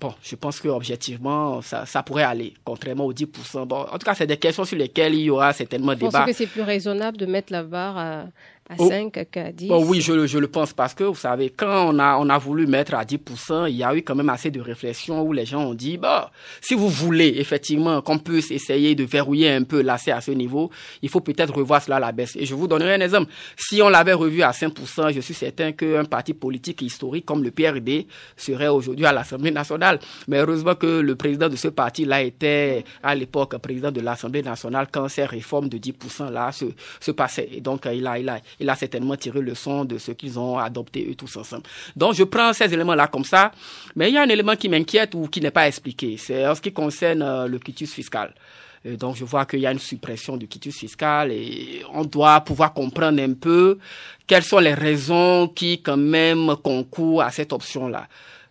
Bon, 0.00 0.14
je 0.22 0.36
pense 0.36 0.60
que 0.60 0.68
objectivement, 0.68 1.62
ça, 1.62 1.86
ça 1.86 2.02
pourrait 2.02 2.22
aller, 2.22 2.54
contrairement 2.62 3.06
aux 3.06 3.12
10%. 3.12 3.66
Bon, 3.66 3.76
en 3.90 3.98
tout 3.98 4.04
cas, 4.04 4.14
c'est 4.14 4.26
des 4.26 4.36
questions 4.36 4.64
sur 4.64 4.76
lesquelles 4.76 5.14
il 5.14 5.22
y 5.22 5.30
aura 5.30 5.52
certainement 5.52 5.94
débat. 5.94 6.06
Vous 6.06 6.12
pensez 6.12 6.30
que 6.30 6.36
c'est 6.36 6.46
plus 6.46 6.62
raisonnable 6.62 7.16
de 7.16 7.26
mettre 7.26 7.52
la 7.52 7.62
barre 7.62 7.96
à, 7.98 8.24
à 8.68 8.76
5, 8.76 9.16
à 9.36 9.52
10 9.52 9.70
Oui, 9.70 10.00
je, 10.00 10.26
je, 10.26 10.38
le 10.38 10.48
pense 10.48 10.72
parce 10.72 10.94
que, 10.94 11.04
vous 11.04 11.14
savez, 11.14 11.50
quand 11.50 11.94
on 11.94 11.98
a, 11.98 12.16
on 12.18 12.28
a 12.28 12.38
voulu 12.38 12.66
mettre 12.66 12.94
à 12.94 13.04
10%, 13.04 13.68
il 13.70 13.76
y 13.76 13.82
a 13.82 13.94
eu 13.94 14.02
quand 14.02 14.14
même 14.14 14.28
assez 14.28 14.50
de 14.50 14.60
réflexions 14.60 15.22
où 15.22 15.32
les 15.32 15.46
gens 15.46 15.64
ont 15.64 15.74
dit, 15.74 15.96
bah, 15.96 16.30
si 16.60 16.74
vous 16.74 16.88
voulez 16.88 17.34
effectivement 17.36 18.02
qu'on 18.02 18.18
puisse 18.18 18.50
essayer 18.50 18.94
de 18.94 19.04
verrouiller 19.04 19.50
un 19.50 19.62
peu 19.62 19.82
l'accès 19.82 20.10
à 20.10 20.20
ce 20.20 20.32
niveau, 20.32 20.70
il 21.02 21.08
faut 21.08 21.20
peut-être 21.20 21.54
revoir 21.54 21.82
cela 21.82 21.96
à 21.96 22.00
la 22.00 22.12
baisse. 22.12 22.36
Et 22.36 22.44
je 22.44 22.54
vous 22.54 22.68
donnerai 22.68 22.94
un 22.94 23.00
exemple. 23.00 23.30
Si 23.56 23.80
on 23.80 23.88
l'avait 23.88 24.12
revu 24.12 24.42
à 24.42 24.50
5%, 24.50 25.12
je 25.12 25.20
suis 25.20 25.34
certain 25.34 25.72
qu'un 25.72 26.04
parti 26.04 26.34
politique 26.34 26.82
historique 26.82 27.24
comme 27.24 27.42
le 27.42 27.50
PRD 27.50 28.06
serait 28.36 28.68
aujourd'hui 28.68 29.06
à 29.06 29.12
l'Assemblée 29.12 29.50
nationale. 29.50 29.98
Mais 30.26 30.38
heureusement 30.38 30.74
que 30.74 31.00
le 31.00 31.16
président 31.16 31.48
de 31.48 31.56
ce 31.56 31.68
parti-là 31.68 32.22
était 32.22 32.84
à 33.02 33.14
l'époque 33.14 33.56
président 33.58 33.90
de 33.90 34.00
l'Assemblée 34.00 34.42
nationale 34.42 34.88
quand 34.92 35.08
ces 35.08 35.24
réformes 35.24 35.68
de 35.68 35.78
10%-là 35.78 36.52
se, 36.52 36.66
se 37.00 37.10
passaient. 37.10 37.48
Et 37.52 37.60
donc, 37.60 37.86
il 37.92 38.06
a, 38.06 38.18
il 38.18 38.28
a, 38.28 38.40
il 38.60 38.68
a 38.68 38.74
certainement 38.74 39.16
tiré 39.16 39.40
le 39.40 39.54
son 39.54 39.84
de 39.84 39.98
ce 39.98 40.12
qu'ils 40.12 40.38
ont 40.38 40.58
adopté 40.58 41.06
eux 41.10 41.14
tous 41.14 41.36
ensemble. 41.36 41.62
Donc 41.96 42.14
je 42.14 42.24
prends 42.24 42.52
ces 42.52 42.72
éléments-là 42.72 43.06
comme 43.08 43.24
ça, 43.24 43.52
mais 43.96 44.10
il 44.10 44.14
y 44.14 44.18
a 44.18 44.22
un 44.22 44.28
élément 44.28 44.56
qui 44.56 44.68
m'inquiète 44.68 45.14
ou 45.14 45.26
qui 45.28 45.40
n'est 45.40 45.50
pas 45.50 45.68
expliqué, 45.68 46.16
c'est 46.16 46.46
en 46.46 46.54
ce 46.54 46.60
qui 46.60 46.72
concerne 46.72 47.22
euh, 47.22 47.46
le 47.46 47.58
quitus 47.58 47.92
fiscal. 47.92 48.34
donc 48.84 49.16
je 49.16 49.24
vois 49.24 49.44
qu'il 49.46 49.60
y 49.60 49.66
a 49.66 49.72
une 49.72 49.78
suppression 49.78 50.36
du 50.36 50.46
quitus 50.48 50.76
fiscal 50.76 51.32
et 51.32 51.82
on 51.92 52.04
doit 52.04 52.40
pouvoir 52.42 52.72
comprendre 52.72 53.20
un 53.22 53.34
peu 53.34 53.78
quelles 54.26 54.44
sont 54.44 54.58
les 54.58 54.74
raisons 54.74 55.48
qui 55.48 55.82
quand 55.82 55.96
même 55.96 56.54
concourent 56.62 57.22
à 57.22 57.30
cette 57.30 57.52
option-là. 57.52 58.06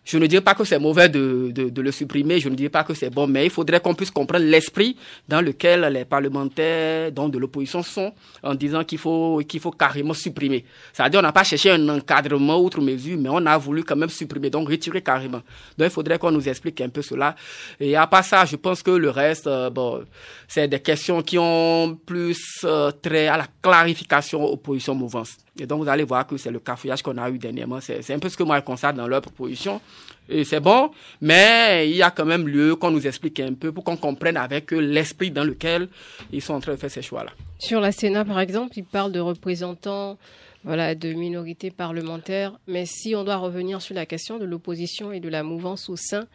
Je 0.08 0.16
ne 0.16 0.26
dis 0.26 0.40
pas 0.40 0.54
que 0.54 0.64
c'est 0.64 0.78
mauvais 0.78 1.10
de, 1.10 1.50
de, 1.52 1.68
de, 1.68 1.82
le 1.82 1.92
supprimer, 1.92 2.40
je 2.40 2.48
ne 2.48 2.54
dis 2.54 2.70
pas 2.70 2.82
que 2.82 2.94
c'est 2.94 3.10
bon, 3.10 3.26
mais 3.26 3.44
il 3.44 3.50
faudrait 3.50 3.78
qu'on 3.78 3.92
puisse 3.92 4.10
comprendre 4.10 4.46
l'esprit 4.46 4.96
dans 5.28 5.42
lequel 5.42 5.82
les 5.92 6.06
parlementaires 6.06 7.12
donc 7.12 7.30
de 7.30 7.36
l'opposition 7.36 7.82
sont 7.82 8.14
en 8.42 8.54
disant 8.54 8.84
qu'il 8.84 8.96
faut, 8.96 9.42
qu'il 9.46 9.60
faut 9.60 9.70
carrément 9.70 10.14
supprimer. 10.14 10.64
C'est-à-dire 10.94 11.20
on 11.20 11.22
n'a 11.22 11.32
pas 11.32 11.44
cherché 11.44 11.72
un 11.72 11.86
encadrement 11.90 12.58
outre 12.58 12.80
mesure, 12.80 13.18
mais 13.20 13.28
on 13.28 13.44
a 13.44 13.58
voulu 13.58 13.84
quand 13.84 13.96
même 13.96 14.08
supprimer, 14.08 14.48
donc 14.48 14.70
retirer 14.70 15.02
carrément. 15.02 15.42
Donc 15.76 15.88
il 15.88 15.90
faudrait 15.90 16.18
qu'on 16.18 16.30
nous 16.30 16.48
explique 16.48 16.80
un 16.80 16.88
peu 16.88 17.02
cela. 17.02 17.36
Et 17.78 17.94
à 17.94 18.06
part 18.06 18.24
ça, 18.24 18.46
je 18.46 18.56
pense 18.56 18.82
que 18.82 18.92
le 18.92 19.10
reste, 19.10 19.46
euh, 19.46 19.68
bon, 19.68 20.04
c'est 20.48 20.66
des 20.66 20.80
questions 20.80 21.20
qui 21.20 21.36
ont 21.38 21.94
plus 22.06 22.64
euh, 22.64 22.90
trait 22.90 23.28
à 23.28 23.36
la 23.36 23.46
clarification 23.62 24.42
opposition-mouvance. 24.44 25.36
Et 25.60 25.66
donc, 25.66 25.82
vous 25.82 25.88
allez 25.88 26.04
voir 26.04 26.26
que 26.26 26.38
c'est 26.38 26.50
le 26.50 26.58
cafouillage 26.58 27.02
qu'on 27.02 27.18
a 27.18 27.28
eu 27.28 27.38
dernièrement. 27.38 27.80
C'est 27.80 28.10
un 28.14 28.18
peu 28.18 28.30
ce 28.30 28.36
que 28.36 28.42
moi, 28.44 28.58
je 28.58 28.64
constate 28.64 28.96
dans 28.96 29.06
leur 29.06 29.20
proposition. 29.20 29.78
Et 30.26 30.44
c'est 30.44 30.60
bon, 30.60 30.90
mais 31.20 31.88
il 31.88 31.96
y 31.96 32.02
a 32.02 32.10
quand 32.10 32.24
même 32.24 32.48
lieu 32.48 32.76
qu'on 32.76 32.90
nous 32.90 33.06
explique 33.06 33.40
un 33.40 33.54
peu 33.54 33.72
pour 33.72 33.84
qu'on 33.84 33.96
comprenne 33.96 34.36
avec 34.36 34.70
l'esprit 34.72 35.30
dans 35.30 35.44
lequel 35.44 35.88
ils 36.32 36.42
sont 36.42 36.54
en 36.54 36.60
train 36.60 36.72
de 36.72 36.76
faire 36.76 36.90
ces 36.90 37.02
choix-là. 37.02 37.30
Sur 37.58 37.80
la 37.80 37.92
Sénat, 37.92 38.24
par 38.24 38.40
exemple, 38.40 38.72
ils 38.76 38.84
parlent 38.84 39.12
de 39.12 39.20
représentants 39.20 40.18
voilà, 40.64 40.94
de 40.94 41.12
minorités 41.12 41.70
parlementaires. 41.70 42.58
Mais 42.66 42.84
si 42.84 43.14
on 43.14 43.24
doit 43.24 43.36
revenir 43.36 43.80
sur 43.80 43.94
la 43.94 44.06
question 44.06 44.38
de 44.38 44.44
l'opposition 44.44 45.12
et 45.12 45.20
de 45.20 45.28
la 45.28 45.42
mouvance 45.42 45.88
au 45.88 45.96
sein 45.96 46.26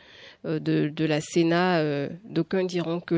euh, 0.46 0.60
de, 0.60 1.06
la 1.06 1.22
Sénat, 1.22 1.80
euh, 1.80 2.10
d'aucuns 2.26 2.66
diront 2.66 3.00
que 3.00 3.16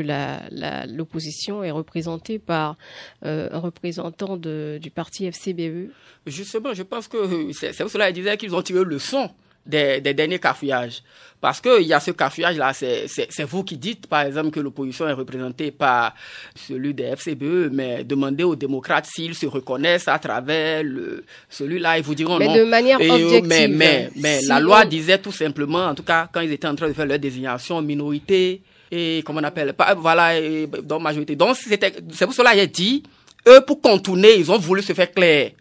l'opposition 0.88 1.63
est 1.63 1.71
représentée 1.71 2.38
par 2.38 2.77
euh, 3.25 3.49
un 3.51 3.59
représentant 3.59 4.38
du 4.38 4.91
parti 4.93 5.25
FCBE. 5.25 5.89
Justement, 6.27 6.73
je 6.73 6.83
pense 6.83 7.07
que 7.07 7.51
c'est 7.53 7.75
pour 7.77 7.89
cela 7.89 8.11
qu'ils 8.11 8.23
disaient 8.23 8.38
qu'ils 8.38 8.55
ont 8.55 8.61
tiré 8.61 8.83
le 8.83 8.99
son 8.99 9.29
des, 9.65 10.01
derniers 10.01 10.39
cafouillages. 10.39 11.01
Parce 11.41 11.62
qu'il 11.62 11.84
y 11.84 11.93
a 11.93 11.99
ce 11.99 12.12
cafouillage-là, 12.12 12.73
c'est 12.73 13.43
vous 13.43 13.63
qui 13.63 13.78
dites, 13.78 14.08
par 14.08 14.21
exemple, 14.21 14.49
que 14.49 14.60
l'opposition 14.60 15.08
est 15.08 15.13
représentée 15.13 15.69
par 15.69 16.15
celui 16.56 16.93
des 16.93 17.04
FCBE, 17.15 17.69
mais 17.71 18.04
demandez 18.04 18.43
aux 18.43 18.56
démocrates 18.56 19.06
s'ils 19.06 19.36
se 19.36 19.45
reconnaissent 19.45 20.08
à 20.08 20.17
travers 20.17 20.84
celui-là, 21.49 21.97
ils 21.99 22.04
vous 22.04 22.15
diront 22.15 22.39
mais 22.39 22.47
non. 22.47 22.56
de 22.56 22.63
manière 22.63 22.99
euh, 22.99 23.10
objective. 23.10 23.45
Mais, 23.45 23.67
mais, 23.67 24.10
mais 24.15 24.41
la 24.47 24.60
loi 24.60 24.86
disait 24.86 25.19
tout 25.19 25.32
simplement, 25.32 25.86
en 25.86 25.93
tout 25.93 26.04
cas, 26.04 26.28
quand 26.32 26.41
ils 26.41 26.51
étaient 26.51 26.67
en 26.67 26.75
train 26.75 26.88
de 26.88 26.93
faire 26.93 27.06
leur 27.06 27.19
désignation, 27.19 27.82
minorité 27.82 28.62
et, 28.91 29.21
comment 29.25 29.39
on 29.41 29.43
appelle, 29.43 29.73
pas, 29.73 29.93
voilà, 29.93 30.32
dans 30.84 30.99
majorité. 30.99 31.36
Donc, 31.36 31.58
c'est 31.58 32.25
pour 32.25 32.34
cela 32.34 32.51
a 32.51 32.65
dit, 32.65 33.04
eux, 33.47 33.62
pour 33.62 33.82
contourner, 33.82 34.36
ils 34.38 34.49
ont 34.51 34.58
voulu 34.58 34.82
se 34.82 34.93
faire 34.93 35.12
clair. 35.12 35.51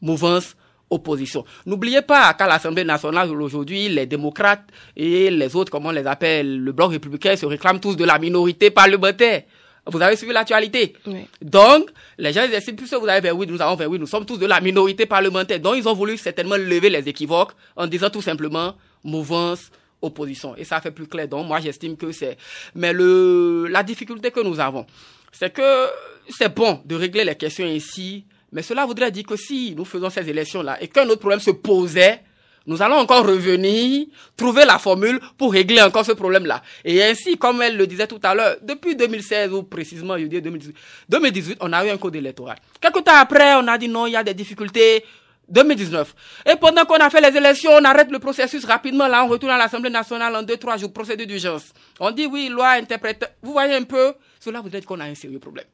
Mouvance 0.00 0.54
opposition. 0.92 1.44
N'oubliez 1.66 2.02
pas 2.02 2.34
qu'à 2.34 2.46
l'Assemblée 2.46 2.84
nationale 2.84 3.30
aujourd'hui, 3.30 3.88
les 3.88 4.06
démocrates 4.06 4.64
et 4.96 5.30
les 5.30 5.56
autres, 5.56 5.70
comment 5.70 5.88
on 5.88 5.92
les 5.92 6.06
appelle, 6.06 6.62
le 6.62 6.72
bloc 6.72 6.92
républicain 6.92 7.34
se 7.36 7.46
réclament 7.46 7.80
tous 7.80 7.96
de 7.96 8.04
la 8.04 8.18
minorité 8.18 8.70
parlementaire. 8.70 9.42
Vous 9.86 10.00
avez 10.00 10.14
suivi 10.14 10.32
l'actualité. 10.32 10.94
Donc, 11.40 11.90
les 12.16 12.32
gens 12.32 12.46
disent, 12.46 12.72
plus 12.76 12.94
vous 12.94 13.08
avez 13.08 13.20
vers 13.20 13.36
oui, 13.36 13.46
nous 13.48 13.60
avons 13.60 13.74
vers 13.74 13.90
oui, 13.90 13.98
nous 13.98 14.06
sommes 14.06 14.24
tous 14.24 14.36
de 14.36 14.46
la 14.46 14.60
minorité 14.60 15.06
parlementaire. 15.06 15.58
Donc, 15.58 15.74
ils 15.76 15.88
ont 15.88 15.94
voulu 15.94 16.16
certainement 16.16 16.56
lever 16.56 16.88
les 16.88 17.08
équivoques 17.08 17.52
en 17.74 17.88
disant 17.88 18.08
tout 18.08 18.22
simplement 18.22 18.74
mouvance, 19.02 19.70
opposition. 20.00 20.54
Et 20.56 20.64
ça 20.64 20.80
fait 20.80 20.92
plus 20.92 21.08
clair. 21.08 21.26
Donc, 21.26 21.48
moi, 21.48 21.58
j'estime 21.58 21.96
que 21.96 22.12
c'est... 22.12 22.36
Mais 22.76 22.92
le, 22.92 23.66
la 23.68 23.82
difficulté 23.82 24.30
que 24.30 24.40
nous 24.40 24.60
avons, 24.60 24.86
c'est 25.32 25.52
que 25.52 25.88
c'est 26.28 26.54
bon 26.54 26.80
de 26.84 26.94
régler 26.94 27.24
les 27.24 27.34
questions 27.34 27.66
ici 27.66 28.24
mais 28.52 28.62
cela 28.62 28.84
voudrait 28.86 29.10
dire 29.10 29.24
que 29.24 29.36
si 29.36 29.74
nous 29.76 29.84
faisons 29.84 30.10
ces 30.10 30.28
élections-là 30.28 30.82
et 30.82 30.88
qu'un 30.88 31.08
autre 31.08 31.20
problème 31.20 31.40
se 31.40 31.50
posait, 31.50 32.20
nous 32.66 32.80
allons 32.80 32.96
encore 32.96 33.26
revenir, 33.26 34.06
trouver 34.36 34.64
la 34.64 34.78
formule 34.78 35.18
pour 35.36 35.52
régler 35.52 35.82
encore 35.82 36.04
ce 36.04 36.12
problème-là. 36.12 36.62
Et 36.84 37.02
ainsi, 37.02 37.36
comme 37.36 37.60
elle 37.62 37.76
le 37.76 37.86
disait 37.86 38.06
tout 38.06 38.20
à 38.22 38.34
l'heure, 38.34 38.56
depuis 38.62 38.94
2016 38.94 39.52
ou 39.52 39.62
précisément, 39.64 40.16
je 40.16 40.24
dis 40.24 40.40
2018, 40.40 40.76
2018, 41.08 41.58
on 41.60 41.72
a 41.72 41.84
eu 41.84 41.90
un 41.90 41.96
code 41.96 42.14
électoral. 42.14 42.56
Quelques 42.80 43.02
temps 43.04 43.16
après, 43.16 43.54
on 43.56 43.66
a 43.66 43.76
dit 43.78 43.88
non, 43.88 44.06
il 44.06 44.12
y 44.12 44.16
a 44.16 44.22
des 44.22 44.34
difficultés. 44.34 45.04
2019. 45.48 46.14
Et 46.46 46.56
pendant 46.56 46.84
qu'on 46.84 46.94
a 46.94 47.10
fait 47.10 47.20
les 47.20 47.36
élections, 47.36 47.72
on 47.72 47.84
arrête 47.84 48.10
le 48.10 48.18
processus 48.18 48.64
rapidement. 48.64 49.06
Là, 49.08 49.24
on 49.24 49.28
retourne 49.28 49.52
à 49.52 49.58
l'Assemblée 49.58 49.90
nationale 49.90 50.34
en 50.34 50.42
deux, 50.42 50.56
trois 50.56 50.76
jours, 50.78 50.92
procédure 50.92 51.26
d'urgence. 51.26 51.72
On 52.00 52.10
dit 52.10 52.26
oui, 52.26 52.48
loi 52.48 52.70
interprète. 52.70 53.30
Vous 53.42 53.52
voyez 53.52 53.74
un 53.74 53.82
peu, 53.82 54.14
cela 54.40 54.60
voudrait 54.60 54.78
dire 54.80 54.88
qu'on 54.88 55.00
a 55.00 55.04
un 55.04 55.14
sérieux 55.14 55.40
problème. 55.40 55.66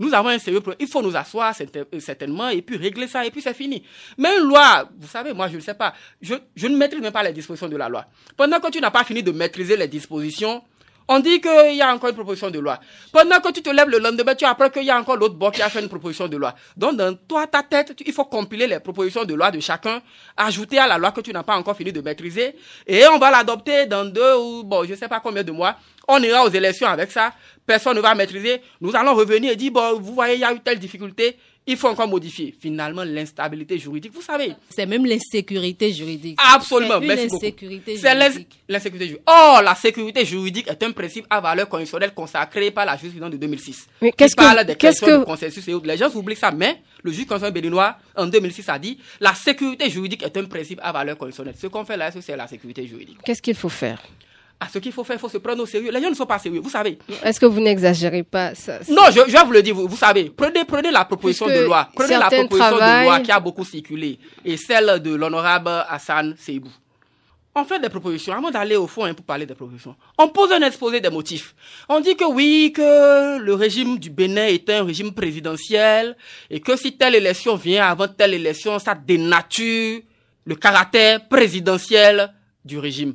Nous 0.00 0.14
avons 0.14 0.30
un 0.30 0.38
sérieux 0.38 0.60
problème. 0.60 0.78
Il 0.80 0.88
faut 0.88 1.02
nous 1.02 1.14
asseoir 1.14 1.54
euh, 1.60 2.00
certainement 2.00 2.48
et 2.48 2.62
puis 2.62 2.78
régler 2.78 3.06
ça 3.06 3.24
et 3.24 3.30
puis 3.30 3.42
c'est 3.42 3.54
fini. 3.54 3.84
Mais 4.16 4.30
une 4.38 4.48
loi, 4.48 4.88
vous 4.98 5.06
savez, 5.06 5.34
moi 5.34 5.46
je 5.48 5.56
ne 5.56 5.60
sais 5.60 5.74
pas, 5.74 5.92
je, 6.22 6.34
je 6.56 6.66
ne 6.66 6.76
maîtrise 6.76 7.02
même 7.02 7.12
pas 7.12 7.22
les 7.22 7.34
dispositions 7.34 7.68
de 7.68 7.76
la 7.76 7.88
loi. 7.90 8.06
Pendant 8.36 8.58
que 8.60 8.70
tu 8.70 8.80
n'as 8.80 8.90
pas 8.90 9.04
fini 9.04 9.22
de 9.22 9.30
maîtriser 9.30 9.76
les 9.76 9.88
dispositions, 9.88 10.62
on 11.12 11.18
dit 11.18 11.40
qu'il 11.40 11.74
y 11.74 11.82
a 11.82 11.92
encore 11.92 12.10
une 12.10 12.14
proposition 12.14 12.50
de 12.50 12.60
loi. 12.60 12.78
Pendant 13.10 13.40
que 13.40 13.50
tu 13.50 13.62
te 13.62 13.70
lèves 13.70 13.88
le 13.88 13.98
lendemain, 13.98 14.36
tu 14.36 14.44
apprends 14.44 14.70
qu'il 14.70 14.84
y 14.84 14.90
a 14.90 14.96
encore 14.96 15.16
l'autre 15.16 15.34
bord 15.34 15.50
qui 15.50 15.60
a 15.60 15.68
fait 15.68 15.80
une 15.80 15.88
proposition 15.88 16.28
de 16.28 16.36
loi. 16.36 16.54
Donc, 16.76 16.94
dans 16.96 17.12
toi, 17.26 17.48
ta 17.48 17.64
tête, 17.64 18.00
il 18.06 18.12
faut 18.12 18.26
compiler 18.26 18.68
les 18.68 18.78
propositions 18.78 19.24
de 19.24 19.34
loi 19.34 19.50
de 19.50 19.58
chacun, 19.58 20.00
ajouter 20.36 20.78
à 20.78 20.86
la 20.86 20.98
loi 20.98 21.10
que 21.10 21.20
tu 21.20 21.32
n'as 21.32 21.42
pas 21.42 21.56
encore 21.56 21.76
fini 21.76 21.92
de 21.92 22.00
maîtriser, 22.00 22.54
et 22.86 23.08
on 23.08 23.18
va 23.18 23.32
l'adopter 23.32 23.86
dans 23.86 24.04
deux 24.04 24.36
ou, 24.36 24.62
bon, 24.62 24.84
je 24.84 24.94
sais 24.94 25.08
pas 25.08 25.18
combien 25.18 25.42
de 25.42 25.50
mois. 25.50 25.74
On 26.06 26.22
ira 26.22 26.44
aux 26.44 26.50
élections 26.50 26.86
avec 26.86 27.10
ça. 27.10 27.32
Personne 27.66 27.96
ne 27.96 28.00
va 28.00 28.14
maîtriser. 28.14 28.62
Nous 28.80 28.94
allons 28.94 29.14
revenir 29.14 29.50
et 29.50 29.56
dire, 29.56 29.72
bon, 29.72 29.98
vous 29.98 30.14
voyez, 30.14 30.34
il 30.34 30.40
y 30.40 30.44
a 30.44 30.52
eu 30.52 30.60
telle 30.60 30.78
difficulté 30.78 31.36
il 31.66 31.76
faut 31.76 31.88
encore 31.88 32.08
modifier. 32.08 32.54
Finalement, 32.58 33.04
l'instabilité 33.04 33.78
juridique, 33.78 34.12
vous 34.12 34.22
savez. 34.22 34.54
C'est 34.68 34.86
même 34.86 35.06
l'insécurité 35.06 35.92
juridique. 35.92 36.38
Absolument. 36.54 37.00
C'est 37.00 37.06
l'insécurité 37.06 37.96
juridique. 37.96 38.58
l'insécurité 38.68 39.06
juridique. 39.06 39.28
Or, 39.28 39.62
la 39.62 39.74
sécurité 39.74 40.24
juridique 40.24 40.68
est 40.68 40.82
un 40.82 40.90
principe 40.92 41.26
à 41.30 41.40
valeur 41.40 41.68
constitutionnelle 41.68 42.12
consacré 42.14 42.70
par 42.70 42.86
la 42.86 42.96
jurisprudence 42.96 43.30
de 43.30 43.36
2006. 43.36 43.88
Mais 44.02 44.12
qu'est-ce 44.12 44.34
que, 44.34 44.42
parle 44.42 44.64
des 44.64 44.74
questions 44.74 45.06
que... 45.06 45.18
de 45.20 45.24
consensus 45.24 45.66
et 45.68 45.74
autres. 45.74 45.86
Les 45.86 45.96
gens 45.96 46.10
oublient 46.14 46.36
ça, 46.36 46.50
mais 46.50 46.82
le 47.02 47.12
juge 47.12 47.26
constitutionnel 47.26 47.54
béninois, 47.54 47.96
en 48.16 48.26
2006, 48.26 48.68
a 48.68 48.78
dit 48.78 48.98
la 49.20 49.34
sécurité 49.34 49.88
juridique 49.90 50.22
est 50.22 50.36
un 50.36 50.44
principe 50.44 50.80
à 50.82 50.92
valeur 50.92 51.16
constitutionnelle. 51.16 51.54
Ce 51.60 51.66
qu'on 51.66 51.84
fait 51.84 51.96
là, 51.96 52.10
c'est 52.10 52.36
la 52.36 52.48
sécurité 52.48 52.86
juridique. 52.86 53.18
Qu'est-ce 53.24 53.42
qu'il 53.42 53.54
faut 53.54 53.68
faire? 53.68 54.02
À 54.60 54.68
ce 54.68 54.78
qu'il 54.78 54.92
faut 54.92 55.02
faire, 55.04 55.16
il 55.16 55.18
faut 55.18 55.28
se 55.30 55.38
prendre 55.38 55.62
au 55.62 55.66
sérieux. 55.66 55.90
Les 55.90 56.02
gens 56.02 56.10
ne 56.10 56.14
sont 56.14 56.26
pas 56.26 56.38
sérieux, 56.38 56.60
vous 56.60 56.68
savez. 56.68 56.98
Est-ce 57.24 57.40
que 57.40 57.46
vous 57.46 57.60
n'exagérez 57.60 58.22
pas 58.22 58.54
ça, 58.54 58.78
Non, 58.90 59.04
je, 59.10 59.20
je, 59.26 59.32
vais 59.32 59.44
vous 59.44 59.52
le 59.52 59.62
dire, 59.62 59.74
vous, 59.74 59.96
savez. 59.96 60.30
Prenez, 60.36 60.64
prenez 60.66 60.90
la 60.90 61.06
proposition 61.06 61.46
de 61.46 61.60
loi. 61.60 61.88
Prenez 61.94 62.18
la 62.18 62.28
proposition 62.28 62.76
de 62.76 63.04
loi 63.04 63.20
qui 63.20 63.32
a 63.32 63.40
beaucoup 63.40 63.64
circulé 63.64 64.18
et 64.44 64.58
celle 64.58 65.00
de 65.00 65.14
l'honorable 65.14 65.70
Hassan 65.88 66.34
Seibou. 66.38 66.70
On 67.54 67.64
fait 67.64 67.80
des 67.80 67.88
propositions, 67.88 68.32
avant 68.34 68.50
d'aller 68.50 68.76
au 68.76 68.86
fond 68.86 69.04
hein, 69.04 69.14
pour 69.14 69.24
parler 69.24 69.44
des 69.44 69.56
propositions. 69.56 69.96
On 70.18 70.28
pose 70.28 70.52
un 70.52 70.60
exposé 70.60 71.00
des 71.00 71.10
motifs. 71.10 71.54
On 71.88 71.98
dit 71.98 72.14
que 72.14 72.24
oui, 72.24 72.72
que 72.72 73.38
le 73.38 73.54
régime 73.54 73.98
du 73.98 74.08
Bénin 74.08 74.46
est 74.46 74.70
un 74.70 74.84
régime 74.84 75.12
présidentiel 75.12 76.16
et 76.48 76.60
que 76.60 76.76
si 76.76 76.96
telle 76.96 77.16
élection 77.16 77.56
vient 77.56 77.86
avant 77.86 78.06
telle 78.06 78.34
élection, 78.34 78.78
ça 78.78 78.94
dénature 78.94 80.00
le 80.44 80.54
caractère 80.54 81.26
présidentiel 81.26 82.32
du 82.64 82.78
régime. 82.78 83.14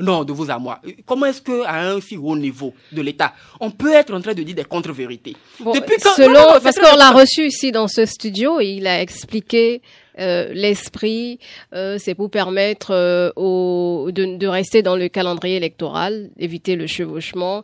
Non, 0.00 0.24
de 0.24 0.32
vous 0.32 0.50
à 0.50 0.58
moi. 0.58 0.80
Comment 1.06 1.26
est-ce 1.26 1.42
qu'à 1.42 1.80
un 1.80 2.00
si 2.00 2.16
haut 2.16 2.36
niveau 2.36 2.74
de 2.90 3.02
l'État, 3.02 3.34
on 3.60 3.70
peut 3.70 3.92
être 3.92 4.14
en 4.14 4.20
train 4.20 4.34
de 4.34 4.42
dire 4.42 4.54
des 4.54 4.64
contre-vérités 4.64 5.36
Depuis 5.60 6.00
selon, 6.16 6.60
Parce 6.62 6.76
qu'on 6.76 6.96
l'a 6.96 7.10
reçu 7.10 7.46
ici 7.46 7.70
dans 7.70 7.86
ce 7.88 8.06
studio 8.06 8.60
et 8.60 8.66
il 8.66 8.86
a 8.86 9.00
expliqué 9.02 9.82
euh, 10.18 10.52
l'esprit, 10.52 11.38
euh, 11.74 11.96
c'est 11.98 12.14
pour 12.14 12.30
permettre 12.30 12.90
euh, 12.92 13.30
de, 14.10 14.36
de, 14.36 14.46
rester 14.46 14.82
dans 14.82 14.96
le 14.96 15.08
calendrier 15.08 15.56
électoral, 15.56 16.30
éviter 16.38 16.76
le 16.76 16.86
chevauchement. 16.86 17.62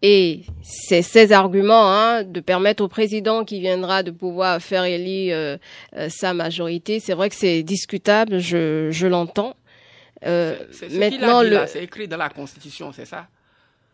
Et 0.00 0.42
c'est 0.62 1.02
ces 1.02 1.32
arguments 1.32 1.92
hein, 1.92 2.22
de 2.22 2.38
permettre 2.38 2.84
au 2.84 2.88
président 2.88 3.44
qui 3.44 3.58
viendra 3.58 4.04
de 4.04 4.12
pouvoir 4.12 4.62
faire 4.62 4.84
élire 4.84 5.58
sa 6.08 6.34
majorité. 6.34 7.00
C'est 7.00 7.14
vrai 7.14 7.28
que 7.28 7.34
c'est 7.34 7.64
discutable, 7.64 8.38
je, 8.38 8.90
je 8.92 9.06
l'entends. 9.08 9.56
Euh, 10.26 10.56
c'est 10.72 10.90
maintenant, 10.92 11.42
le... 11.42 11.66
c'est 11.66 11.84
écrit 11.84 12.08
dans 12.08 12.16
la 12.16 12.28
Constitution, 12.28 12.92
c'est 12.92 13.04
ça? 13.04 13.26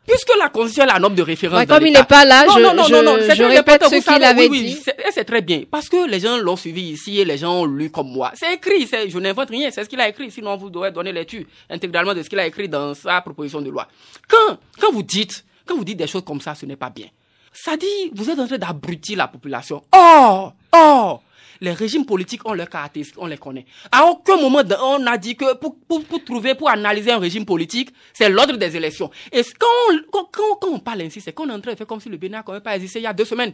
Puisque 0.07 0.33
la 0.39 0.51
Constitution 0.51 0.85
est 0.85 0.93
la 0.93 0.99
norme 0.99 1.15
de 1.15 1.23
référence. 1.23 1.61
Ouais, 1.61 1.67
comme 1.67 1.87
il 1.87 1.93
n'est 1.93 2.05
pas 2.05 2.27
là, 2.27 2.45
je, 2.45 2.61
non, 2.61 2.75
non, 2.75 3.03
non, 3.03 3.17
je, 3.19 3.35
je 3.35 3.43
répète 3.43 3.85
ce 3.85 3.97
qu'il 3.97 4.25
avait 4.25 4.49
oui, 4.49 4.75
dit. 4.75 4.83
c'est 5.13 5.25
très 5.25 5.41
bien. 5.41 5.63
Parce 5.71 5.89
que 5.89 6.07
les 6.07 6.21
gens 6.21 6.37
l'ont 6.37 6.57
suivi 6.57 6.91
ici 6.91 7.21
et 7.21 7.25
les 7.25 7.39
gens 7.39 7.61
ont 7.61 7.65
lu 7.65 7.91
comme 7.91 8.11
moi. 8.11 8.31
C'est 8.35 8.55
écrit, 8.55 8.87
je 8.87 9.19
n'invente 9.19 9.49
rien, 9.49 9.71
c'est 9.71 9.83
ce 9.83 9.89
qu'il 9.89 10.01
a 10.01 10.09
écrit. 10.09 10.31
Sinon, 10.31 10.59
vous 10.59 10.69
devez 10.69 10.91
donner 10.91 11.11
lecture 11.11 11.45
intégralement 11.71 12.13
de 12.13 12.23
ce 12.23 12.29
qu'il 12.29 12.39
a 12.39 12.47
écrit 12.47 12.69
dans 12.69 12.93
sa 12.93 13.23
proposition 13.23 13.63
de 13.63 13.71
loi. 13.71 13.89
Quand, 14.29 14.59
quand 14.79 14.93
vous 14.93 15.03
dites, 15.03 15.43
quand 15.65 15.75
vous 15.77 15.85
dites 15.85 15.99
des 15.99 16.07
choses 16.07 16.25
comme 16.25 16.41
ça, 16.41 16.55
ce 16.55 16.67
n'est 16.67 16.77
pas 16.77 16.91
bien. 16.91 17.07
Ça 17.51 17.77
dit, 17.77 18.11
vous 18.13 18.29
êtes 18.29 18.39
en 18.39 18.47
train 18.47 18.59
d'abrutir 18.59 19.17
la 19.17 19.29
population. 19.29 19.83
Oh, 19.95 20.51
oh, 20.75 21.21
les 21.61 21.73
régimes 21.73 22.07
politiques 22.07 22.47
ont 22.49 22.55
leurs 22.55 22.69
caractéristiques, 22.69 23.17
on 23.19 23.27
les 23.27 23.37
connaît. 23.37 23.67
À 23.91 24.07
aucun 24.07 24.37
moment, 24.37 24.63
on 24.83 25.07
a 25.07 25.17
dit 25.19 25.37
que 25.37 25.55
pour, 25.55 25.77
pour, 25.89 26.05
pour 26.05 26.25
trouver, 26.25 26.55
pour 26.55 26.69
analyser 26.69 27.13
un 27.13 27.19
régime 27.19 27.45
politique, 27.45 27.91
c'est 28.13 28.29
l'ordre 28.29 28.57
des 28.57 28.77
élections. 28.77 29.11
Et 29.33 29.43
quand 29.59 29.67
on, 30.13 30.25
quand, 30.31 30.69
on 30.69 30.79
parle 30.79 31.03
ainsi, 31.03 31.21
c'est 31.21 31.33
qu'on 31.33 31.49
est 31.49 31.53
en 31.53 31.61
train 31.61 31.73
de 31.73 31.77
faire 31.77 31.87
comme 31.87 32.01
si 32.01 32.09
le 32.09 32.17
Bénin 32.17 32.43
n'avait 32.47 32.61
pas 32.61 32.75
existé 32.77 33.01
il 33.01 33.03
y 33.03 33.07
a 33.07 33.13
deux 33.13 33.25
semaines. 33.25 33.53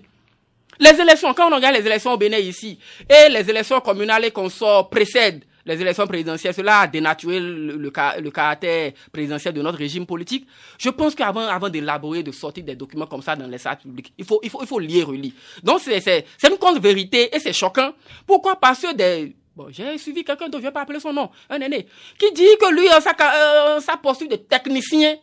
Les 0.79 1.01
élections, 1.01 1.35
quand 1.35 1.51
on 1.51 1.55
regarde 1.55 1.77
les 1.77 1.87
élections 1.87 2.13
au 2.13 2.17
Bénin 2.17 2.39
ici, 2.39 2.79
et 3.09 3.29
les 3.29 3.49
élections 3.51 3.81
communales 3.81 4.25
et 4.25 4.33
sort 4.49 4.89
précèdent 4.89 5.45
les 5.65 5.81
élections 5.81 6.07
présidentielles, 6.07 6.55
cela 6.55 6.81
a 6.81 6.87
dénaturé 6.87 7.41
le, 7.41 7.77
le, 7.77 8.31
caractère 8.31 8.93
présidentiel 9.13 9.55
de 9.55 9.63
notre 9.63 9.79
régime 9.79 10.07
politique. 10.07 10.47
Je 10.79 10.91
pense 10.91 11.15
qu'avant 11.15 11.47
avant, 11.47 11.69
d'élaborer, 11.69 12.23
de 12.23 12.33
sortir 12.33 12.65
des 12.65 12.77
documents 12.77 13.07
comme 13.07 13.23
ça 13.23 13.37
dans 13.37 13.47
les 13.47 13.59
salles 13.59 13.79
publiques, 13.79 14.13
il 14.19 14.25
faut, 14.25 14.41
il 14.43 14.51
faut, 14.51 14.61
il 14.63 14.67
faut 14.67 14.79
lire, 14.79 15.09
relire. 15.09 15.33
Donc 15.63 15.81
c'est 15.81 16.25
une 16.49 16.57
contre-vérité 16.59 17.35
et 17.35 17.39
c'est 17.39 17.53
choquant. 17.53 17.93
Pourquoi? 18.27 18.57
Parce 18.57 18.81
que 18.81 18.95
des, 18.95 19.37
Bon, 19.57 19.67
j'ai 19.69 19.99
suivi 19.99 20.23
quelqu'un 20.23 20.49
dont 20.49 20.59
je 20.59 20.63
ne 20.63 20.69
vais 20.69 20.73
pas 20.73 20.83
appeler 20.83 21.01
son 21.01 21.13
nom, 21.13 21.29
un 21.49 21.61
aîné, 21.61 21.87
qui 22.19 22.33
dit 22.33 22.47
que 22.61 22.73
lui, 22.73 22.89
en 22.89 23.01
sa, 23.01 23.81
sa 23.81 23.97
posture 23.97 24.29
de 24.29 24.37
technicien, 24.37 25.17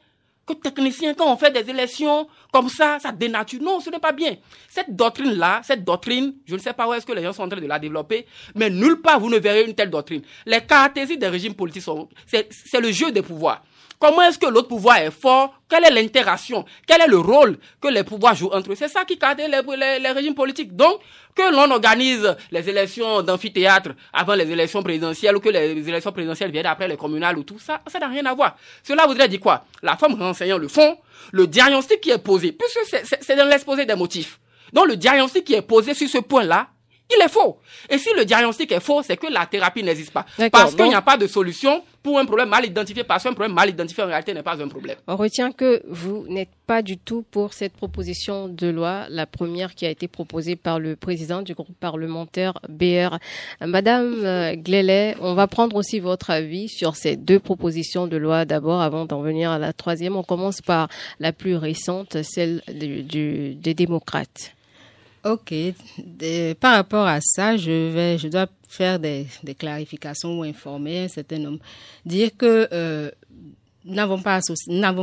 que 0.48 0.54
technicien, 0.54 1.14
quand 1.14 1.32
on 1.32 1.38
fait 1.38 1.52
des 1.52 1.70
élections 1.70 2.28
comme 2.52 2.70
ça, 2.70 2.98
ça 3.00 3.12
dénature. 3.12 3.62
Non, 3.62 3.80
ce 3.80 3.90
n'est 3.90 4.00
pas 4.00 4.14
bien. 4.14 4.38
Cette 4.70 4.96
doctrine-là, 4.96 5.62
cette 5.64 5.84
doctrine, 5.84 6.34
je 6.46 6.56
ne 6.56 6.60
sais 6.60 6.74
pas 6.74 6.88
où 6.88 6.94
est-ce 6.94 7.06
que 7.06 7.12
les 7.12 7.22
gens 7.22 7.34
sont 7.34 7.44
en 7.44 7.50
train 7.50 7.60
de 7.60 7.68
la 7.68 7.78
développer, 7.80 8.26
mais 8.56 8.70
nulle 8.70 9.02
part 9.02 9.20
vous 9.20 9.30
ne 9.30 9.38
verrez 9.38 9.66
une 9.66 9.76
telle 9.76 9.90
doctrine. 9.90 10.22
Les 10.46 10.62
caractéristiques 10.62 11.20
des 11.20 11.28
régimes 11.28 11.54
politiques 11.54 11.84
sont, 11.84 12.08
c'est 12.26 12.80
le 12.80 12.92
jeu 12.92 13.12
des 13.12 13.22
pouvoirs. 13.22 13.62
Comment 14.00 14.22
est-ce 14.22 14.38
que 14.38 14.46
l'autre 14.46 14.68
pouvoir 14.68 14.98
est 14.98 15.12
fort? 15.12 15.60
Quelle 15.68 15.86
est 15.86 15.90
l'interaction? 15.92 16.66
Quel 16.86 17.02
est 17.02 17.08
le 17.08 17.18
rôle 17.18 17.58
que 17.82 17.88
les 17.88 18.04
pouvoirs 18.04 18.36
jouent 18.36 18.52
entre 18.52 18.72
eux? 18.72 18.76
C'est 18.76 18.88
ça 18.88 19.06
qui 19.06 19.18
caractérise 19.18 19.52
les, 19.52 20.12
régimes 20.12 20.36
politiques. 20.36 20.76
Donc, 20.76 21.00
que 21.34 21.52
l'on 21.52 21.72
organise 21.72 22.36
les 22.52 22.70
élections 22.70 23.24
d'amphithéâtre 23.24 23.92
avant 24.14 24.36
les 24.36 24.50
élections 24.52 24.84
présidentielles 24.84 25.36
ou 25.36 25.40
que 25.40 25.50
les 25.50 25.90
élections 25.90 26.12
présidentielles 26.12 26.52
viennent 26.52 26.68
après 26.68 26.88
les 26.88 26.98
communales 26.98 27.40
ou 27.40 27.44
tout 27.44 27.60
ça, 27.60 27.82
ça 27.88 27.98
n'a 27.98 28.08
rien 28.08 28.26
à 28.28 28.36
voir. 28.36 28.56
Cela 28.84 29.08
voudrait 29.08 29.30
dire 29.30 29.40
quoi? 29.40 29.66
La 29.82 29.98
forme 29.98 30.22
renseignant 30.22 30.60
le 30.60 30.68
fond, 30.68 30.98
le 31.32 31.48
diagnostic 31.48 32.00
qui 32.02 32.12
est 32.12 32.18
posé, 32.20 32.52
puisque 32.52 33.04
c'est 33.22 33.36
dans 33.36 33.46
l'exposé 33.46 33.86
des 33.86 33.96
motifs. 33.96 34.40
Donc, 34.74 34.88
le 34.88 34.96
diagnostic 34.96 35.44
qui 35.44 35.56
est 35.56 35.62
posé 35.64 35.96
sur 35.96 36.08
ce 36.08 36.20
point-là 36.20 36.68
il 37.16 37.22
est 37.24 37.30
faux. 37.30 37.58
Et 37.90 37.98
si 37.98 38.10
le 38.16 38.26
diagnostic 38.26 38.72
est 38.72 38.80
faux, 38.80 39.02
c'est 39.02 39.18
que 39.18 39.28
la 39.32 39.46
thérapie 39.46 39.84
n'existe 39.84 40.12
pas. 40.12 40.26
Parce 40.52 40.76
qu'il 40.76 40.86
n'y 40.88 40.96
a 40.96 41.02
pas 41.02 41.18
de 41.18 41.28
solution 41.28 41.84
pour 42.04 42.20
un 42.20 42.26
problème 42.26 42.50
mal 42.50 42.66
identifié, 42.66 43.04
parce 43.04 43.24
qu'un 43.24 43.34
problème 43.34 43.54
mal 43.54 43.70
identifié 43.70 44.04
en 44.04 44.08
réalité 44.08 44.34
n'est 44.34 44.44
pas 44.44 44.62
un 44.62 44.68
problème. 44.68 44.96
On 45.08 45.16
retient 45.16 45.52
que 45.52 45.82
vous 45.90 46.26
n'êtes 46.30 46.52
pas 46.66 46.82
du 46.82 46.98
tout 46.98 47.24
pour 47.32 47.54
cette 47.54 47.74
proposition 47.74 48.48
de 48.48 48.68
loi, 48.68 49.08
la 49.10 49.26
première 49.26 49.76
qui 49.76 49.86
a 49.86 49.90
été 49.90 50.08
proposée 50.08 50.56
par 50.56 50.80
le 50.80 50.96
président 50.96 51.42
du 51.42 51.54
groupe 51.54 51.76
parlementaire 51.80 52.54
BR. 52.70 53.18
Madame 53.62 54.24
euh, 54.24 54.56
Glélet, 54.56 55.16
on 55.22 55.34
va 55.34 55.48
prendre 55.48 55.76
aussi 55.76 56.00
votre 56.00 56.30
avis 56.30 56.70
sur 56.70 56.96
ces 56.96 57.16
deux 57.16 57.40
propositions 57.40 58.08
de 58.08 58.18
loi 58.18 58.46
d'abord 58.46 58.82
avant 58.82 59.06
d'en 59.06 59.22
venir 59.22 59.52
à 59.52 59.60
la 59.60 59.74
troisième. 59.74 60.16
On 60.16 60.24
commence 60.24 60.62
par 60.62 60.90
la 61.20 61.34
plus 61.34 61.56
récente, 61.56 62.22
celle 62.24 62.62
des 62.68 63.74
démocrates. 63.74 64.54
Ok. 65.28 65.54
par 66.60 66.76
rapport 66.76 67.06
à 67.06 67.20
ça, 67.22 67.58
je 67.58 67.90
vais, 67.92 68.18
je 68.18 68.28
dois 68.30 68.48
faire 68.68 68.98
des, 69.00 69.28
clarifications 69.58 70.40
ou 70.40 70.44
informer 70.44 71.00
un 71.00 71.08
certain 71.10 71.40
nombre. 71.40 71.60
Dire 72.06 72.30
que 72.38 72.68
euh, 72.72 73.12
nous 73.84 73.94
n'avons 73.96 74.22
pas, 74.22 74.40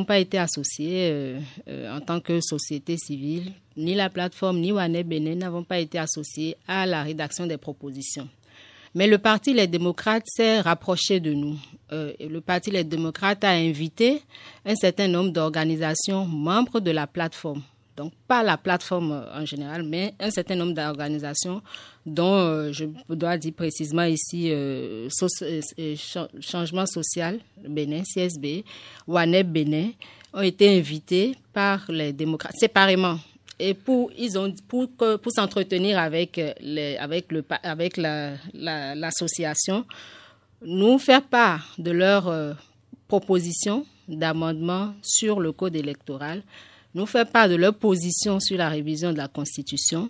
pas 0.06 0.18
été 0.18 0.38
associés 0.38 1.10
euh, 1.10 1.40
euh, 1.68 1.94
en 1.96 2.00
tant 2.00 2.20
que 2.20 2.40
société 2.40 2.96
civile, 2.96 3.52
ni 3.76 3.94
la 3.94 4.08
plateforme, 4.08 4.60
ni 4.60 4.72
Wane 4.72 5.02
Bénin 5.02 5.34
n'avons 5.34 5.64
pas 5.64 5.78
été 5.78 5.98
associés 5.98 6.56
à 6.66 6.86
la 6.86 7.02
rédaction 7.02 7.46
des 7.46 7.58
propositions. 7.58 8.28
Mais 8.94 9.06
le 9.08 9.18
Parti 9.18 9.52
Les 9.52 9.66
démocrates 9.66 10.22
s'est 10.26 10.60
rapproché 10.60 11.18
de 11.20 11.32
nous. 11.34 11.58
le 11.90 12.38
Parti 12.40 12.70
Les 12.70 12.84
démocrates 12.84 13.42
a 13.44 13.50
invité 13.50 14.22
un 14.64 14.76
certain 14.76 15.08
nombre 15.08 15.32
d'organisations 15.32 16.24
membres 16.26 16.78
de 16.80 16.92
la 16.92 17.08
plateforme 17.08 17.62
donc 17.96 18.12
pas 18.26 18.42
la 18.42 18.56
plateforme 18.56 19.12
euh, 19.12 19.40
en 19.40 19.44
général, 19.44 19.82
mais 19.84 20.14
un 20.18 20.30
certain 20.30 20.56
nombre 20.56 20.72
d'organisations 20.74 21.62
dont 22.04 22.34
euh, 22.34 22.72
je 22.72 22.86
dois 23.08 23.36
dire 23.38 23.52
précisément 23.54 24.02
ici 24.04 24.50
euh, 24.50 25.08
Changement 26.40 26.86
Social 26.86 27.38
Bénin, 27.66 28.02
CSB, 28.02 28.64
WANEB 29.06 29.46
Bénin, 29.52 29.90
ont 30.32 30.40
été 30.42 30.76
invités 30.76 31.36
par 31.52 31.84
les 31.88 32.12
démocrates 32.12 32.56
séparément. 32.58 33.18
Et 33.60 33.72
pour, 33.74 34.10
ils 34.18 34.36
ont, 34.36 34.52
pour, 34.66 34.88
pour 34.88 35.32
s'entretenir 35.32 35.96
avec, 35.98 36.40
les, 36.60 36.96
avec, 36.96 37.30
le, 37.30 37.44
avec 37.62 37.96
l'association, 37.96 39.84
la, 40.60 40.66
nous 40.66 40.98
faire 40.98 41.22
part 41.22 41.72
de 41.78 41.92
leurs 41.92 42.56
propositions 43.06 43.86
d'amendement 44.08 44.92
sur 45.02 45.38
le 45.38 45.52
code 45.52 45.76
électoral 45.76 46.42
nous 46.94 47.06
faire 47.06 47.26
part 47.26 47.48
de 47.48 47.56
leur 47.56 47.74
position 47.74 48.40
sur 48.40 48.56
la 48.56 48.68
révision 48.68 49.12
de 49.12 49.18
la 49.18 49.28
Constitution 49.28 50.08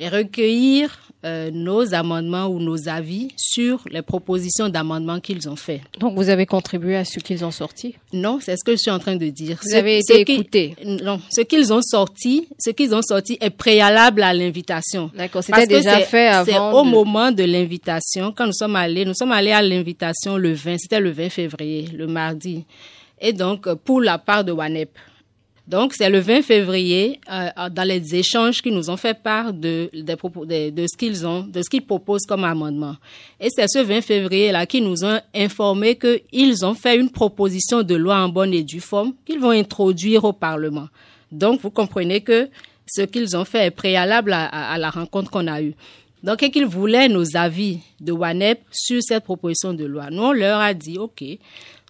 et 0.00 0.08
recueillir 0.08 0.98
euh, 1.26 1.50
nos 1.52 1.92
amendements 1.92 2.46
ou 2.46 2.58
nos 2.58 2.88
avis 2.88 3.28
sur 3.36 3.84
les 3.90 4.00
propositions 4.00 4.70
d'amendements 4.70 5.20
qu'ils 5.20 5.46
ont 5.50 5.56
fait. 5.56 5.82
Donc 5.98 6.14
vous 6.14 6.30
avez 6.30 6.46
contribué 6.46 6.96
à 6.96 7.04
ce 7.04 7.20
qu'ils 7.20 7.44
ont 7.44 7.50
sorti? 7.50 7.94
Non, 8.14 8.38
c'est 8.40 8.56
ce 8.56 8.64
que 8.64 8.72
je 8.72 8.78
suis 8.78 8.90
en 8.90 8.98
train 8.98 9.16
de 9.16 9.26
dire. 9.26 9.60
Vous 9.62 9.74
avez 9.74 9.98
été 9.98 10.20
écouté? 10.20 10.74
Non, 10.84 11.20
ce 11.30 11.42
qu'ils 11.42 11.70
ont 11.74 11.82
sorti, 11.82 12.48
ce 12.58 12.70
qu'ils 12.70 12.94
ont 12.94 13.02
sorti 13.02 13.36
est 13.42 13.50
préalable 13.50 14.22
à 14.22 14.32
l'invitation. 14.32 15.10
D'accord, 15.14 15.44
c'était 15.44 15.66
déjà 15.66 15.98
fait 15.98 16.28
avant. 16.28 16.50
C'est 16.50 16.58
au 16.58 16.84
moment 16.84 17.30
de 17.30 17.44
l'invitation, 17.44 18.32
quand 18.34 18.46
nous 18.46 18.54
sommes 18.54 18.76
allés, 18.76 19.04
nous 19.04 19.14
sommes 19.14 19.32
allés 19.32 19.52
à 19.52 19.60
l'invitation 19.60 20.38
le 20.38 20.54
20, 20.54 20.78
c'était 20.78 21.00
le 21.00 21.10
20 21.10 21.28
février, 21.28 21.88
le 21.94 22.06
mardi. 22.06 22.64
Et 23.20 23.34
donc, 23.34 23.70
pour 23.84 24.00
la 24.00 24.16
part 24.16 24.44
de 24.44 24.52
WANEP. 24.52 24.88
Donc, 25.68 25.94
c'est 25.94 26.10
le 26.10 26.18
20 26.18 26.42
février, 26.42 27.20
euh, 27.30 27.68
dans 27.70 27.86
les 27.86 28.14
échanges 28.14 28.60
qu'ils 28.60 28.74
nous 28.74 28.90
ont 28.90 28.96
fait 28.96 29.14
part 29.14 29.52
de 29.52 29.88
ce 29.92 31.68
qu'ils 31.68 31.82
proposent 31.86 32.26
comme 32.26 32.44
amendement. 32.44 32.96
Et 33.40 33.48
c'est 33.50 33.68
ce 33.68 33.78
20 33.78 34.00
février-là 34.00 34.66
qu'ils 34.66 34.84
nous 34.84 35.04
ont 35.04 35.20
informé 35.34 35.96
qu'ils 35.96 36.64
ont 36.64 36.74
fait 36.74 36.96
une 36.96 37.10
proposition 37.10 37.82
de 37.82 37.94
loi 37.94 38.16
en 38.16 38.28
bonne 38.28 38.52
et 38.52 38.62
due 38.64 38.80
forme 38.80 39.12
qu'ils 39.24 39.38
vont 39.38 39.50
introduire 39.50 40.24
au 40.24 40.32
Parlement. 40.32 40.88
Donc, 41.30 41.60
vous 41.60 41.70
comprenez 41.70 42.20
que 42.20 42.48
ce 42.86 43.02
qu'ils 43.02 43.36
ont 43.36 43.44
fait 43.44 43.66
est 43.66 43.70
préalable 43.70 44.32
à, 44.32 44.46
à 44.46 44.78
la 44.78 44.90
rencontre 44.90 45.30
qu'on 45.30 45.46
a 45.46 45.62
eue. 45.62 45.74
Donc, 46.22 46.42
et 46.42 46.50
qu'ils 46.50 46.66
voulaient 46.66 47.08
nos 47.08 47.36
avis 47.36 47.78
de 48.00 48.12
WANEP 48.12 48.60
sur 48.70 49.00
cette 49.02 49.24
proposition 49.24 49.72
de 49.72 49.84
loi. 49.84 50.10
Nous, 50.10 50.22
on 50.22 50.32
leur 50.32 50.60
a 50.60 50.74
dit, 50.74 50.98
OK, 50.98 51.22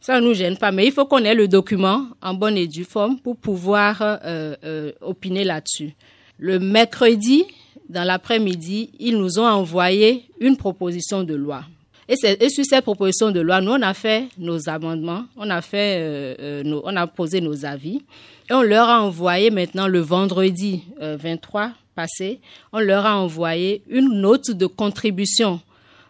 ça 0.00 0.18
ne 0.18 0.26
nous 0.26 0.34
gêne 0.34 0.56
pas, 0.56 0.72
mais 0.72 0.86
il 0.86 0.92
faut 0.92 1.04
qu'on 1.04 1.24
ait 1.24 1.34
le 1.34 1.46
document 1.46 2.06
en 2.22 2.32
bonne 2.32 2.56
et 2.56 2.66
due 2.66 2.84
forme 2.84 3.18
pour 3.18 3.36
pouvoir 3.36 4.00
euh, 4.00 4.54
euh, 4.64 4.92
opiner 5.02 5.44
là-dessus. 5.44 5.94
Le 6.38 6.58
mercredi, 6.58 7.44
dans 7.88 8.04
l'après-midi, 8.04 8.90
ils 8.98 9.18
nous 9.18 9.38
ont 9.38 9.46
envoyé 9.46 10.24
une 10.40 10.56
proposition 10.56 11.22
de 11.22 11.34
loi. 11.34 11.64
Et, 12.08 12.16
sur 12.48 12.64
cette 12.64 12.82
proposition 12.82 13.30
de 13.30 13.40
loi, 13.40 13.60
nous, 13.60 13.72
on 13.72 13.82
a 13.82 13.92
fait 13.92 14.24
nos 14.38 14.68
amendements, 14.70 15.24
on 15.36 15.48
a, 15.50 15.60
fait, 15.60 15.98
euh, 16.00 16.80
on 16.82 16.96
a 16.96 17.06
posé 17.06 17.40
nos 17.42 17.66
avis, 17.66 18.00
et 18.48 18.54
on 18.54 18.62
leur 18.62 18.88
a 18.88 19.02
envoyé 19.02 19.50
maintenant 19.50 19.86
le 19.86 20.00
vendredi 20.00 20.82
23 20.98 21.72
passé, 21.94 22.40
on 22.72 22.80
leur 22.80 23.04
a 23.06 23.16
envoyé 23.18 23.82
une 23.88 24.20
note 24.20 24.50
de 24.50 24.66
contribution 24.66 25.60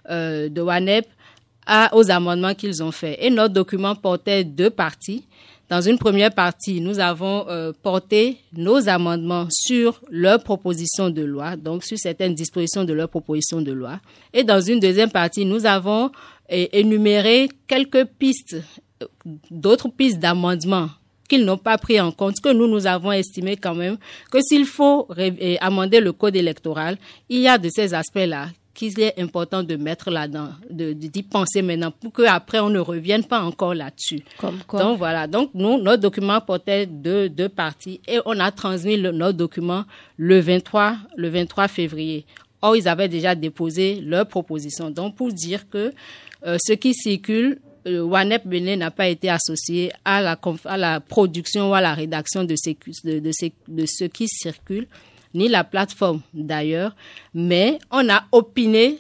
de 0.09 0.61
WANEP 0.61 1.07
aux 1.93 2.11
amendements 2.11 2.55
qu'ils 2.55 2.83
ont 2.83 2.93
faits. 2.93 3.19
Et 3.21 3.31
notre 3.31 3.55
document 3.55 3.95
portait 3.95 4.45
deux 4.45 4.71
parties. 4.71 5.25
Dans 5.69 5.81
une 5.81 5.99
première 5.99 6.35
partie, 6.35 6.81
nous 6.81 6.99
avons 6.99 7.47
euh, 7.49 7.73
porté 7.83 8.39
nos 8.57 8.89
amendements 8.89 9.47
sur 9.51 10.01
leur 10.11 10.43
proposition 10.43 11.11
de 11.11 11.23
loi, 11.23 11.55
donc 11.57 11.85
sur 11.85 11.97
certaines 11.97 12.35
dispositions 12.35 12.83
de 12.83 12.93
leur 12.93 13.09
proposition 13.09 13.63
de 13.63 13.71
loi. 13.71 14.01
Et 14.33 14.43
dans 14.43 14.61
une 14.61 14.81
deuxième 14.81 15.11
partie, 15.11 15.45
nous 15.45 15.67
avons 15.67 16.11
énuméré 16.49 17.49
quelques 17.69 18.05
pistes, 18.19 18.57
euh, 19.01 19.07
d'autres 19.51 19.89
pistes 19.89 20.19
d'amendement 20.19 20.89
qu'ils 21.29 21.45
n'ont 21.45 21.57
pas 21.57 21.79
pris 21.79 22.01
en 22.01 22.11
compte, 22.11 22.41
que 22.41 22.53
nous, 22.53 22.67
nous 22.67 22.89
avons 22.89 23.13
estimé 23.13 23.57
quand 23.57 23.77
même 23.77 23.97
que 24.33 24.41
s'il 24.41 24.67
faut 24.67 25.07
amender 25.61 26.01
le 26.01 26.11
code 26.13 26.35
électoral, 26.35 26.99
il 27.29 27.39
y 27.39 27.47
a 27.47 27.57
de 27.57 27.69
ces 27.69 27.95
aspects-là 27.95 28.49
qu'il 28.75 28.99
est 29.01 29.19
important 29.21 29.63
de 29.63 29.77
mettre 29.77 30.11
là-dedans, 30.11 30.51
d'y 30.71 31.23
penser 31.23 31.63
maintenant 31.63 31.91
pour 31.91 32.13
qu'après 32.13 32.61
on 32.61 32.71
ne 32.71 32.79
revienne 32.79 33.25
pas 33.25 33.41
encore 33.43 33.75
là-dessus. 33.75 34.21
Donc 34.73 34.99
voilà, 34.99 35.27
donc 35.27 35.51
nous, 35.55 35.79
notre 35.81 36.03
document 36.03 36.41
portait 36.41 36.87
deux, 36.87 37.29
deux 37.29 37.49
parties 37.49 38.01
et 38.07 38.21
on 38.27 38.39
a 38.39 38.51
transmis 38.53 38.97
notre 38.99 39.33
document 39.37 39.85
le 40.17 40.41
23, 40.41 40.97
le 41.17 41.29
23 41.29 41.69
février. 41.69 42.25
Or, 42.63 42.77
ils 42.77 42.89
avaient 42.89 43.09
déjà 43.09 43.35
déposé 43.35 44.01
leur 44.03 44.27
proposition. 44.27 44.91
Donc, 44.91 45.17
pour 45.17 45.33
dire 45.33 45.69
que 45.71 45.93
euh, 46.47 46.59
ce 46.63 46.75
qui 46.75 46.93
circule, 46.93 47.59
euh, 47.87 48.03
WANEP 48.03 48.47
Benin 48.47 48.77
n'a 48.77 48.91
pas 48.91 49.09
été 49.09 49.31
associé 49.31 49.91
à 50.05 50.21
la, 50.21 50.39
à 50.67 50.77
la 50.77 51.01
production 51.01 51.71
ou 51.71 51.75
à 51.75 51.81
la 51.81 51.95
rédaction 51.95 52.45
de, 52.45 52.55
ces, 52.57 52.77
de, 53.05 53.19
de, 53.19 53.31
de 53.69 53.85
ce 53.87 54.05
qui 54.05 54.29
circule 54.29 54.87
ni 55.35 55.49
la 55.49 55.65
plateforme 55.65 56.21
d'ailleurs, 56.35 56.95
mais 57.35 57.79
on 57.91 58.09
a 58.09 58.25
opiné 58.33 58.99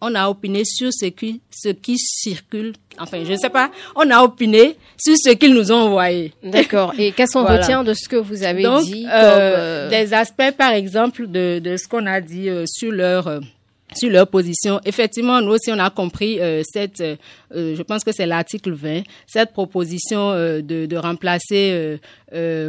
on, 0.00 0.14
a 0.14 0.28
opiné 0.28 0.64
sur 0.64 0.90
ce 0.92 1.06
qui, 1.06 1.40
ce 1.50 1.70
qui 1.70 1.96
circule. 1.98 2.74
Enfin, 2.98 3.24
je 3.24 3.32
ne 3.32 3.36
sais 3.36 3.50
pas. 3.50 3.70
On 3.96 4.10
a 4.10 4.22
opiné 4.22 4.76
sur 4.98 5.14
ce 5.16 5.30
qu'ils 5.30 5.54
nous 5.54 5.72
ont 5.72 5.86
envoyé. 5.86 6.32
D'accord. 6.42 6.92
Et 6.98 7.12
qu'est-ce 7.12 7.32
qu'on 7.32 7.44
retient 7.56 7.82
de 7.82 7.94
ce 7.94 8.08
que 8.08 8.16
vous 8.16 8.42
avez 8.42 8.64
dit 8.82 9.06
euh, 9.06 9.10
euh, 9.10 9.88
Des 9.88 10.12
aspects, 10.12 10.50
par 10.56 10.72
exemple, 10.72 11.26
de, 11.26 11.58
de 11.58 11.76
ce 11.76 11.88
qu'on 11.88 12.06
a 12.06 12.20
dit 12.20 12.48
euh, 12.48 12.64
sur 12.66 12.90
leur 12.92 13.40
sur 13.96 14.10
leur 14.10 14.26
position. 14.28 14.80
Effectivement, 14.84 15.40
nous 15.40 15.52
aussi, 15.52 15.70
on 15.72 15.78
a 15.78 15.90
compris 15.90 16.40
euh, 16.40 16.62
cette, 16.64 17.00
euh, 17.00 17.16
je 17.50 17.82
pense 17.82 18.04
que 18.04 18.12
c'est 18.12 18.26
l'article 18.26 18.72
20, 18.72 19.02
cette 19.26 19.52
proposition 19.52 20.30
euh, 20.30 20.60
de, 20.60 20.86
de, 20.86 20.96
remplacer 20.96 21.98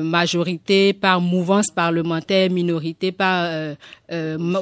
majorité 0.01 0.91
par 0.93 1.21
mouvance 1.21 1.67
parlementaire, 1.73 2.49
minorité 2.49 3.11
par 3.11 3.75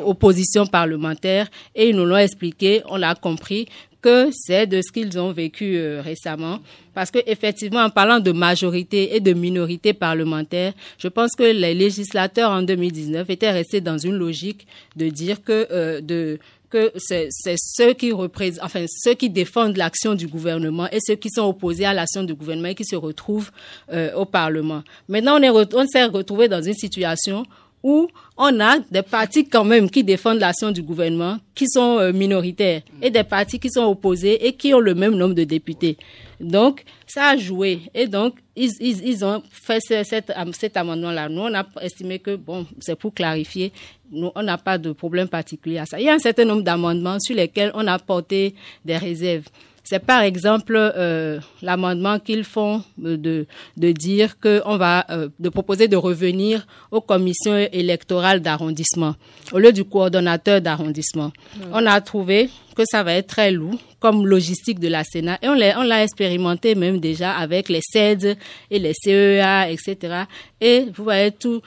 opposition 0.06 0.66
parlementaire. 0.68 1.48
Et 1.74 1.90
ils 1.90 1.96
nous 1.96 2.06
l'ont 2.06 2.18
expliqué, 2.18 2.84
on 2.90 3.02
a 3.02 3.16
compris 3.16 3.68
que 4.02 4.30
c'est 4.34 4.68
de 4.68 4.82
ce 4.82 4.92
qu'ils 4.92 5.20
ont 5.20 5.32
vécu 5.32 5.78
euh, 5.78 6.02
récemment. 6.02 6.60
Parce 6.94 7.12
que 7.12 7.20
effectivement, 7.26 7.82
en 7.82 7.90
parlant 7.90 8.20
de 8.20 8.32
majorité 8.32 9.16
et 9.16 9.20
de 9.20 9.34
minorité 9.34 9.94
parlementaire, 9.94 10.74
je 10.98 11.08
pense 11.08 11.36
que 11.36 11.44
les 11.44 11.74
législateurs 11.74 12.52
en 12.52 12.62
2019 12.64 13.30
étaient 13.30 13.52
restés 13.52 13.82
dans 13.82 13.98
une 13.98 14.16
logique 14.16 14.68
de 14.96 15.10
dire 15.10 15.44
que 15.44 15.68
euh, 15.72 16.02
de 16.02 16.40
que 16.72 16.92
c'est 16.96 17.28
ceux 17.58 17.94
qui 17.94 18.14
représentent, 18.14 18.64
enfin 18.64 18.86
ceux 18.88 19.14
qui 19.14 19.30
défendent 19.30 19.76
l'action 19.76 20.16
du 20.16 20.28
gouvernement 20.28 20.88
et 20.90 21.00
ceux 21.06 21.16
qui 21.16 21.30
sont 21.30 21.44
opposés 21.44 21.86
à 21.86 21.94
l'action 21.94 22.24
du 22.24 22.34
gouvernement 22.34 22.70
et 22.70 22.76
qui 22.76 22.86
se 22.86 22.96
retrouvent 22.96 23.52
euh, 23.92 24.14
au 24.16 24.24
Parlement. 24.26 24.82
Maintenant, 25.10 25.38
on 25.38 25.44
est 25.44 25.50
on 25.50 25.86
s'est 25.86 26.06
retrouvé 26.06 26.48
dans 26.48 26.62
une 26.62 26.74
situation 26.74 27.46
où 27.84 28.08
on 28.38 28.60
a 28.60 28.80
des 28.80 29.02
partis 29.02 29.48
quand 29.48 29.64
même 29.64 29.90
qui 29.90 30.04
défendent 30.04 30.40
l'action 30.40 30.72
du 30.72 30.82
gouvernement, 30.82 31.38
qui 31.56 31.68
sont 31.68 31.98
euh, 32.00 32.12
minoritaires, 32.14 32.82
et 33.02 33.10
des 33.10 33.24
partis 33.24 33.60
qui 33.60 33.70
sont 33.70 33.84
opposés 33.84 34.46
et 34.46 34.54
qui 34.54 34.74
ont 34.74 34.80
le 34.80 34.94
même 34.96 35.16
nombre 35.16 35.34
de 35.34 35.44
députés. 35.44 35.98
Donc, 36.40 36.84
ça 37.06 37.30
a 37.30 37.38
joué. 37.38 37.82
Et 37.94 38.08
donc, 38.08 38.36
ils, 38.56 39.24
ont 39.24 39.44
fait 39.52 39.80
cet, 39.82 40.32
cet 40.54 40.78
amendement-là. 40.78 41.30
Nous, 41.30 41.42
on 41.42 41.54
a 41.54 41.66
estimé 41.82 42.20
que, 42.20 42.36
bon, 42.36 42.66
c'est 42.80 42.96
pour 42.96 43.14
clarifier, 43.14 43.72
nous, 44.12 44.32
on 44.36 44.44
n'a 44.44 44.58
pas 44.58 44.78
de 44.78 44.92
problème 44.92 45.28
particulier 45.28 45.78
à 45.78 45.86
ça. 45.86 46.00
Il 46.00 46.06
y 46.06 46.10
a 46.10 46.14
un 46.14 46.20
certain 46.20 46.46
nombre 46.46 46.64
d'amendements 46.64 47.18
sur 47.20 47.36
lesquels 47.36 47.72
on 47.76 47.88
a 47.88 47.98
porté 48.00 48.56
des 48.84 48.98
réserves. 48.98 49.46
C'est 49.92 50.00
par 50.00 50.22
exemple 50.22 50.76
euh, 50.78 51.42
l'amendement 51.62 52.18
qu'ils 52.18 52.46
font 52.46 52.82
de, 52.98 53.46
de 53.76 53.92
dire 53.92 54.40
qu'on 54.40 54.78
va 54.78 55.06
euh, 55.10 55.28
de 55.38 55.50
proposer 55.50 55.90
de 55.90 55.98
revenir 55.98 56.66
aux 56.92 57.02
commissions 57.02 57.58
électorales 57.74 58.40
d'arrondissement 58.40 59.16
au 59.52 59.60
lieu 59.60 59.74
du 59.74 59.84
coordonnateur 59.84 60.62
d'arrondissement. 60.62 61.34
On 61.74 61.86
a 61.86 62.00
trouvé 62.00 62.50
que 62.74 62.84
ça 62.90 63.04
va 63.04 63.16
être 63.16 63.28
très 63.28 63.52
lourd 63.52 63.76
comme 64.00 64.26
logistique 64.26 64.80
de 64.80 64.88
la 64.88 65.04
Sénat 65.04 65.38
et 65.42 65.50
on 65.50 65.56
l'a 65.84 66.04
expérimenté 66.06 66.74
même 66.74 67.02
déjà 67.02 67.34
avec 67.34 67.68
les 67.68 67.82
CED 67.84 68.38
et 68.70 68.80
les 68.80 68.94
CEA 68.94 69.70
etc. 69.72 70.24
Et 70.62 70.86
vous 70.96 71.04
voyez 71.04 71.32
tout 71.34 71.62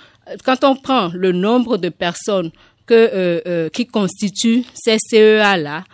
quand 0.47 0.65
on 0.65 0.77
prend 0.77 1.11
le 1.13 1.33
nombre 1.33 1.77
de 1.77 1.91
personnes 1.91 2.51
que 2.87 2.95
euh, 2.95 3.41
euh 3.47 3.69
qui 3.69 3.87
constituent 3.87 4.65
ces 4.73 4.97
CEA 4.99 5.59
là 5.59 5.85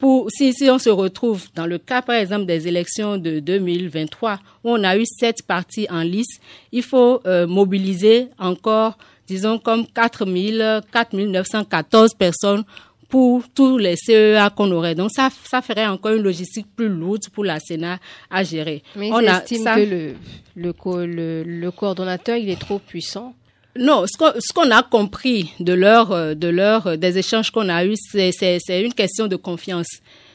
pour, 0.00 0.30
si, 0.30 0.52
si 0.54 0.68
on 0.70 0.78
se 0.78 0.88
retrouve 0.88 1.44
dans 1.54 1.66
le 1.66 1.76
cas, 1.78 2.00
par 2.00 2.16
exemple, 2.16 2.46
des 2.46 2.66
élections 2.66 3.18
de 3.18 3.38
2023, 3.38 4.40
où 4.64 4.70
on 4.70 4.82
a 4.82 4.96
eu 4.96 5.04
sept 5.04 5.42
partis 5.46 5.86
en 5.90 6.00
lice, 6.02 6.40
il 6.72 6.82
faut 6.82 7.20
euh, 7.26 7.46
mobiliser 7.46 8.28
encore, 8.38 8.96
disons, 9.26 9.58
comme 9.58 9.86
4 9.86 10.24
914 10.24 12.14
personnes 12.14 12.64
pour 13.10 13.42
tous 13.54 13.76
les 13.76 13.96
CEA 13.96 14.48
qu'on 14.56 14.70
aurait. 14.72 14.94
Donc, 14.94 15.10
ça, 15.10 15.28
ça 15.44 15.60
ferait 15.60 15.86
encore 15.86 16.12
une 16.12 16.22
logistique 16.22 16.66
plus 16.74 16.88
lourde 16.88 17.28
pour 17.34 17.44
la 17.44 17.60
Sénat 17.60 17.98
à 18.30 18.42
gérer. 18.42 18.82
Mais 18.96 19.12
on 19.12 19.20
estime 19.20 19.64
que 19.64 19.80
le, 19.80 20.14
le, 20.56 21.06
le, 21.06 21.42
le 21.42 21.70
coordonnateur, 21.70 22.36
il 22.36 22.48
est 22.48 22.60
trop 22.60 22.78
puissant 22.78 23.34
non, 23.78 24.04
ce 24.06 24.52
qu'on 24.52 24.70
a 24.70 24.82
compris 24.82 25.52
de 25.60 25.72
leur, 25.72 26.10
euh, 26.12 26.34
de 26.34 26.48
leur, 26.48 26.86
euh, 26.88 26.96
des 26.96 27.18
échanges 27.18 27.50
qu'on 27.50 27.68
a 27.68 27.84
eus, 27.84 27.96
c'est 28.10 28.82
une 28.82 28.94
question 28.94 29.28
de 29.28 29.36
confiance. 29.36 29.86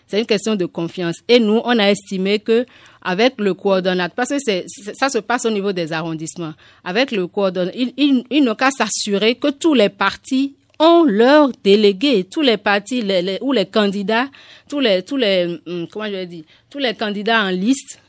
C'est 0.08 0.20
une 0.20 0.26
question 0.26 0.56
de 0.56 0.66
confiance. 0.66 1.16
Et 1.28 1.40
nous, 1.40 1.60
on 1.66 1.78
a 1.80 1.90
estimé 1.90 2.40
que 2.40 2.66
avec 3.02 3.36
le 3.40 3.54
coordonnateur, 3.54 4.16
parce 4.16 4.30
que 4.30 4.64
ça 4.94 5.10
se 5.10 5.18
passe 5.18 5.46
au 5.46 5.52
niveau 5.52 5.74
des 5.74 5.92
arrondissements, 5.92 6.54
avec 6.84 7.12
le 7.12 7.28
coordonnateur, 7.28 7.80
il, 7.98 8.24
il, 8.30 8.44
n'ont 8.44 8.56
qu'à 8.56 8.72
s'assurer 8.72 9.36
que 9.36 9.50
tous 9.50 9.74
les 9.74 9.90
partis 9.90 10.56
ont 10.80 11.04
leurs 11.04 11.52
délégués, 11.64 12.24
tous 12.24 12.42
les 12.42 12.58
partis 12.58 13.02
les, 13.02 13.38
ou 13.42 13.52
les 13.52 13.66
candidats, 13.66 14.28
tous 14.70 14.80
les, 14.80 15.04
tous 15.04 15.18
les, 15.18 15.60
hum, 15.66 15.88
comment 15.92 16.06
je 16.06 16.12
vais 16.12 16.26
dire, 16.26 16.44
tous 16.70 16.80
les 16.80 16.94
candidats 16.94 17.44
en 17.44 17.50
liste 17.50 18.00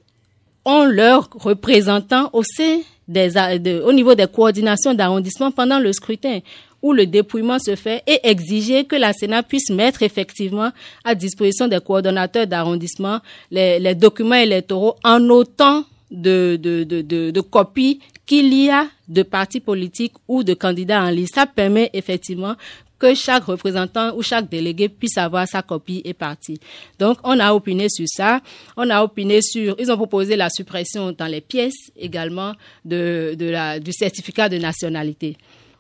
ont 0.65 0.85
leurs 0.85 1.29
représentants 1.33 2.31
au 2.33 2.43
sein 2.43 2.81
des, 3.09 3.81
au 3.85 3.93
niveau 3.93 4.15
des 4.15 4.27
coordinations 4.27 4.95
d'arrondissement 4.95 5.51
pendant 5.51 5.79
le 5.79 5.93
scrutin 5.93 6.41
où 6.83 6.93
le 6.93 7.07
dépouillement 7.07 7.59
se 7.59 7.75
fait 7.75 8.03
et 8.07 8.21
exiger 8.23 8.85
que 8.85 8.97
la 8.97 9.13
Sénat 9.13 9.43
puisse 9.43 9.71
mettre 9.71 10.03
effectivement 10.03 10.71
à 11.05 11.15
disposition 11.15 11.69
des 11.69 11.81
coordonnateurs 11.81 12.47
d'arrondissement 12.47 13.21
les, 13.51 13.79
les, 13.79 13.95
documents 13.95 14.35
électoraux 14.37 14.97
en 15.03 15.21
autant 15.31 15.85
de, 16.11 16.59
de, 16.61 16.85
de, 16.85 17.01
de, 17.03 17.31
de 17.31 17.41
copies 17.41 18.01
qu'il 18.27 18.53
y 18.53 18.71
a 18.71 18.87
de 19.09 19.23
partis 19.23 19.61
politiques 19.61 20.15
ou 20.29 20.43
de 20.43 20.55
candidats 20.55 21.03
en 21.03 21.11
liste. 21.11 21.37
Ça 21.37 21.47
permet 21.47 21.91
effectivement 21.93 22.57
que 22.99 23.15
chaque 23.15 23.45
représentant 23.45 24.15
ou 24.17 24.23
chaque 24.23 24.49
délégué 24.49 24.89
puisse 24.89 25.19
avoir 25.19 25.47
sa 25.47 25.63
copie 25.63 26.03
et 26.05 26.15
partie. 26.15 26.59
Donc, 26.99 27.19
on 27.25 27.39
a 27.39 27.53
opiné 27.53 27.89
sur 27.89 28.07
ça. 28.09 28.41
On 28.77 28.89
a 28.91 29.03
opiné 29.03 29.43
sur, 29.43 29.77
ils 29.79 29.91
ont 29.91 29.97
proposé 29.97 30.37
la 30.37 30.49
suppression 30.51 31.13
dans 31.13 31.27
les 31.27 31.41
pièces 31.41 31.91
également 31.97 32.55
de, 32.85 33.35
de 33.39 33.47
la, 33.47 33.79
du 33.79 33.93
certificat 33.93 34.49
de 34.49 34.59
nationalité. 34.59 35.37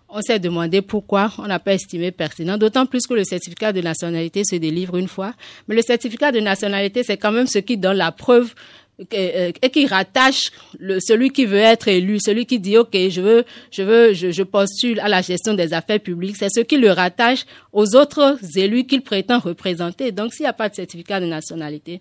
On 0.08 0.20
s'est 0.20 0.38
demandé 0.38 0.82
pourquoi 0.82 1.32
on 1.38 1.46
n'a 1.46 1.58
pas 1.58 1.74
estimé 1.74 2.12
pertinent, 2.12 2.56
d'autant 2.56 2.86
plus 2.86 3.06
que 3.06 3.14
le 3.14 3.24
certificat 3.24 3.72
de 3.72 3.80
nationalité 3.80 4.44
se 4.44 4.54
délivre 4.56 4.96
une 4.96 5.08
fois. 5.08 5.34
Mais 5.66 5.74
le 5.74 5.82
certificat 5.82 6.30
de 6.30 6.38
nationalité, 6.38 7.02
c'est 7.02 7.16
quand 7.16 7.32
même 7.32 7.48
ce 7.48 7.58
qui 7.58 7.76
donne 7.76 7.96
la 7.96 8.12
preuve 8.12 8.54
et 8.98 9.70
qui 9.70 9.86
rattache 9.86 10.50
le, 10.78 11.00
celui 11.00 11.30
qui 11.30 11.44
veut 11.44 11.58
être 11.58 11.88
élu, 11.88 12.18
celui 12.18 12.46
qui 12.46 12.58
dit 12.58 12.78
ok 12.78 12.96
je 13.10 13.20
veux 13.20 13.44
je 13.70 13.82
veux 13.82 14.14
je, 14.14 14.30
je 14.30 14.42
postule 14.42 15.00
à 15.00 15.08
la 15.08 15.20
gestion 15.20 15.52
des 15.52 15.74
affaires 15.74 16.00
publiques, 16.00 16.36
c'est 16.36 16.48
ce 16.48 16.60
qui 16.60 16.78
le 16.78 16.90
rattache 16.90 17.44
aux 17.72 17.94
autres 17.94 18.38
élus 18.56 18.84
qu'il 18.84 19.02
prétend 19.02 19.38
représenter. 19.38 20.12
Donc 20.12 20.32
s'il 20.32 20.44
n'y 20.44 20.48
a 20.48 20.54
pas 20.54 20.70
de 20.70 20.74
certificat 20.74 21.20
de 21.20 21.26
nationalité, 21.26 22.00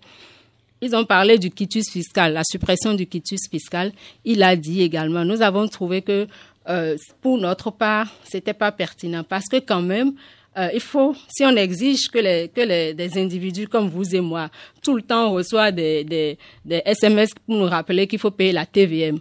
ils 0.80 0.94
ont 0.94 1.04
parlé 1.04 1.38
du 1.38 1.50
quitus 1.50 1.90
fiscal, 1.90 2.32
la 2.32 2.44
suppression 2.44 2.94
du 2.94 3.06
quitus 3.06 3.48
fiscal. 3.50 3.92
Il 4.24 4.42
a 4.42 4.56
dit 4.56 4.82
également, 4.82 5.24
nous 5.24 5.42
avons 5.42 5.68
trouvé 5.68 6.02
que 6.02 6.26
euh, 6.68 6.96
pour 7.20 7.38
notre 7.38 7.70
part, 7.70 8.08
c'était 8.24 8.54
pas 8.54 8.72
pertinent 8.72 9.22
parce 9.22 9.46
que 9.50 9.58
quand 9.58 9.82
même, 9.82 10.12
euh, 10.58 10.68
il 10.72 10.80
faut, 10.80 11.14
si 11.28 11.44
on 11.44 11.54
exige 11.56 12.08
que, 12.08 12.18
les, 12.18 12.48
que 12.48 12.62
les, 12.62 12.94
des 12.94 13.18
individus 13.18 13.68
comme 13.68 13.88
vous 13.88 14.14
et 14.14 14.20
moi, 14.20 14.48
tout 14.82 14.96
le 14.96 15.02
temps 15.02 15.30
reçoit 15.32 15.70
des, 15.70 16.02
des, 16.04 16.38
des 16.64 16.82
SMS 16.84 17.30
pour 17.34 17.56
nous 17.56 17.66
rappeler 17.66 18.06
qu'il 18.06 18.18
faut 18.18 18.30
payer 18.30 18.52
la 18.52 18.64
TVM. 18.64 19.18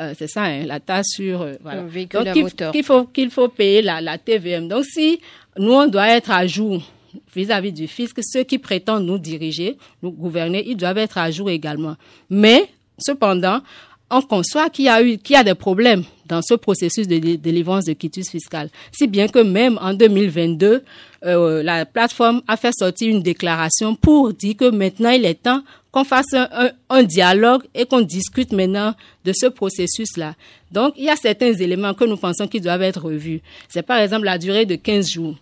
Euh, 0.00 0.14
c'est 0.16 0.28
ça, 0.28 0.44
hein, 0.44 0.64
la 0.64 0.78
taxe 0.78 1.08
sur 1.16 1.42
euh, 1.42 1.54
voilà. 1.60 1.82
Donc 1.82 2.72
qu'il 2.72 2.84
faut 2.84 3.04
qu'il 3.06 3.30
faut 3.30 3.48
payer 3.48 3.82
la, 3.82 4.00
la 4.00 4.18
TVM. 4.18 4.68
Donc 4.68 4.84
si 4.84 5.20
nous 5.58 5.72
on 5.72 5.88
doit 5.88 6.10
être 6.10 6.30
à 6.30 6.46
jour 6.46 6.80
vis-à-vis 7.34 7.70
-vis 7.70 7.74
du 7.74 7.88
fisc, 7.88 8.16
ceux 8.22 8.44
qui 8.44 8.58
prétendent 8.58 9.06
nous 9.06 9.18
diriger, 9.18 9.76
nous 10.02 10.12
gouverner, 10.12 10.62
ils 10.64 10.76
doivent 10.76 10.98
être 10.98 11.18
à 11.18 11.30
jour 11.32 11.50
également. 11.50 11.96
Mais 12.30 12.68
cependant, 12.98 13.60
on 14.10 14.22
conçoit 14.22 14.70
qu'il 14.70 14.86
y 14.86 14.88
a 14.88 15.02
eu, 15.02 15.18
qu'il 15.18 15.34
y 15.34 15.36
a 15.36 15.44
des 15.44 15.54
problèmes 15.54 16.04
dans 16.26 16.42
ce 16.42 16.54
processus 16.54 17.06
de 17.08 17.18
délivrance 17.36 17.84
de 17.84 17.92
quitus 17.92 18.30
fiscal. 18.30 18.70
Si 18.92 19.06
bien 19.06 19.28
que 19.28 19.38
même 19.38 19.78
en 19.80 19.94
2022, 19.94 20.84
euh, 21.24 21.62
la 21.62 21.86
plateforme 21.86 22.42
a 22.46 22.56
fait 22.56 22.72
sortir 22.72 23.08
une 23.08 23.22
déclaration 23.22 23.94
pour 23.94 24.32
dire 24.32 24.56
que 24.56 24.70
maintenant 24.70 25.10
il 25.10 25.24
est 25.24 25.42
temps 25.42 25.62
qu'on 25.90 26.04
fasse 26.04 26.34
un, 26.34 26.70
un, 26.90 27.02
dialogue 27.02 27.62
et 27.74 27.86
qu'on 27.86 28.02
discute 28.02 28.52
maintenant 28.52 28.94
de 29.24 29.32
ce 29.34 29.46
processus-là. 29.46 30.34
Donc, 30.70 30.92
il 30.98 31.04
y 31.04 31.08
a 31.08 31.16
certains 31.16 31.54
éléments 31.54 31.94
que 31.94 32.04
nous 32.04 32.18
pensons 32.18 32.46
qu'ils 32.46 32.60
doivent 32.60 32.82
être 32.82 33.02
revus. 33.02 33.40
C'est 33.68 33.82
par 33.82 33.98
exemple 33.98 34.26
la 34.26 34.36
durée 34.36 34.66
de 34.66 34.74
15 34.76 35.08
jours 35.08 35.34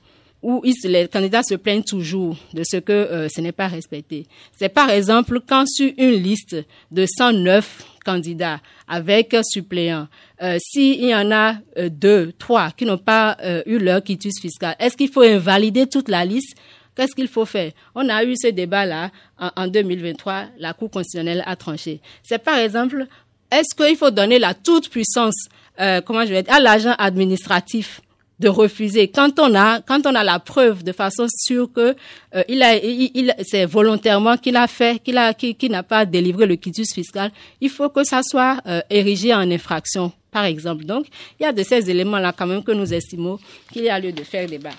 où 0.43 0.63
les 0.85 1.09
candidats 1.09 1.43
se 1.43 1.55
plaignent 1.55 1.83
toujours 1.83 2.37
de 2.53 2.63
ce 2.65 2.77
que 2.77 2.93
euh, 2.93 3.29
ce 3.29 3.41
n'est 3.41 3.53
pas 3.53 3.69
respecté. 3.69 4.27
C'est 4.57 4.69
par 4.69 4.91
exemple 4.91 5.41
quand 5.47 5.67
sur 5.67 5.91
une 5.99 6.23
liste 6.23 6.57
de 6.91 7.07
109 7.07 7.85
candidats 8.05 8.61
avec 8.87 9.37
suppléants, 9.43 10.07
euh, 10.43 10.59
s'il 10.61 11.05
y 11.05 11.15
en 11.15 11.31
a 11.33 11.57
euh, 11.79 11.89
deux, 11.89 12.33
trois 12.39 12.71
qui 12.71 12.85
n'ont 12.85 12.99
pas 12.99 13.37
euh, 13.43 13.63
eu 13.67 13.79
leur 13.79 14.03
quitus 14.03 14.41
fiscal, 14.41 14.77
est-ce 14.79 14.97
qu'il 14.97 15.09
faut 15.11 15.23
invalider 15.23 15.87
toute 15.87 16.09
la 16.09 16.25
liste? 16.25 16.57
Qu'est-ce 16.95 17.15
qu'il 17.15 17.29
faut 17.29 17.45
faire? 17.45 17.73
On 17.95 18.09
a 18.09 18.25
eu 18.25 18.35
ce 18.37 18.49
débat-là 18.49 19.11
en, 19.39 19.51
en 19.57 19.67
2023, 19.67 20.45
la 20.59 20.73
Cour 20.73 20.91
constitutionnelle 20.91 21.43
a 21.45 21.57
tranché. 21.57 22.01
C'est 22.23 22.43
par 22.43 22.57
exemple, 22.59 23.07
est-ce 23.51 23.75
qu'il 23.75 23.97
faut 23.97 24.11
donner 24.11 24.39
la 24.39 24.55
toute 24.55 24.89
puissance, 24.89 25.49
euh, 25.81 26.01
comment 26.01 26.25
je 26.25 26.33
vais 26.33 26.43
dire, 26.43 26.55
à 26.55 26.61
l'agent 26.61 26.95
administratif 26.99 28.01
de 28.39 28.49
refuser. 28.49 29.09
Quand 29.09 29.39
on 29.39 29.55
a 29.55 29.81
quand 29.81 30.07
on 30.07 30.15
a 30.15 30.23
la 30.23 30.39
preuve 30.39 30.83
de 30.85 30.93
façon 30.93 31.27
sûre 31.29 31.71
que 31.73 31.97
euh, 32.35 32.43
il 32.49 32.63
a 32.63 32.77
il, 32.77 33.11
il 33.15 33.35
c'est 33.43 33.65
volontairement 33.65 34.37
qu'il 34.37 34.57
a 34.57 34.67
fait 34.67 35.03
qu'il 35.03 35.17
a 35.17 35.33
qui, 35.33 35.55
qui 35.55 35.71
n'a 35.71 35.83
pas 35.83 36.05
délivré 36.05 36.47
le 36.47 36.57
quitus 36.57 36.93
fiscal 36.93 37.31
il 37.61 37.71
faut 37.71 37.89
que 37.89 38.05
ça 38.05 38.21
soit 38.23 38.59
euh, 38.67 38.81
érigé 38.91 39.33
en 39.35 39.51
infraction 39.51 40.13
par 40.31 40.45
exemple. 40.45 40.85
Donc 40.85 41.07
il 41.41 41.45
y 41.45 41.47
a 41.47 41.53
de 41.53 41.63
ces 41.63 41.91
éléments 41.91 42.19
là 42.19 42.33
quand 42.37 42.47
même 42.47 42.63
que 42.63 42.73
nous 42.73 42.93
estimons 42.93 43.39
qu'il 43.73 43.85
y 43.85 43.89
a 43.89 43.99
lieu 43.99 44.13
de 44.13 44.23
faire 44.23 44.47
débat. 44.49 44.71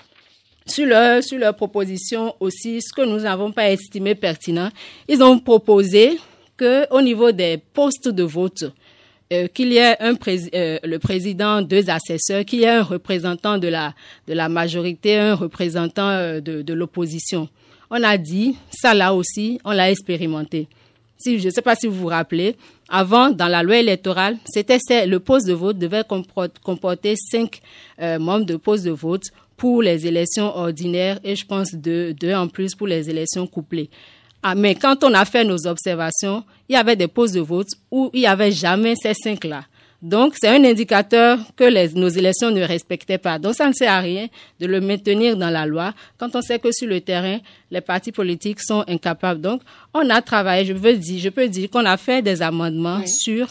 Sur 0.66 0.86
leur 0.86 1.24
sur 1.24 1.38
leur 1.38 1.56
proposition 1.56 2.34
aussi 2.38 2.80
ce 2.80 2.92
que 2.92 3.02
nous 3.02 3.20
n'avons 3.20 3.50
pas 3.50 3.70
estimé 3.70 4.14
pertinent 4.14 4.70
ils 5.08 5.22
ont 5.22 5.38
proposé 5.38 6.18
que 6.56 6.86
au 6.92 7.00
niveau 7.00 7.32
des 7.32 7.56
postes 7.58 8.08
de 8.08 8.22
vote 8.22 8.64
euh, 9.32 9.46
qu'il 9.48 9.72
y 9.72 9.76
ait 9.76 9.96
un 10.00 10.14
euh, 10.14 10.78
le 10.82 10.98
président, 10.98 11.62
deux 11.62 11.90
assesseurs, 11.90 12.44
qu'il 12.44 12.60
y 12.60 12.64
ait 12.64 12.68
un 12.68 12.82
représentant 12.82 13.58
de 13.58 13.68
la, 13.68 13.94
de 14.26 14.32
la 14.34 14.48
majorité, 14.48 15.16
un 15.16 15.34
représentant 15.34 16.08
euh, 16.08 16.40
de, 16.40 16.62
de 16.62 16.74
l'opposition. 16.74 17.48
on 17.90 18.02
a 18.02 18.16
dit, 18.16 18.56
ça 18.70 18.94
là 18.94 19.14
aussi, 19.14 19.60
on 19.64 19.72
l'a 19.72 19.90
expérimenté. 19.90 20.68
Si, 21.18 21.40
je 21.40 21.46
ne 21.46 21.52
sais 21.52 21.62
pas 21.62 21.74
si 21.74 21.88
vous 21.88 21.94
vous 21.96 22.06
rappelez, 22.06 22.54
avant, 22.88 23.30
dans 23.30 23.48
la 23.48 23.62
loi 23.62 23.78
électorale, 23.78 24.38
c'était 24.46 24.78
le 25.06 25.18
poste 25.18 25.46
de 25.46 25.52
vote 25.52 25.76
devait 25.76 26.04
comporter 26.62 27.16
cinq 27.16 27.60
euh, 28.00 28.18
membres 28.18 28.46
de 28.46 28.56
poste 28.56 28.84
de 28.84 28.92
vote 28.92 29.24
pour 29.56 29.82
les 29.82 30.06
élections 30.06 30.56
ordinaires 30.56 31.18
et 31.24 31.34
je 31.34 31.44
pense 31.44 31.74
deux, 31.74 32.14
deux 32.14 32.32
en 32.32 32.46
plus 32.46 32.74
pour 32.76 32.86
les 32.86 33.10
élections 33.10 33.46
couplées. 33.46 33.90
Ah, 34.42 34.54
mais 34.54 34.76
quand 34.76 35.02
on 35.02 35.12
a 35.14 35.24
fait 35.24 35.44
nos 35.44 35.66
observations, 35.66 36.44
il 36.68 36.74
y 36.74 36.76
avait 36.76 36.96
des 36.96 37.08
postes 37.08 37.34
de 37.34 37.40
vote 37.40 37.68
où 37.90 38.10
il 38.12 38.20
n'y 38.20 38.26
avait 38.26 38.52
jamais 38.52 38.94
ces 38.96 39.14
cinq-là. 39.14 39.64
Donc, 40.00 40.34
c'est 40.40 40.48
un 40.48 40.62
indicateur 40.64 41.40
que 41.56 41.64
les, 41.64 41.88
nos 41.94 42.08
élections 42.08 42.52
ne 42.52 42.62
respectaient 42.62 43.18
pas. 43.18 43.38
Donc, 43.40 43.54
ça 43.54 43.66
ne 43.66 43.72
sert 43.72 43.92
à 43.92 43.98
rien 43.98 44.28
de 44.60 44.66
le 44.66 44.80
maintenir 44.80 45.36
dans 45.36 45.50
la 45.50 45.66
loi 45.66 45.92
quand 46.18 46.36
on 46.36 46.40
sait 46.40 46.60
que 46.60 46.70
sur 46.70 46.86
le 46.86 47.00
terrain, 47.00 47.38
les 47.72 47.80
partis 47.80 48.12
politiques 48.12 48.60
sont 48.60 48.84
incapables. 48.86 49.40
Donc, 49.40 49.60
on 49.92 50.08
a 50.08 50.22
travaillé, 50.22 50.64
je 50.64 50.72
veux 50.72 50.96
dire, 50.96 51.20
je 51.20 51.28
peux 51.30 51.48
dire 51.48 51.68
qu'on 51.68 51.84
a 51.84 51.96
fait 51.96 52.22
des 52.22 52.42
amendements 52.42 53.04
sur 53.06 53.48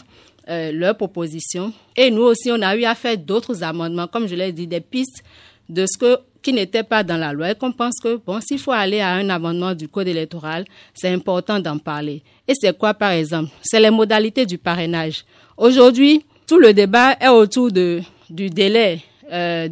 euh, 0.48 0.72
leurs 0.72 0.96
propositions. 0.96 1.70
Et 1.94 2.10
nous 2.10 2.22
aussi, 2.22 2.50
on 2.50 2.62
a 2.62 2.74
eu 2.76 2.84
à 2.84 2.94
faire 2.94 3.18
d'autres 3.18 3.62
amendements, 3.62 4.06
comme 4.06 4.26
je 4.26 4.34
l'ai 4.34 4.50
dit, 4.52 4.66
des 4.66 4.80
pistes 4.80 5.22
de 5.68 5.84
ce 5.84 5.98
que 5.98 6.18
qui 6.42 6.52
n'était 6.52 6.82
pas 6.82 7.02
dans 7.02 7.16
la 7.16 7.32
loi 7.32 7.50
et 7.50 7.54
qu'on 7.54 7.72
pense 7.72 7.98
que, 8.02 8.16
bon, 8.16 8.40
s'il 8.40 8.58
faut 8.58 8.72
aller 8.72 9.00
à 9.00 9.10
un 9.10 9.28
amendement 9.28 9.74
du 9.74 9.88
code 9.88 10.08
électoral, 10.08 10.64
c'est 10.94 11.08
important 11.08 11.58
d'en 11.58 11.78
parler. 11.78 12.22
Et 12.46 12.54
c'est 12.54 12.76
quoi, 12.76 12.94
par 12.94 13.10
exemple? 13.12 13.50
C'est 13.62 13.80
les 13.80 13.90
modalités 13.90 14.46
du 14.46 14.58
parrainage. 14.58 15.24
Aujourd'hui, 15.56 16.24
tout 16.46 16.58
le 16.58 16.72
débat 16.72 17.16
est 17.20 17.28
autour 17.28 17.70
de, 17.70 18.00
du 18.30 18.48
délai 18.50 19.00
euh, 19.30 19.68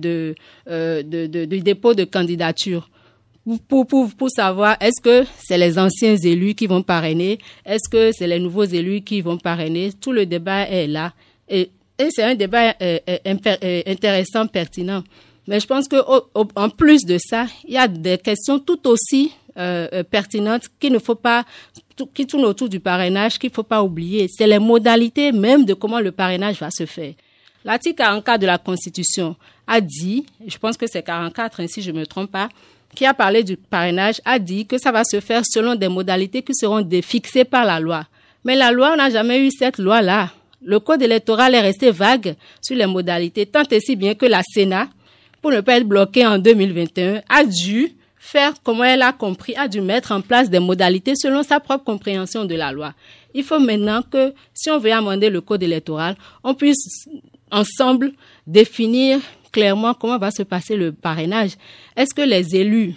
euh, 0.68 1.02
de, 1.02 1.26
de, 1.26 1.44
du 1.46 1.60
dépôt 1.60 1.94
de 1.94 2.04
candidature. 2.04 2.90
Pour, 3.68 3.86
pour, 3.86 4.10
pour 4.14 4.28
savoir 4.28 4.76
est-ce 4.80 5.00
que 5.00 5.24
c'est 5.38 5.56
les 5.56 5.78
anciens 5.78 6.16
élus 6.16 6.54
qui 6.54 6.66
vont 6.66 6.82
parrainer, 6.82 7.38
est-ce 7.64 7.88
que 7.88 8.10
c'est 8.12 8.26
les 8.26 8.40
nouveaux 8.40 8.64
élus 8.64 9.02
qui 9.02 9.20
vont 9.20 9.38
parrainer, 9.38 9.92
tout 9.92 10.10
le 10.12 10.26
débat 10.26 10.68
est 10.68 10.88
là. 10.88 11.12
Et, 11.48 11.70
c'est 12.10 12.24
un 12.24 12.34
débat 12.34 12.74
euh 12.82 12.98
intéressant, 13.86 14.46
pertinent. 14.46 15.02
Mais 15.46 15.60
je 15.60 15.66
pense 15.66 15.86
que 15.88 15.96
en 16.34 16.70
plus 16.70 17.04
de 17.04 17.18
ça, 17.18 17.46
il 17.66 17.74
y 17.74 17.78
a 17.78 17.86
des 17.86 18.18
questions 18.18 18.58
tout 18.58 18.88
aussi 18.88 19.32
euh, 19.56 19.88
euh, 19.92 20.02
pertinentes 20.02 20.68
qu'il 20.78 20.92
ne 20.92 20.98
faut 20.98 21.14
pas 21.14 21.44
qui 22.12 22.26
tournent 22.26 22.44
autour 22.44 22.68
du 22.68 22.78
parrainage 22.78 23.38
qu'il 23.38 23.48
ne 23.48 23.54
faut 23.54 23.62
pas 23.62 23.82
oublier. 23.82 24.28
C'est 24.28 24.46
les 24.46 24.58
modalités 24.58 25.32
même 25.32 25.64
de 25.64 25.72
comment 25.72 26.00
le 26.00 26.12
parrainage 26.12 26.58
va 26.60 26.70
se 26.70 26.84
faire. 26.84 27.14
L'article 27.64 27.96
44 27.96 28.40
de 28.40 28.46
la 28.46 28.58
Constitution 28.58 29.34
a 29.66 29.80
dit, 29.80 30.26
je 30.46 30.58
pense 30.58 30.76
que 30.76 30.86
c'est 30.86 31.02
44, 31.02 31.60
hein, 31.60 31.66
si 31.68 31.80
je 31.80 31.90
ne 31.90 32.00
me 32.00 32.06
trompe 32.06 32.30
pas, 32.30 32.48
qui 32.94 33.06
a 33.06 33.14
parlé 33.14 33.42
du 33.42 33.56
parrainage, 33.56 34.20
a 34.24 34.38
dit 34.38 34.66
que 34.66 34.78
ça 34.78 34.92
va 34.92 35.04
se 35.04 35.20
faire 35.20 35.42
selon 35.44 35.74
des 35.74 35.88
modalités 35.88 36.42
qui 36.42 36.54
seront 36.54 36.86
fixées 37.02 37.44
par 37.44 37.64
la 37.64 37.80
loi. 37.80 38.04
Mais 38.44 38.56
la 38.56 38.70
loi, 38.70 38.90
on 38.92 38.96
n'a 38.96 39.10
jamais 39.10 39.40
eu 39.40 39.50
cette 39.50 39.78
loi-là. 39.78 40.30
Le 40.62 40.80
code 40.80 41.02
électoral 41.02 41.54
est 41.54 41.60
resté 41.60 41.90
vague 41.90 42.36
sur 42.60 42.76
les 42.76 42.86
modalités, 42.86 43.46
tant 43.46 43.64
et 43.70 43.80
si 43.80 43.96
bien 43.96 44.14
que 44.14 44.26
la 44.26 44.42
Sénat, 44.42 44.88
pour 45.46 45.54
ne 45.54 45.60
pas 45.60 45.76
être 45.76 45.86
bloqué 45.86 46.26
en 46.26 46.38
2021, 46.38 47.22
a 47.28 47.44
dû 47.44 47.92
faire 48.16 48.52
comme 48.64 48.82
elle 48.82 49.02
a 49.02 49.12
compris, 49.12 49.54
a 49.54 49.68
dû 49.68 49.80
mettre 49.80 50.10
en 50.10 50.20
place 50.20 50.50
des 50.50 50.58
modalités 50.58 51.14
selon 51.14 51.44
sa 51.44 51.60
propre 51.60 51.84
compréhension 51.84 52.44
de 52.44 52.56
la 52.56 52.72
loi. 52.72 52.94
Il 53.32 53.44
faut 53.44 53.60
maintenant 53.60 54.02
que, 54.02 54.34
si 54.52 54.70
on 54.70 54.80
veut 54.80 54.90
amender 54.90 55.30
le 55.30 55.40
code 55.40 55.62
électoral, 55.62 56.16
on 56.42 56.54
puisse 56.54 57.06
ensemble 57.52 58.10
définir 58.44 59.20
clairement 59.52 59.94
comment 59.94 60.18
va 60.18 60.32
se 60.32 60.42
passer 60.42 60.74
le 60.74 60.90
parrainage. 60.90 61.52
Est-ce 61.96 62.12
que 62.12 62.22
les 62.22 62.56
élus, 62.56 62.94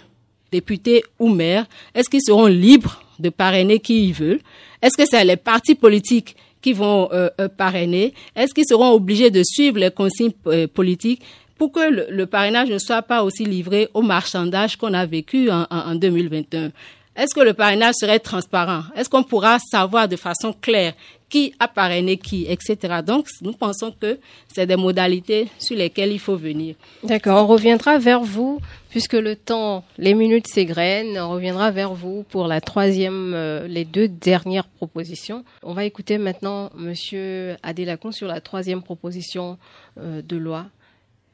députés 0.50 1.04
ou 1.20 1.28
maires, 1.28 1.66
est-ce 1.94 2.10
qu'ils 2.10 2.20
seront 2.20 2.46
libres 2.46 3.00
de 3.20 3.28
parrainer 3.28 3.78
qui 3.78 4.08
ils 4.08 4.12
veulent? 4.12 4.40
Est-ce 4.82 4.96
que 4.96 5.08
c'est 5.08 5.24
les 5.24 5.36
partis 5.36 5.76
politiques 5.76 6.34
qui 6.60 6.72
vont 6.72 7.08
euh, 7.12 7.28
euh, 7.40 7.48
parrainer? 7.48 8.12
Est-ce 8.34 8.52
qu'ils 8.52 8.66
seront 8.66 8.90
obligés 8.90 9.30
de 9.30 9.44
suivre 9.44 9.78
les 9.78 9.92
consignes 9.92 10.32
euh, 10.48 10.66
politiques? 10.66 11.22
Pour 11.60 11.72
que 11.72 12.10
le, 12.10 12.24
parrainage 12.24 12.70
ne 12.70 12.78
soit 12.78 13.02
pas 13.02 13.22
aussi 13.22 13.44
livré 13.44 13.90
au 13.92 14.00
marchandage 14.00 14.76
qu'on 14.76 14.94
a 14.94 15.04
vécu 15.04 15.50
en, 15.50 15.66
en 15.68 15.94
2021. 15.94 16.70
Est-ce 17.14 17.34
que 17.34 17.40
le 17.40 17.52
parrainage 17.52 17.96
serait 18.00 18.18
transparent? 18.18 18.84
Est-ce 18.96 19.10
qu'on 19.10 19.24
pourra 19.24 19.58
savoir 19.58 20.08
de 20.08 20.16
façon 20.16 20.54
claire 20.58 20.94
qui 21.28 21.52
a 21.58 21.68
parrainé 21.68 22.16
qui, 22.16 22.46
etc. 22.48 23.00
Donc, 23.06 23.26
nous 23.42 23.52
pensons 23.52 23.92
que 23.92 24.18
c'est 24.50 24.66
des 24.66 24.76
modalités 24.76 25.48
sur 25.58 25.76
lesquelles 25.76 26.12
il 26.12 26.18
faut 26.18 26.36
venir. 26.36 26.76
D'accord, 27.04 27.44
on 27.44 27.46
reviendra 27.46 27.98
vers 27.98 28.22
vous, 28.22 28.58
puisque 28.88 29.12
le 29.12 29.36
temps, 29.36 29.84
les 29.98 30.14
minutes 30.14 30.48
s'égrènent, 30.48 31.18
on 31.20 31.28
reviendra 31.28 31.70
vers 31.70 31.92
vous 31.92 32.24
pour 32.30 32.46
la 32.46 32.62
troisième, 32.62 33.32
euh, 33.34 33.68
les 33.68 33.84
deux 33.84 34.08
dernières 34.08 34.66
propositions. 34.66 35.44
On 35.62 35.74
va 35.74 35.84
écouter 35.84 36.16
maintenant 36.16 36.70
Monsieur 36.74 37.56
Adélacon 37.62 38.12
sur 38.12 38.28
la 38.28 38.40
troisième 38.40 38.82
proposition 38.82 39.58
euh, 39.98 40.22
de 40.22 40.38
loi 40.38 40.64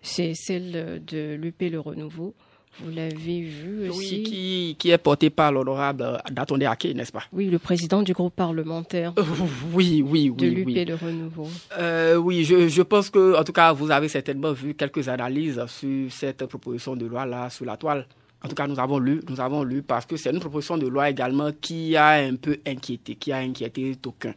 c'est 0.07 0.35
celle 0.35 1.03
de 1.05 1.35
l'UP 1.35 1.61
Le 1.63 1.81
Renouveau. 1.81 2.35
Vous 2.81 2.91
l'avez 2.91 3.41
vu 3.41 3.89
aussi. 3.89 4.17
Oui, 4.17 4.23
qui, 4.23 4.77
qui 4.79 4.91
est 4.91 4.99
portée 4.99 5.31
par 5.31 5.51
l'honorable 5.51 6.21
Datonde 6.31 6.63
Ake, 6.63 6.95
n'est-ce 6.95 7.11
pas? 7.11 7.23
Oui, 7.33 7.47
le 7.47 7.59
président 7.59 8.03
du 8.03 8.13
groupe 8.13 8.35
parlementaire. 8.35 9.15
Euh, 9.19 9.23
oui, 9.73 10.05
oui, 10.07 10.29
oui. 10.29 10.37
De 10.37 10.47
l'UP 10.47 10.87
Le 10.87 10.95
Renouveau. 10.95 11.49
Euh, 11.79 12.17
oui, 12.17 12.45
je, 12.45 12.69
je, 12.69 12.83
pense 12.83 13.09
que, 13.09 13.35
en 13.39 13.45
tout 13.45 13.53
cas, 13.53 13.73
vous 13.73 13.91
avez 13.91 14.09
certainement 14.09 14.53
vu 14.53 14.75
quelques 14.75 15.09
analyses 15.09 15.65
sur 15.67 16.13
cette 16.13 16.45
proposition 16.47 16.95
de 16.97 17.07
loi-là, 17.07 17.49
sur 17.49 17.65
la 17.65 17.77
toile. 17.79 18.07
En 18.45 18.49
tout 18.49 18.55
cas, 18.55 18.67
nous 18.67 18.79
avons 18.79 18.99
lu, 18.99 19.21
nous 19.29 19.41
avons 19.41 19.65
lu 19.65 19.83
parce 19.83 20.05
que 20.05 20.17
c'est 20.17 20.31
une 20.31 20.41
proposition 20.41 20.77
de 20.77 20.87
loi 20.87 21.09
également 21.09 21.51
qui 21.59 21.97
a 21.97 22.11
un 22.11 22.37
peu 22.37 22.59
inquiété, 22.67 23.15
qui 23.17 23.33
a 23.33 23.39
inquiété 23.39 23.97
aucun. 24.05 24.35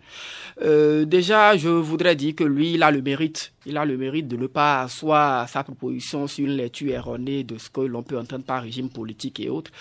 Euh, 0.62 1.06
déjà, 1.06 1.58
je 1.58 1.68
voudrais 1.68 2.16
dire 2.16 2.34
que 2.34 2.45
lui, 2.45 2.74
il 2.74 2.84
a 2.84 2.91
le 2.91 3.02
mérite, 3.02 3.52
il 3.66 3.78
a 3.78 3.86
le 3.86 3.97
mérite 3.97 4.28
de 4.28 4.38
ne 4.38 4.47
pas 4.47 4.84
asseoir 4.84 5.47
sa 5.50 5.64
proposition 5.64 6.28
sur 6.28 6.45
une 6.45 6.56
lecture 6.56 6.91
erronée 6.93 7.43
de 7.43 7.58
ce 7.58 7.70
que 7.70 7.82
l'on 7.82 8.02
peut 8.02 8.18
entendre 8.18 8.45
par 8.45 8.64
régime 8.64 8.89
politique 8.89 9.39
et 9.41 9.50
autres. 9.50 9.72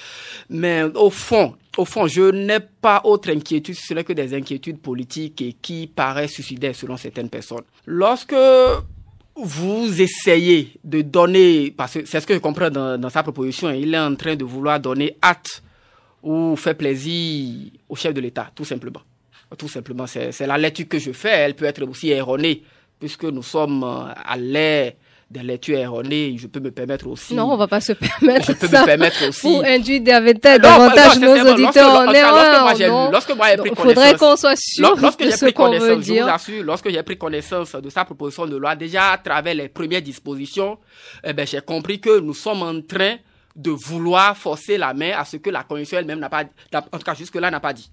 Mais 0.50 0.82
au 0.82 1.10
fond, 1.10 1.54
au 1.76 1.84
fond, 1.84 2.08
je 2.08 2.30
n'ai 2.32 2.60
pas 2.60 3.00
autre 3.04 3.30
inquiétude, 3.30 3.76
ce 3.76 3.94
n'est 3.94 4.04
que 4.04 4.12
des 4.12 4.34
inquiétudes 4.34 4.80
politiques 4.80 5.40
et 5.40 5.52
qui 5.52 5.86
paraissent 5.86 6.32
suicidaires 6.32 6.74
selon 6.74 6.96
certaines 6.96 7.30
personnes. 7.30 7.64
Lorsque 7.86 8.34
vous 9.43 10.01
essayez 10.01 10.72
de 10.84 11.03
donner, 11.03 11.72
parce 11.76 11.95
que 11.95 12.05
c'est 12.05 12.20
ce 12.20 12.26
que 12.26 12.34
je 12.34 12.39
comprends 12.39 12.70
dans, 12.70 13.11
sa 13.11 13.22
proposition, 13.22 13.70
il 13.70 13.95
est 13.95 13.99
en 13.99 14.14
train 14.14 14.36
de 14.36 14.45
vouloir 14.45 14.80
donner 14.80 15.16
hâte 15.22 15.62
ou 16.22 16.57
faire 16.57 16.76
plaisir 16.76 17.70
au 17.89 17.97
chef 17.97 18.12
de 18.14 18.20
l'État, 18.20 18.51
tout 18.55 18.64
simplement. 18.64 19.01
Tout 19.57 19.68
simplement, 19.68 20.07
c'est 20.07 20.47
la 20.47 20.59
lecture 20.59 20.89
que 20.89 20.99
je 20.99 21.12
fais, 21.12 21.30
elle 21.30 21.55
peut 21.55 21.64
être 21.64 21.82
aussi 21.84 22.11
erronée, 22.11 22.62
puisque 22.99 23.24
nous 23.24 23.43
sommes 23.43 23.84
à 23.84 24.36
l'ère 24.36 24.93
des 25.30 25.42
lectures 25.42 25.76
erronées, 25.76 26.36
je 26.38 26.46
peux 26.46 26.60
me 26.60 26.70
permettre 26.70 27.06
aussi. 27.06 27.34
Non, 27.34 27.52
on 27.52 27.56
va 27.56 27.66
pas 27.66 27.80
se 27.80 27.92
permettre 27.92 28.46
je 28.46 28.52
peux 28.52 28.66
ça. 28.66 28.80
me 28.80 28.86
permettre 28.86 29.28
aussi. 29.28 29.42
Pour 29.42 29.62
induire 29.62 30.00
davantage 30.02 31.18
nos 31.18 31.52
auditeurs 31.52 31.90
en 31.90 32.12
erreur. 32.12 33.10
Lorsque 33.12 33.36
moi 33.36 33.48
j'ai 33.50 33.56
pris 33.58 33.70
connaissance. 33.70 33.94
faudrait 33.94 34.16
qu'on 34.16 34.36
soit 34.36 34.56
sûr 34.56 34.96
lorsque 34.96 35.22
de 35.22 35.30
ce 35.30 35.46
qu'on 35.50 35.78
veut 35.78 35.96
dire. 35.96 36.16
Je 36.16 36.22
vous 36.22 36.28
assure, 36.34 36.62
lorsque 36.64 36.90
j'ai 36.90 37.02
pris 37.02 37.18
connaissance 37.18 37.72
de 37.72 37.90
sa 37.90 38.06
proposition 38.06 38.46
de 38.46 38.56
loi, 38.56 38.74
déjà 38.74 39.12
à 39.12 39.18
travers 39.18 39.54
les 39.54 39.68
premières 39.68 40.02
dispositions, 40.02 40.78
eh 41.22 41.34
ben, 41.34 41.46
j'ai 41.46 41.60
compris 41.60 42.00
que 42.00 42.20
nous 42.20 42.34
sommes 42.34 42.62
en 42.62 42.80
train 42.80 43.16
de 43.54 43.70
vouloir 43.70 44.36
forcer 44.36 44.78
la 44.78 44.94
main 44.94 45.12
à 45.18 45.24
ce 45.26 45.36
que 45.36 45.50
la 45.50 45.62
Constitution 45.62 45.98
elle-même 45.98 46.20
n'a 46.20 46.30
pas, 46.30 46.44
en 46.74 46.80
tout 46.80 47.04
cas 47.04 47.14
jusque-là 47.14 47.50
n'a 47.50 47.60
pas 47.60 47.74
dit. 47.74 47.90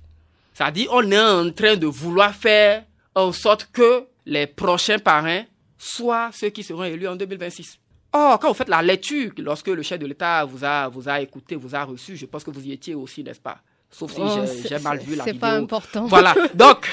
C'est-à-dire, 0.53 0.87
on 0.93 1.11
est 1.11 1.19
en 1.19 1.51
train 1.51 1.75
de 1.75 1.87
vouloir 1.87 2.33
faire 2.33 2.83
en 3.13 3.33
sorte 3.33 3.67
que 3.73 4.05
les 4.25 4.47
prochains 4.47 4.99
parrains 4.99 5.43
soit 5.77 6.29
ceux 6.33 6.49
qui 6.49 6.63
seront 6.63 6.83
élus 6.83 7.07
en 7.07 7.15
2026. 7.15 7.79
Or, 8.13 8.39
quand 8.39 8.47
vous 8.47 8.53
faites 8.53 8.69
la 8.69 8.81
lecture, 8.81 9.31
lorsque 9.39 9.67
le 9.67 9.81
chef 9.81 9.99
de 9.99 10.05
l'État 10.05 10.45
vous 10.45 10.63
a, 10.63 10.87
vous 10.87 11.09
a 11.09 11.19
écouté, 11.19 11.55
vous 11.55 11.75
a 11.75 11.83
reçu, 11.83 12.15
je 12.15 12.25
pense 12.25 12.43
que 12.43 12.51
vous 12.51 12.65
y 12.65 12.71
étiez 12.71 12.95
aussi, 12.95 13.23
n'est-ce 13.23 13.41
pas? 13.41 13.57
Sauf 13.91 14.13
si 14.13 14.21
oh, 14.21 14.45
j'ai 14.67 14.79
mal 14.79 14.99
vu 14.99 15.15
la 15.15 15.23
vidéo. 15.23 15.33
C'est 15.33 15.39
pas 15.39 15.51
important. 15.51 16.05
Voilà. 16.07 16.33
Donc, 16.53 16.89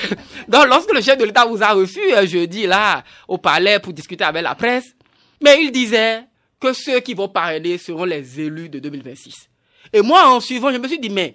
donc, 0.49 0.67
lorsque 0.69 0.93
le 0.93 1.01
chef 1.01 1.19
de 1.19 1.25
l'État 1.25 1.45
vous 1.45 1.63
a 1.63 1.73
reçu 1.73 2.01
jeudi 2.27 2.67
là 2.67 3.03
au 3.27 3.39
palais 3.39 3.81
pour 3.81 3.93
discuter 3.93 4.25
avec 4.25 4.43
la 4.43 4.55
presse, 4.55 4.95
mais 5.43 5.63
il 5.63 5.73
disait 5.73 6.25
que 6.61 6.73
ceux 6.73 7.01
qui 7.01 7.15
vont 7.15 7.29
parrainer 7.29 7.79
seront 7.79 8.05
les 8.05 8.41
élus 8.41 8.69
de 8.69 8.79
2026. 8.79 9.49
Et 9.93 10.01
moi, 10.01 10.29
en 10.29 10.41
suivant, 10.41 10.71
je 10.73 10.79
me 10.79 10.87
suis 10.87 11.01
dit, 11.01 11.11
mais 11.11 11.35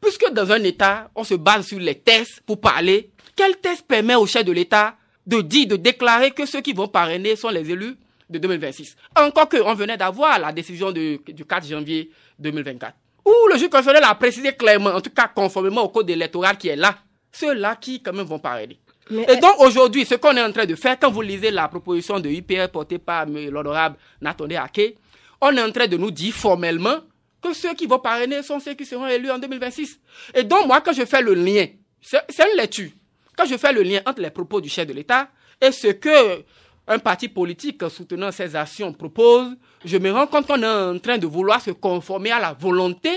puisque 0.00 0.28
dans 0.32 0.50
un 0.50 0.62
État, 0.64 1.10
on 1.14 1.24
se 1.24 1.34
base 1.34 1.66
sur 1.66 1.78
les 1.78 1.96
tests 1.96 2.40
pour 2.44 2.60
parler, 2.60 3.10
quel 3.36 3.56
test 3.58 3.86
permet 3.86 4.16
au 4.16 4.26
chef 4.26 4.44
de 4.44 4.52
l'État 4.52 4.96
de 5.26 5.40
dire, 5.40 5.66
de 5.66 5.76
déclarer 5.76 6.30
que 6.30 6.46
ceux 6.46 6.60
qui 6.60 6.72
vont 6.72 6.88
parrainer 6.88 7.36
sont 7.36 7.48
les 7.48 7.68
élus 7.70 7.96
de 8.30 8.38
2026. 8.38 8.96
Encore 9.16 9.48
que, 9.48 9.56
on 9.58 9.74
venait 9.74 9.96
d'avoir 9.96 10.38
la 10.38 10.52
décision 10.52 10.92
du 10.92 11.20
4 11.48 11.66
janvier 11.66 12.10
2024, 12.38 12.94
où 13.24 13.32
le 13.52 13.58
juge 13.58 13.68
constitutionnel 13.68 14.04
a 14.04 14.14
précisé 14.14 14.52
clairement, 14.52 14.90
en 14.90 15.00
tout 15.00 15.10
cas 15.10 15.28
conformément 15.28 15.82
au 15.82 15.88
code 15.88 16.08
électoral 16.10 16.56
qui 16.56 16.68
est 16.68 16.76
là, 16.76 16.96
ceux-là 17.32 17.76
qui 17.76 18.02
quand 18.02 18.12
même 18.12 18.26
vont 18.26 18.38
parrainer. 18.38 18.78
et 19.10 19.36
donc 19.36 19.60
aujourd'hui, 19.60 20.04
ce 20.04 20.14
qu'on 20.16 20.36
est 20.36 20.42
en 20.42 20.52
train 20.52 20.66
de 20.66 20.74
faire, 20.74 20.98
quand 20.98 21.10
vous 21.10 21.22
lisez 21.22 21.50
la 21.50 21.68
proposition 21.68 22.18
de 22.20 22.28
UPR 22.28 22.68
portée 22.72 22.98
par 22.98 23.26
l'honorable 23.26 23.96
Nathalie 24.20 24.56
Ake, 24.56 24.96
on 25.40 25.56
est 25.56 25.62
en 25.62 25.70
train 25.70 25.86
de 25.86 25.96
nous 25.96 26.10
dire 26.10 26.32
formellement 26.32 26.96
que 27.42 27.52
ceux 27.52 27.74
qui 27.74 27.86
vont 27.86 27.98
parrainer 27.98 28.42
sont 28.42 28.58
ceux 28.58 28.74
qui 28.74 28.84
seront 28.84 29.06
élus 29.06 29.30
en 29.30 29.38
2026. 29.38 30.00
Et 30.34 30.42
donc, 30.42 30.66
moi, 30.66 30.80
quand 30.80 30.92
je 30.92 31.04
fais 31.04 31.20
le 31.22 31.34
lien, 31.34 31.66
c'est 32.00 32.20
une 32.50 32.56
lecture, 32.56 32.90
quand 33.36 33.44
je 33.46 33.56
fais 33.56 33.72
le 33.72 33.82
lien 33.82 34.00
entre 34.06 34.20
les 34.22 34.30
propos 34.30 34.60
du 34.60 34.68
chef 34.68 34.86
de 34.86 34.92
l'État 34.92 35.28
et 35.60 35.72
ce 35.72 35.88
que 35.88 36.42
un 36.88 36.98
parti 36.98 37.28
politique 37.28 37.82
soutenant 37.90 38.30
ces 38.30 38.54
actions 38.54 38.92
propose, 38.92 39.56
je 39.84 39.96
me 39.98 40.10
rends 40.12 40.26
compte 40.26 40.46
qu'on 40.46 40.62
est 40.62 40.66
en 40.66 40.98
train 40.98 41.18
de 41.18 41.26
vouloir 41.26 41.60
se 41.60 41.72
conformer 41.72 42.30
à 42.30 42.38
la 42.40 42.52
volonté 42.52 43.10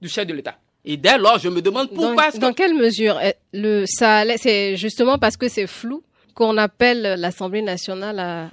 du 0.00 0.08
chef 0.08 0.26
de 0.26 0.32
l'État. 0.34 0.56
Et 0.84 0.96
dès 0.96 1.18
lors, 1.18 1.38
je 1.38 1.48
me 1.48 1.60
demande 1.60 1.90
pourquoi. 1.90 2.30
Dans, 2.30 2.38
dans 2.38 2.52
quelle 2.52 2.74
mesure 2.74 3.18
le, 3.52 3.84
ça, 3.86 4.22
c'est 4.36 4.76
justement 4.76 5.18
parce 5.18 5.36
que 5.36 5.48
c'est 5.48 5.66
flou 5.66 6.02
qu'on 6.34 6.56
appelle 6.58 7.16
l'Assemblée 7.18 7.62
nationale 7.62 8.18
à, 8.20 8.44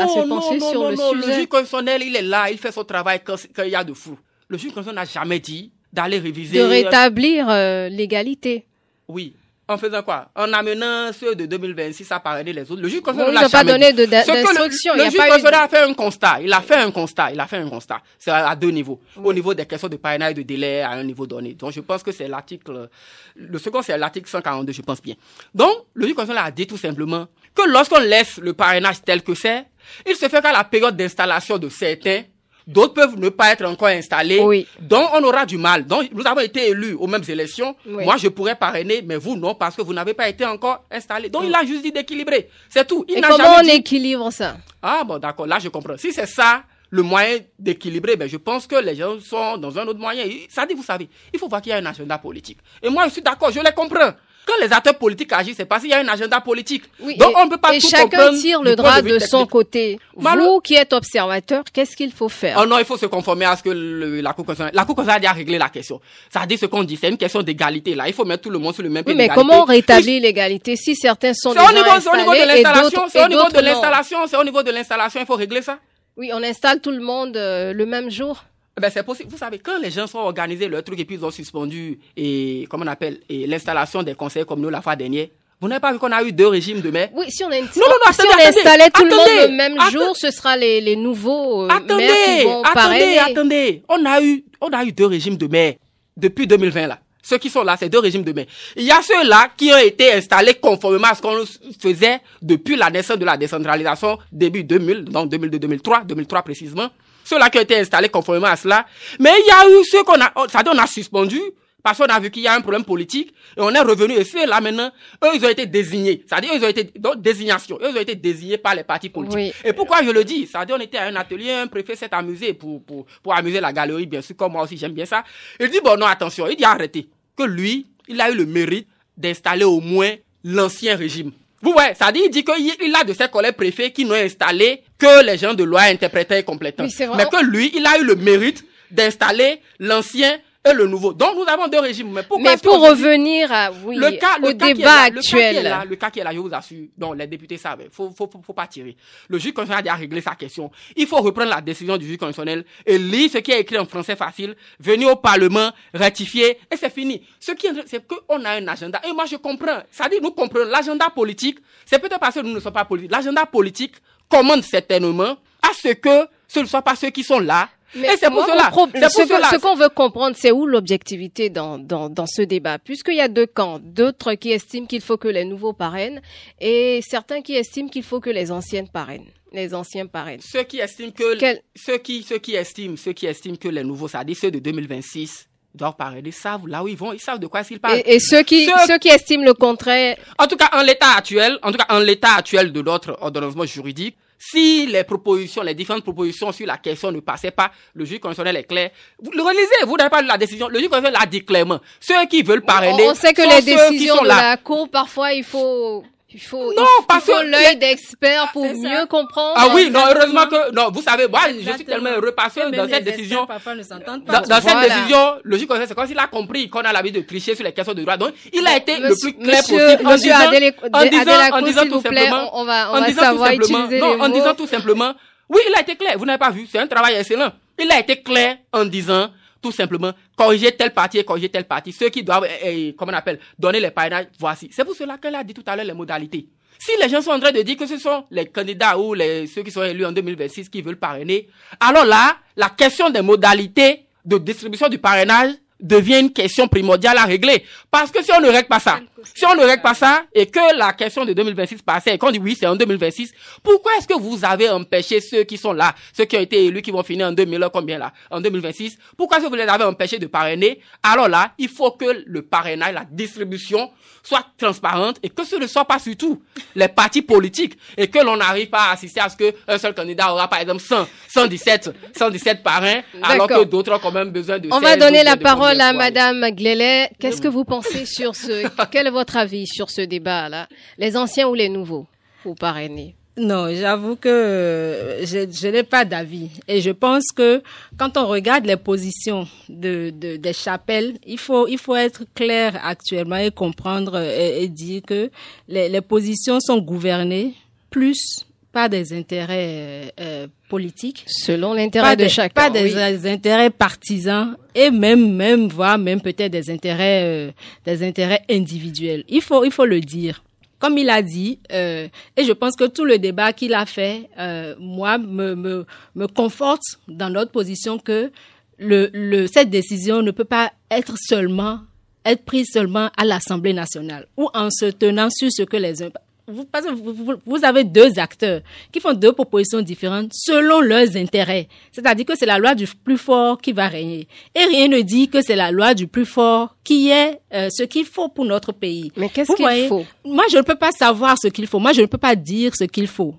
à 0.00 0.08
se 0.08 0.28
pencher 0.28 0.58
sur 0.58 0.90
le 0.90 0.96
sujet. 0.96 1.26
Le 1.28 1.32
juge 1.34 1.46
constitutionnel, 1.46 2.02
il 2.02 2.16
est 2.16 2.22
là, 2.22 2.50
il 2.50 2.58
fait 2.58 2.72
son 2.72 2.82
travail 2.84 3.20
quand, 3.24 3.36
il 3.64 3.70
y 3.70 3.76
a 3.76 3.84
de 3.84 3.92
flou. 3.92 4.18
Le 4.48 4.58
juge 4.58 4.72
constitutionnel 4.72 5.04
n'a 5.04 5.20
jamais 5.20 5.38
dit 5.38 5.70
d'aller 5.92 6.18
réviser. 6.18 6.58
De 6.58 6.64
rétablir 6.64 7.46
euh, 7.48 7.88
l'égalité. 7.88 8.66
Oui, 9.06 9.34
en 9.68 9.76
faisant 9.76 10.02
quoi? 10.02 10.28
En 10.34 10.50
amenant 10.54 11.12
ceux 11.12 11.34
de 11.34 11.44
2026 11.44 12.10
à 12.10 12.20
parrainer 12.20 12.54
les 12.54 12.70
autres. 12.70 12.80
Le 12.80 12.88
juge 12.88 13.02
constitutionnel 13.02 13.42
n'a 13.42 13.48
pas 13.50 13.64
donné 13.64 13.92
d'instruction. 13.92 14.94
Le, 14.94 15.04
le 15.04 15.10
juge 15.10 15.16
constitutionnel 15.18 15.54
a 15.60 15.68
fait 15.68 15.78
un 15.82 15.92
constat. 15.94 16.38
Il 16.42 16.52
a 16.52 16.60
fait 16.62 16.76
un 16.76 16.90
constat. 16.90 17.30
Il 17.32 17.40
a 17.40 17.46
fait 17.46 17.58
un 17.58 17.68
constat. 17.68 17.98
C'est 18.18 18.30
à, 18.30 18.56
deux 18.56 18.70
niveaux. 18.70 18.98
Au 19.22 19.32
niveau 19.32 19.52
des 19.52 19.66
questions 19.66 19.88
de 19.88 19.96
parrainage 19.96 20.34
de 20.34 20.42
délai 20.42 20.80
à 20.80 20.92
un 20.92 21.04
niveau 21.04 21.26
donné. 21.26 21.52
Donc 21.52 21.72
je 21.72 21.80
pense 21.80 22.02
que 22.02 22.12
c'est 22.12 22.28
l'article. 22.28 22.88
Le 23.36 23.58
second 23.58 23.82
c'est 23.82 23.96
l'article 23.98 24.28
142, 24.28 24.72
je 24.72 24.82
pense 24.82 25.02
bien. 25.02 25.14
Donc 25.54 25.70
le 25.92 26.06
juge 26.06 26.14
constitutionnel 26.14 26.48
a 26.48 26.50
dit 26.50 26.66
tout 26.66 26.78
simplement 26.78 27.26
que 27.54 27.62
lorsqu'on 27.68 28.00
laisse 28.00 28.38
le 28.38 28.54
parrainage 28.54 29.02
tel 29.04 29.22
que 29.22 29.34
c'est, 29.34 29.66
il 30.06 30.16
se 30.16 30.28
fait 30.28 30.40
qu'à 30.40 30.52
la 30.52 30.64
période 30.64 30.96
d'installation 30.96 31.58
de 31.58 31.68
certains 31.68 32.22
D'autres 32.68 32.92
peuvent 32.92 33.18
ne 33.18 33.30
pas 33.30 33.50
être 33.52 33.64
encore 33.64 33.88
installés. 33.88 34.40
Oui. 34.40 34.66
Donc, 34.78 35.08
on 35.14 35.24
aura 35.24 35.46
du 35.46 35.56
mal. 35.56 35.86
Donc, 35.86 36.10
nous 36.12 36.26
avons 36.26 36.40
été 36.40 36.68
élus 36.68 36.92
aux 36.92 37.06
mêmes 37.06 37.24
élections. 37.26 37.74
Moi, 37.86 38.18
je 38.18 38.28
pourrais 38.28 38.56
parrainer, 38.56 39.00
mais 39.02 39.16
vous, 39.16 39.36
non, 39.36 39.54
parce 39.54 39.74
que 39.74 39.80
vous 39.80 39.94
n'avez 39.94 40.12
pas 40.12 40.28
été 40.28 40.44
encore 40.44 40.84
installés. 40.90 41.30
Donc, 41.30 41.44
il 41.46 41.54
a 41.54 41.64
juste 41.64 41.82
dit 41.82 41.92
d'équilibrer. 41.92 42.50
C'est 42.68 42.86
tout. 42.86 43.06
Il 43.08 43.16
Et 43.16 43.20
comment 43.22 43.56
on 43.62 43.66
équilibre 43.66 44.30
ça? 44.30 44.58
Ah, 44.82 45.02
bon, 45.02 45.18
d'accord. 45.18 45.46
Là, 45.46 45.58
je 45.58 45.70
comprends. 45.70 45.96
Si 45.96 46.12
c'est 46.12 46.26
ça, 46.26 46.62
le 46.90 47.02
moyen 47.02 47.38
d'équilibrer, 47.58 48.16
ben, 48.16 48.28
je 48.28 48.36
pense 48.36 48.66
que 48.66 48.76
les 48.76 48.96
gens 48.96 49.18
sont 49.18 49.56
dans 49.56 49.78
un 49.78 49.86
autre 49.86 49.98
moyen. 49.98 50.24
Ça 50.50 50.66
dit, 50.66 50.74
vous 50.74 50.82
savez, 50.82 51.08
il 51.32 51.38
faut 51.38 51.48
voir 51.48 51.62
qu'il 51.62 51.70
y 51.70 51.72
a 51.72 51.78
un 51.78 51.86
agenda 51.86 52.18
politique. 52.18 52.58
Et 52.82 52.90
moi, 52.90 53.06
je 53.06 53.12
suis 53.12 53.22
d'accord, 53.22 53.50
je 53.50 53.60
les 53.60 53.72
comprends. 53.72 54.12
Quand 54.48 54.54
les 54.64 54.72
acteurs 54.72 54.96
politiques 54.96 55.30
agissent, 55.34 55.58
c'est 55.58 55.66
parce 55.66 55.82
qu'il 55.82 55.90
y 55.90 55.94
a 55.94 55.98
un 55.98 56.08
agenda 56.08 56.40
politique. 56.40 56.84
Donc 57.18 57.36
on 57.36 57.44
ne 57.44 57.50
peut 57.50 57.58
pas 57.58 57.74
et 57.74 57.80
chacun 57.80 58.32
tire 58.32 58.62
le 58.62 58.74
drap 58.76 59.02
de, 59.02 59.18
son 59.18 59.44
côté. 59.46 60.00
Vous 60.16 60.60
qui 60.60 60.74
êtes 60.74 60.94
observateur, 60.94 61.64
qu'est-ce 61.70 61.94
qu'il 61.94 62.12
faut 62.12 62.30
faire? 62.30 62.58
Oh 62.58 62.64
non, 62.64 62.78
il 62.78 62.86
faut 62.86 62.96
se 62.96 63.04
conformer 63.04 63.44
à 63.44 63.56
ce 63.56 63.62
que 63.62 63.68
la 63.68 64.32
Cour 64.32 64.46
constitutionnelle... 64.46 64.74
La 64.74 64.86
Cour 64.86 64.94
constitutionnelle 64.96 65.30
a 65.30 65.32
réglé 65.34 65.58
la 65.58 65.68
question. 65.68 66.00
Ça 66.32 66.46
dit 66.46 66.56
ce 66.56 66.64
qu'on 66.64 66.82
dit, 66.82 66.96
c'est 66.98 67.10
une 67.10 67.18
question 67.18 67.42
d'égalité. 67.42 67.94
Là, 67.94 68.08
il 68.08 68.14
faut 68.14 68.24
mettre 68.24 68.44
tout 68.44 68.50
le 68.50 68.58
monde 68.58 68.72
sur 68.72 68.82
le 68.82 68.88
même 68.88 69.04
pied 69.04 69.12
oui, 69.12 69.18
mais 69.18 69.28
comment 69.28 69.64
rétablir 69.64 70.22
l'égalité 70.22 70.76
si 70.76 70.96
certains 70.96 71.34
sont 71.34 71.52
déjà 71.52 71.64
installés 71.64 72.00
C'est 72.00 72.10
au 72.10 72.16
niveau 72.16 72.32
de 72.32 72.46
l'installation. 72.46 73.02
C'est 73.10 73.24
au 73.24 73.28
niveau 73.28 73.48
de 73.50 73.60
l'installation. 73.60 74.18
C'est 74.26 74.36
au 74.38 74.44
niveau 74.44 74.62
de 74.62 74.70
l'installation. 74.70 75.20
Il 75.20 75.26
faut 75.26 75.36
régler 75.36 75.60
ça. 75.60 75.78
Oui, 76.16 76.30
on 76.32 76.42
installe 76.42 76.80
tout 76.80 76.90
le 76.90 77.00
monde 77.00 77.36
euh, 77.36 77.74
le 77.74 77.84
même 77.84 78.10
jour? 78.10 78.44
Eh 78.78 78.80
ben 78.80 78.90
c'est 78.94 79.02
possible. 79.02 79.28
Vous 79.28 79.36
savez, 79.38 79.58
quand 79.58 79.80
les 79.82 79.90
gens 79.90 80.06
sont 80.06 80.18
organisés 80.18 80.68
leur 80.68 80.84
truc 80.84 81.00
et 81.00 81.04
puis 81.04 81.16
ils 81.16 81.24
ont 81.24 81.32
suspendu 81.32 81.98
et 82.16 82.64
comment 82.70 82.84
on 82.84 82.86
appelle 82.86 83.18
l'installation 83.28 84.04
des 84.04 84.14
conseils 84.14 84.46
comme 84.46 84.60
nous 84.60 84.70
la 84.70 84.80
fois 84.80 84.94
dernière. 84.94 85.26
Vous 85.60 85.66
n'avez 85.66 85.80
pas 85.80 85.92
vu 85.92 85.98
qu'on 85.98 86.12
a 86.12 86.22
eu 86.22 86.30
deux 86.30 86.46
régimes 86.46 86.80
de 86.80 86.88
maires 86.88 87.08
Oui, 87.12 87.26
si 87.28 87.42
on, 87.42 87.50
a 87.50 87.58
une... 87.58 87.64
non, 87.64 87.70
non, 87.76 87.96
non, 88.06 88.12
si 88.12 88.20
on 88.24 88.48
installait 88.48 88.90
tout 88.90 89.02
le 89.02 89.10
monde 89.10 89.50
le 89.50 89.56
même 89.56 89.76
jour, 89.90 90.16
ce 90.16 90.30
sera 90.30 90.56
les, 90.56 90.80
les 90.80 90.94
nouveaux 90.94 91.64
euh, 91.64 91.68
attendez, 91.68 92.06
maires 92.06 92.38
qui 92.38 92.44
vont 92.44 92.62
Attendez, 92.62 93.18
attendez. 93.18 93.82
On 93.88 94.04
a 94.06 94.22
eu, 94.22 94.44
on 94.60 94.68
a 94.68 94.84
eu 94.84 94.92
deux 94.92 95.06
régimes 95.06 95.36
de 95.36 95.48
maires 95.48 95.74
depuis 96.16 96.46
2020 96.46 96.86
là. 96.86 97.00
Ceux 97.20 97.38
qui 97.38 97.50
sont 97.50 97.64
là, 97.64 97.76
c'est 97.76 97.88
deux 97.88 97.98
régimes 97.98 98.22
de 98.22 98.32
maires. 98.32 98.46
Il 98.76 98.84
y 98.84 98.92
a 98.92 99.02
ceux-là 99.02 99.48
qui 99.56 99.72
ont 99.72 99.78
été 99.78 100.12
installés 100.12 100.54
conformément 100.54 101.08
à 101.08 101.16
ce 101.16 101.22
qu'on 101.22 101.44
faisait 101.80 102.20
depuis 102.40 102.76
la 102.76 102.90
naissance 102.90 103.18
de 103.18 103.24
la 103.24 103.36
décentralisation 103.36 104.16
début 104.30 104.62
2000, 104.62 105.06
donc 105.06 105.32
2002-2003, 105.32 106.06
2003 106.06 106.42
précisément 106.42 106.88
ceux-là 107.28 107.50
qui 107.50 107.58
ont 107.58 107.62
été 107.62 107.76
installés 107.78 108.08
conformément 108.08 108.46
à 108.46 108.56
cela. 108.56 108.86
Mais 109.18 109.32
il 109.40 109.46
y 109.46 109.50
a 109.50 109.68
eu 109.68 109.84
ceux 109.84 110.02
qu'on 110.02 110.20
a, 110.20 110.32
ça 110.48 110.62
on 110.66 110.78
a 110.78 110.86
suspendu, 110.86 111.40
parce 111.82 111.98
qu'on 111.98 112.06
a 112.06 112.18
vu 112.18 112.30
qu'il 112.30 112.42
y 112.42 112.48
a 112.48 112.54
un 112.54 112.60
problème 112.60 112.84
politique, 112.84 113.32
et 113.56 113.60
on 113.60 113.70
est 113.70 113.80
revenu, 113.80 114.14
et 114.14 114.24
ceux-là 114.24 114.60
maintenant, 114.60 114.90
eux, 115.24 115.28
ils 115.34 115.44
ont 115.44 115.48
été 115.48 115.66
désignés. 115.66 116.24
C'est-à-dire, 116.26 116.50
ils 116.54 116.64
ont 116.64 116.68
été, 116.68 116.90
donc, 116.98 117.20
désignation. 117.20 117.78
Eux, 117.80 117.90
ils 117.90 117.98
ont 117.98 118.00
été 118.00 118.14
désignés 118.14 118.58
par 118.58 118.74
les 118.74 118.82
partis 118.82 119.08
politiques. 119.08 119.54
Et 119.64 119.72
pourquoi 119.72 120.02
je 120.02 120.10
le 120.10 120.24
dis? 120.24 120.46
C'est-à-dire, 120.46 120.76
on 120.78 120.80
était 120.80 120.98
à 120.98 121.04
un 121.04 121.16
atelier, 121.16 121.52
un 121.52 121.66
préfet 121.66 121.94
s'est 121.96 122.12
amusé 122.12 122.52
pour, 122.54 122.82
pour, 122.82 123.06
pour 123.22 123.34
amuser 123.34 123.60
la 123.60 123.72
galerie, 123.72 124.06
bien 124.06 124.22
sûr, 124.22 124.36
comme 124.36 124.52
moi 124.52 124.62
aussi, 124.62 124.76
j'aime 124.76 124.92
bien 124.92 125.06
ça. 125.06 125.22
Il 125.60 125.70
dit, 125.70 125.80
bon, 125.82 125.96
non, 125.96 126.06
attention. 126.06 126.48
Il 126.48 126.56
dit, 126.56 126.64
arrêtez. 126.64 127.08
Que 127.36 127.44
lui, 127.44 127.86
il 128.08 128.20
a 128.20 128.30
eu 128.30 128.34
le 128.34 128.46
mérite 128.46 128.88
d'installer 129.16 129.64
au 129.64 129.80
moins 129.80 130.12
l'ancien 130.44 130.96
régime. 130.96 131.32
Vous 131.60 131.72
voyez, 131.72 131.94
ça 131.94 132.12
dit, 132.12 132.20
il 132.24 132.30
dit 132.30 132.44
qu'il 132.44 132.94
a 132.94 133.04
de 133.04 133.12
ses 133.12 133.28
collègues 133.28 133.56
préfets 133.56 133.90
qui 133.90 134.04
n'ont 134.04 134.14
installé 134.14 134.82
que 134.96 135.24
les 135.24 135.36
gens 135.38 135.54
de 135.54 135.64
loi 135.64 135.82
interprétaient 135.82 136.42
complètement. 136.42 136.86
Mais 137.16 137.26
que 137.26 137.44
lui, 137.44 137.72
il 137.74 137.84
a 137.86 137.98
eu 137.98 138.04
le 138.04 138.14
mérite 138.14 138.64
d'installer 138.90 139.60
l'ancien 139.80 140.38
et 140.70 140.74
le 140.74 140.86
nouveau. 140.86 141.12
Donc 141.12 141.34
nous 141.36 141.44
avons 141.46 141.68
deux 141.68 141.80
régimes. 141.80 142.12
Mais, 142.12 142.22
mais 142.38 142.56
pour 142.56 142.80
revenir 142.80 143.50
à, 143.52 143.70
oui, 143.84 143.96
le 143.96 144.12
cas, 144.12 144.38
le 144.40 144.48
au 144.48 144.52
débat 144.52 145.02
actuel. 145.04 145.56
Le 145.56 145.62
cas, 145.62 145.68
là, 145.68 145.84
le 145.84 145.96
cas 145.96 146.10
qui 146.10 146.20
est 146.20 146.24
là, 146.24 146.32
je 146.32 146.38
vous 146.38 146.52
assure. 146.52 146.86
Donc 146.96 147.16
les 147.16 147.26
députés 147.26 147.56
savent, 147.56 147.84
faut, 147.90 148.10
faut, 148.10 148.28
faut, 148.30 148.40
faut 148.44 148.52
pas 148.52 148.66
tirer. 148.66 148.96
Le 149.28 149.38
juge 149.38 149.52
constitutionnel 149.52 149.92
a 149.92 149.96
réglé 149.96 150.20
sa 150.20 150.34
question. 150.34 150.70
Il 150.96 151.06
faut 151.06 151.20
reprendre 151.20 151.50
la 151.50 151.60
décision 151.60 151.96
du 151.96 152.06
juge 152.06 152.18
constitutionnel 152.18 152.64
et 152.86 152.98
lire 152.98 153.30
ce 153.30 153.38
qui 153.38 153.52
est 153.52 153.60
écrit 153.60 153.78
en 153.78 153.86
français 153.86 154.16
facile, 154.16 154.54
venir 154.80 155.10
au 155.10 155.16
Parlement, 155.16 155.70
ratifier 155.94 156.58
et 156.70 156.76
c'est 156.76 156.92
fini. 156.92 157.22
Ce 157.40 157.52
qui 157.52 157.66
est, 157.66 157.72
c'est 157.86 158.06
qu'on 158.06 158.44
a 158.44 158.50
un 158.50 158.68
agenda. 158.68 159.00
Et 159.08 159.12
moi 159.12 159.24
je 159.26 159.36
comprends. 159.36 159.82
Ça 159.90 160.08
dit, 160.08 160.16
nous 160.22 160.30
comprenons 160.32 160.70
l'agenda 160.70 161.08
politique. 161.10 161.58
C'est 161.84 161.98
peut-être 161.98 162.20
parce 162.20 162.34
que 162.34 162.40
nous 162.40 162.52
ne 162.52 162.60
sommes 162.60 162.72
pas 162.72 162.84
politiques. 162.84 163.12
L'agenda 163.12 163.46
politique 163.46 163.94
commande 164.28 164.62
certainement 164.62 165.36
à 165.62 165.72
ce 165.74 165.88
que 165.94 166.26
ce 166.46 166.60
ne 166.60 166.66
soit 166.66 166.82
pas 166.82 166.96
ceux 166.96 167.10
qui 167.10 167.22
sont 167.22 167.38
là 167.40 167.68
mais 167.94 168.16
c'est 168.18 168.30
pour 168.30 168.44
cela. 168.44 168.70
ce 168.70 169.58
qu'on 169.58 169.74
veut 169.74 169.88
comprendre, 169.88 170.36
c'est 170.38 170.50
où 170.50 170.66
l'objectivité 170.66 171.50
dans, 171.50 171.78
dans, 171.78 172.08
dans 172.08 172.26
ce 172.26 172.42
débat, 172.42 172.78
puisqu'il 172.78 173.16
y 173.16 173.20
a 173.20 173.28
deux 173.28 173.46
camps, 173.46 173.78
d'autres 173.82 174.34
qui 174.34 174.52
estiment 174.52 174.86
qu'il 174.86 175.00
faut 175.00 175.16
que 175.16 175.28
les 175.28 175.44
nouveaux 175.44 175.72
parrainent 175.72 176.20
et 176.60 177.00
certains 177.06 177.42
qui 177.42 177.54
estiment 177.54 177.88
qu'il 177.88 178.02
faut 178.02 178.20
que 178.20 178.30
les 178.30 178.52
anciennes 178.52 178.88
parrainent. 178.88 179.26
Les 179.52 179.74
anciens 179.74 180.06
parrainent. 180.06 180.40
Ceux 180.42 180.64
qui 180.64 180.78
estiment 180.78 181.10
que 181.10 181.38
ceux 181.74 181.98
qui 181.98 182.22
ceux 182.22 182.38
qui 182.38 182.54
estiment 182.54 182.96
ceux 182.96 183.12
qui 183.12 183.26
estiment 183.26 183.56
que 183.56 183.68
les 183.68 183.82
nouveaux, 183.82 184.08
dit 184.24 184.34
ceux 184.34 184.50
de 184.50 184.58
2026 184.58 185.48
doivent 185.74 185.96
parrainer, 185.96 186.28
ils 186.28 186.32
savent 186.32 186.66
là 186.66 186.82
où 186.82 186.88
ils 186.88 186.96
vont, 186.96 187.12
ils 187.12 187.20
savent 187.20 187.38
de 187.38 187.46
quoi 187.46 187.62
ils 187.70 187.80
parlent. 187.80 188.02
Et, 188.04 188.20
ceux 188.20 188.42
qui 188.42 188.68
ceux... 188.86 188.98
qui 188.98 189.08
estiment 189.08 189.44
le 189.44 189.54
contraire. 189.54 190.16
En 190.38 190.46
tout 190.46 190.56
cas, 190.56 190.68
en 190.72 190.82
l'état 190.82 191.12
actuel, 191.16 191.58
en 191.62 191.72
tout 191.72 191.78
cas 191.78 191.86
en 191.88 192.00
l'état 192.00 192.34
actuel 192.34 192.72
de 192.72 192.82
notre 192.82 193.16
ordonnancement 193.20 193.64
juridique, 193.64 194.16
si 194.38 194.86
les 194.86 195.04
propositions, 195.04 195.62
les 195.62 195.74
différentes 195.74 196.04
propositions 196.04 196.52
sur 196.52 196.66
la 196.66 196.78
question 196.78 197.10
ne 197.10 197.20
passaient 197.20 197.50
pas, 197.50 197.72
le 197.94 198.04
juge 198.04 198.20
constitutionnel 198.20 198.56
est 198.56 198.64
clair. 198.64 198.90
Vous 199.20 199.32
le 199.32 199.42
relisez, 199.42 199.84
vous 199.86 199.96
n'avez 199.96 200.10
pas 200.10 200.22
lu 200.22 200.28
la 200.28 200.38
décision. 200.38 200.68
Le 200.68 200.78
juge 200.78 200.88
constitutionnel 200.88 201.20
l'a 201.20 201.26
dit 201.26 201.44
clairement. 201.44 201.80
Ceux 202.00 202.26
qui 202.26 202.42
veulent 202.42 202.64
parrainer. 202.64 203.08
On 203.08 203.14
sait 203.14 203.32
que 203.32 203.42
les 203.42 203.62
décisions 203.62 204.22
de 204.22 204.28
la 204.28 204.56
Cour, 204.56 204.88
parfois, 204.88 205.32
il 205.32 205.44
faut 205.44 206.04
il 206.30 206.40
faut, 206.40 206.74
non, 206.74 206.84
il 207.14 207.20
faut 207.20 207.42
l'œil 207.42 207.76
d'expert 207.78 208.50
pour 208.52 208.64
mieux 208.64 209.06
comprendre. 209.06 209.54
Ah 209.56 209.68
oui, 209.74 209.88
non, 209.90 210.00
heureusement 210.14 210.46
que, 210.46 210.72
non, 210.72 210.90
vous 210.90 211.00
savez, 211.00 211.26
moi, 211.26 211.40
je 211.58 211.72
suis 211.72 211.84
tellement 211.86 212.10
heureux 212.10 212.32
parce 212.36 212.54
que 212.54 212.70
dans 212.76 212.86
cette 212.86 213.04
décision, 213.04 213.46
dans, 213.46 214.40
dans 214.42 214.60
cette 214.60 214.80
décision, 214.80 215.36
le 215.42 215.56
juge 215.56 215.66
c'est 215.86 215.94
comme 215.94 216.06
s'il 216.06 216.18
a 216.18 216.26
compris 216.26 216.68
qu'on 216.68 216.80
a 216.80 216.92
l'habitude 216.92 217.22
de 217.22 217.26
tricher 217.26 217.54
sur 217.54 217.64
les 217.64 217.72
questions 217.72 217.94
de 217.94 218.02
droit. 218.02 218.18
Donc, 218.18 218.34
il 218.52 218.66
a 218.66 218.76
été 218.76 218.98
le 218.98 219.14
plus 219.18 219.32
clair 219.32 219.62
possible 219.62 220.06
en 220.06 220.16
disant, 220.16 220.50
en 220.92 221.04
disant, 221.06 221.50
en 221.52 221.62
disant 221.62 221.86
tout 221.86 222.02
simplement, 222.02 222.50
on 222.58 222.64
va, 222.64 222.92
on 222.92 223.00
va 223.00 223.12
savoir 223.12 223.52
utiliser 223.52 223.98
non, 223.98 224.20
en 224.20 224.28
disant 224.28 224.54
tout 224.54 224.66
simplement, 224.66 225.14
oui, 225.48 225.60
il 225.66 225.74
a 225.74 225.80
été 225.80 225.96
clair. 225.96 226.18
Vous 226.18 226.26
n'avez 226.26 226.38
pas 226.38 226.50
vu, 226.50 226.68
c'est 226.70 226.78
un 226.78 226.86
travail 226.86 227.14
excellent. 227.14 227.52
Il 227.78 227.90
a 227.90 227.98
été 228.00 228.20
clair 228.20 228.58
en 228.72 228.84
disant, 228.84 229.30
tout 229.60 229.72
simplement 229.72 230.12
corriger 230.36 230.72
telle 230.72 230.92
partie 230.92 231.18
et 231.18 231.24
corriger 231.24 231.48
telle 231.48 231.64
partie. 231.64 231.92
Ceux 231.92 232.08
qui 232.08 232.22
doivent, 232.22 232.46
eh, 232.62 232.88
eh, 232.88 232.94
comment 232.94 233.12
on 233.12 233.16
appelle, 233.16 233.38
donner 233.58 233.80
les 233.80 233.90
parrainages, 233.90 234.26
voici. 234.38 234.68
C'est 234.72 234.84
pour 234.84 234.94
cela 234.94 235.18
qu'elle 235.18 235.34
a 235.34 235.44
dit 235.44 235.54
tout 235.54 235.64
à 235.66 235.76
l'heure 235.76 235.84
les 235.84 235.92
modalités. 235.94 236.48
Si 236.78 236.92
les 237.00 237.08
gens 237.08 237.20
sont 237.20 237.32
en 237.32 237.40
train 237.40 237.50
de 237.50 237.60
dire 237.62 237.76
que 237.76 237.86
ce 237.86 237.98
sont 237.98 238.24
les 238.30 238.46
candidats 238.46 238.96
ou 238.98 239.12
les, 239.14 239.46
ceux 239.48 239.62
qui 239.62 239.70
sont 239.70 239.82
élus 239.82 240.06
en 240.06 240.12
2026 240.12 240.68
qui 240.68 240.80
veulent 240.80 240.96
parrainer, 240.98 241.48
alors 241.80 242.04
là, 242.04 242.36
la 242.56 242.68
question 242.70 243.10
des 243.10 243.20
modalités 243.22 244.04
de 244.24 244.38
distribution 244.38 244.88
du 244.88 244.98
parrainage 244.98 245.52
devient 245.80 246.20
une 246.20 246.32
question 246.32 246.68
primordiale 246.68 247.18
à 247.18 247.24
régler. 247.24 247.64
Parce 247.90 248.10
que 248.10 248.22
si 248.22 248.30
on 248.32 248.40
ne 248.40 248.48
règle 248.48 248.68
pas 248.68 248.80
ça, 248.80 249.00
Si 249.34 249.44
on 249.46 249.54
ne 249.54 249.64
règle 249.64 249.82
pas 249.82 249.94
ça 249.94 250.24
et 250.32 250.46
que 250.46 250.76
la 250.76 250.92
question 250.92 251.24
de 251.24 251.32
2026 251.32 251.82
passait 251.82 252.14
et 252.14 252.18
qu'on 252.18 252.30
dit 252.30 252.38
oui, 252.38 252.56
c'est 252.58 252.66
en 252.66 252.76
2026, 252.76 253.32
pourquoi 253.62 253.92
est-ce 253.98 254.06
que 254.08 254.18
vous 254.18 254.44
avez 254.44 254.68
empêché 254.68 255.20
ceux 255.20 255.44
qui 255.44 255.56
sont 255.56 255.72
là, 255.72 255.94
ceux 256.16 256.24
qui 256.24 256.36
ont 256.36 256.40
été 256.40 256.66
élus, 256.66 256.82
qui 256.82 256.90
vont 256.90 257.02
finir 257.02 257.28
en 257.28 257.32
2000, 257.32 257.68
combien 257.72 257.98
là, 257.98 258.12
en 258.30 258.40
2026, 258.40 258.98
pourquoi 259.16 259.38
est-ce 259.38 259.46
que 259.46 259.50
vous 259.50 259.56
les 259.56 259.62
avez 259.64 259.84
empêchés 259.84 260.18
de 260.18 260.26
parrainer? 260.26 260.80
Alors 261.02 261.28
là, 261.28 261.52
il 261.58 261.68
faut 261.68 261.92
que 261.92 262.24
le 262.26 262.42
parrainage, 262.42 262.94
la 262.94 263.04
distribution 263.10 263.90
soit 264.22 264.44
transparente 264.58 265.16
et 265.22 265.30
que 265.30 265.44
ce 265.44 265.56
ne 265.56 265.66
soit 265.66 265.84
pas 265.84 265.98
surtout 265.98 266.42
les 266.74 266.88
partis 266.88 267.22
politiques 267.22 267.78
et 267.96 268.08
que 268.08 268.18
l'on 268.18 268.36
n'arrive 268.36 268.68
pas 268.68 268.88
à 268.90 268.92
assister 268.92 269.20
à 269.20 269.28
ce 269.28 269.36
qu'un 269.36 269.78
seul 269.78 269.94
candidat 269.94 270.32
aura 270.32 270.48
par 270.48 270.60
exemple 270.60 270.82
100, 270.82 271.06
117, 271.28 271.90
117 272.16 272.62
parrains 272.62 273.00
alors 273.22 273.46
que 273.46 273.64
d'autres 273.64 273.92
ont 273.92 273.98
quand 273.98 274.12
même 274.12 274.30
besoin 274.30 274.58
de 274.58 274.68
On 274.70 274.80
va 274.80 274.96
donner 274.96 275.22
la 275.24 275.36
parole 275.36 275.80
à 275.80 275.92
Madame 275.92 276.50
Glélet. 276.50 277.10
Qu'est-ce 277.18 277.40
que 277.40 277.48
vous 277.48 277.64
pensez 277.64 278.04
sur 278.06 278.34
ce, 278.34 278.68
quel 278.90 279.07
votre 279.10 279.36
avis 279.36 279.66
sur 279.66 279.90
ce 279.90 280.02
débat-là? 280.02 280.68
Les 280.98 281.16
anciens 281.16 281.48
ou 281.48 281.54
les 281.54 281.68
nouveaux 281.68 282.06
pour 282.42 282.54
parrainer? 282.56 283.14
Non, 283.38 283.72
j'avoue 283.72 284.16
que 284.16 284.28
euh, 284.28 285.24
je, 285.24 285.68
n'ai 285.68 285.84
pas 285.84 286.04
d'avis. 286.04 286.50
Et 286.66 286.80
je 286.80 286.90
pense 286.90 287.26
que 287.34 287.62
quand 287.96 288.16
on 288.16 288.26
regarde 288.26 288.66
les 288.66 288.76
positions 288.76 289.46
de, 289.68 290.10
de, 290.10 290.36
des 290.36 290.52
chapelles, 290.52 291.18
il 291.24 291.38
faut, 291.38 291.68
il 291.68 291.78
faut 291.78 291.94
être 291.94 292.24
clair 292.34 292.80
actuellement 292.82 293.36
et 293.36 293.52
comprendre 293.52 294.16
euh, 294.16 294.60
et, 294.60 294.66
dire 294.68 295.02
que 295.06 295.30
les, 295.68 295.88
les, 295.88 296.00
positions 296.00 296.58
sont 296.58 296.78
gouvernées 296.78 297.54
plus 297.90 298.44
pas 298.78 298.88
des 298.88 299.12
intérêts 299.12 300.14
euh, 300.20 300.46
politiques. 300.68 301.24
Selon 301.26 301.72
l'intérêt 301.74 302.14
de, 302.14 302.28
chacun. 302.28 302.54
Pas 302.54 302.70
des, 302.70 303.26
intérêts 303.26 303.70
partisans 303.70 304.56
et 304.72 304.92
même, 304.92 305.34
même, 305.34 305.66
voire 305.66 305.98
même 305.98 306.20
peut-être 306.20 306.52
des 306.52 306.70
intérêts, 306.70 307.22
euh, 307.24 307.50
des 307.84 308.06
intérêts 308.06 308.42
individuels. 308.48 309.24
Il 309.28 309.42
faut, 309.42 309.64
il 309.64 309.72
faut 309.72 309.84
le 309.84 310.00
dire 310.00 310.44
comme 310.78 310.96
il 310.96 311.10
a 311.10 311.22
dit, 311.22 311.58
euh, 311.72 312.06
et 312.36 312.44
je 312.44 312.52
pense 312.52 312.76
que 312.76 312.84
tout 312.84 313.04
le 313.04 313.18
débat 313.18 313.52
qu'il 313.52 313.74
a 313.74 313.84
fait, 313.84 314.30
euh, 314.38 314.76
moi, 314.78 315.18
me, 315.18 315.56
me, 315.56 315.84
me 316.14 316.26
conforte 316.28 316.84
dans 317.08 317.30
notre 317.30 317.50
position 317.50 317.98
que 317.98 318.30
le, 318.78 319.10
le, 319.12 319.48
cette 319.48 319.70
décision 319.70 320.22
ne 320.22 320.30
peut 320.30 320.44
pas 320.44 320.70
être 320.88 321.16
seulement 321.18 321.80
être 322.24 322.44
prise 322.44 322.68
seulement 322.72 323.10
à 323.16 323.24
l'Assemblée 323.24 323.72
nationale 323.72 324.26
ou 324.36 324.48
en 324.54 324.70
se 324.70 324.86
tenant 324.86 325.30
sur 325.30 325.48
ce 325.50 325.62
que 325.64 325.76
les 325.76 326.00
uns 326.02 326.10
vous, 326.48 327.38
vous, 327.44 327.64
avez 327.64 327.84
deux 327.84 328.18
acteurs 328.18 328.62
qui 328.90 329.00
font 329.00 329.12
deux 329.12 329.32
propositions 329.32 329.82
différentes 329.82 330.32
selon 330.32 330.80
leurs 330.80 331.16
intérêts. 331.16 331.68
C'est-à-dire 331.92 332.24
que 332.24 332.36
c'est 332.36 332.46
la 332.46 332.58
loi 332.58 332.74
du 332.74 332.86
plus 332.86 333.18
fort 333.18 333.60
qui 333.60 333.72
va 333.72 333.88
régner. 333.88 334.26
Et 334.54 334.64
rien 334.64 334.88
ne 334.88 335.00
dit 335.00 335.28
que 335.28 335.42
c'est 335.42 335.56
la 335.56 335.70
loi 335.70 335.94
du 335.94 336.06
plus 336.06 336.24
fort 336.26 336.76
qui 336.82 337.10
est 337.10 337.40
euh, 337.52 337.68
ce 337.70 337.82
qu'il 337.82 338.06
faut 338.06 338.28
pour 338.28 338.44
notre 338.44 338.72
pays. 338.72 339.12
Mais 339.16 339.28
qu'est-ce 339.28 339.54
qu'il 339.54 339.88
faut? 339.88 340.04
Moi, 340.24 340.44
je 340.50 340.56
ne 340.56 340.62
peux 340.62 340.74
pas 340.74 340.90
savoir 340.92 341.36
ce 341.40 341.48
qu'il 341.48 341.66
faut. 341.66 341.78
Moi, 341.78 341.92
je 341.92 342.00
ne 342.00 342.06
peux 342.06 342.18
pas 342.18 342.34
dire 342.34 342.74
ce 342.74 342.84
qu'il 342.84 343.06
faut. 343.06 343.34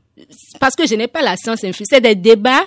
Parce 0.60 0.76
que 0.76 0.86
je 0.86 0.95
n'ai 0.95 1.07
pas 1.07 1.22
la 1.22 1.36
science 1.38 1.64
infuse. 1.64 1.88
C'est 1.89 2.01
des 2.01 2.16
débats 2.16 2.66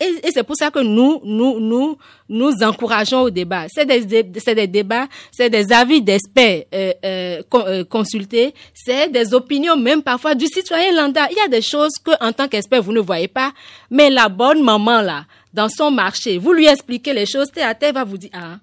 et, 0.00 0.26
et 0.26 0.30
c'est 0.32 0.42
pour 0.42 0.56
ça 0.56 0.70
que 0.70 0.78
nous, 0.78 1.20
nous, 1.24 1.58
nous, 1.60 1.98
nous 2.28 2.52
encourageons 2.62 3.22
au 3.22 3.30
débat. 3.30 3.66
C'est 3.68 3.84
des, 3.84 4.24
c'est 4.38 4.54
des 4.54 4.66
débats, 4.66 5.08
c'est 5.32 5.50
des 5.50 5.72
avis 5.72 6.00
d'experts 6.00 6.64
euh, 6.74 6.92
euh, 7.04 7.42
euh, 7.54 7.84
consultés, 7.84 8.54
c'est 8.74 9.08
des 9.08 9.34
opinions 9.34 9.76
même 9.76 10.02
parfois 10.02 10.34
du 10.34 10.46
citoyen 10.46 10.94
lambda. 10.94 11.28
Il 11.30 11.36
y 11.36 11.40
a 11.40 11.48
des 11.48 11.62
choses 11.62 11.92
que 12.04 12.12
en 12.20 12.32
tant 12.32 12.48
qu'expert 12.48 12.82
vous 12.82 12.92
ne 12.92 13.00
voyez 13.00 13.28
pas, 13.28 13.52
mais 13.90 14.10
la 14.10 14.28
bonne 14.28 14.62
maman 14.62 15.00
là, 15.02 15.24
dans 15.52 15.68
son 15.68 15.90
marché, 15.90 16.38
vous 16.38 16.52
lui 16.52 16.66
expliquez 16.66 17.12
les 17.12 17.26
choses, 17.26 17.50
terre 17.50 17.68
à 17.68 17.74
terre 17.74 17.92
va 17.92 18.04
vous 18.04 18.18
dire 18.18 18.30
ah 18.34 18.56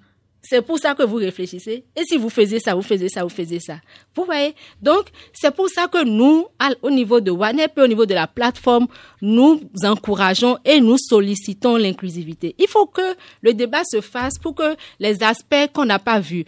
c'est 0.47 0.61
pour 0.61 0.77
ça 0.77 0.93
que 0.93 1.03
vous 1.03 1.15
réfléchissez. 1.15 1.83
Et 1.95 2.03
si 2.03 2.17
vous 2.17 2.29
faisiez 2.29 2.59
ça, 2.59 2.75
vous 2.75 2.81
faisiez 2.83 3.09
ça, 3.09 3.23
vous 3.23 3.29
faisiez 3.29 3.59
ça. 3.59 3.77
Vous 4.15 4.25
voyez? 4.25 4.53
Donc, 4.81 5.05
c'est 5.33 5.53
pour 5.53 5.69
ça 5.69 5.87
que 5.87 6.03
nous, 6.03 6.45
au 6.81 6.91
niveau 6.91 7.19
de 7.19 7.31
WANEP 7.31 7.77
et 7.77 7.81
au 7.81 7.87
niveau 7.87 8.05
de 8.05 8.13
la 8.13 8.27
plateforme, 8.27 8.87
nous 9.21 9.59
encourageons 9.83 10.57
et 10.63 10.79
nous 10.79 10.97
sollicitons 10.97 11.77
l'inclusivité. 11.77 12.55
Il 12.59 12.67
faut 12.67 12.85
que 12.85 13.15
le 13.41 13.53
débat 13.53 13.83
se 13.83 14.01
fasse 14.01 14.37
pour 14.37 14.53
que 14.55 14.75
les 14.99 15.23
aspects 15.23 15.71
qu'on 15.73 15.85
n'a 15.85 15.99
pas 15.99 16.19
vus, 16.19 16.45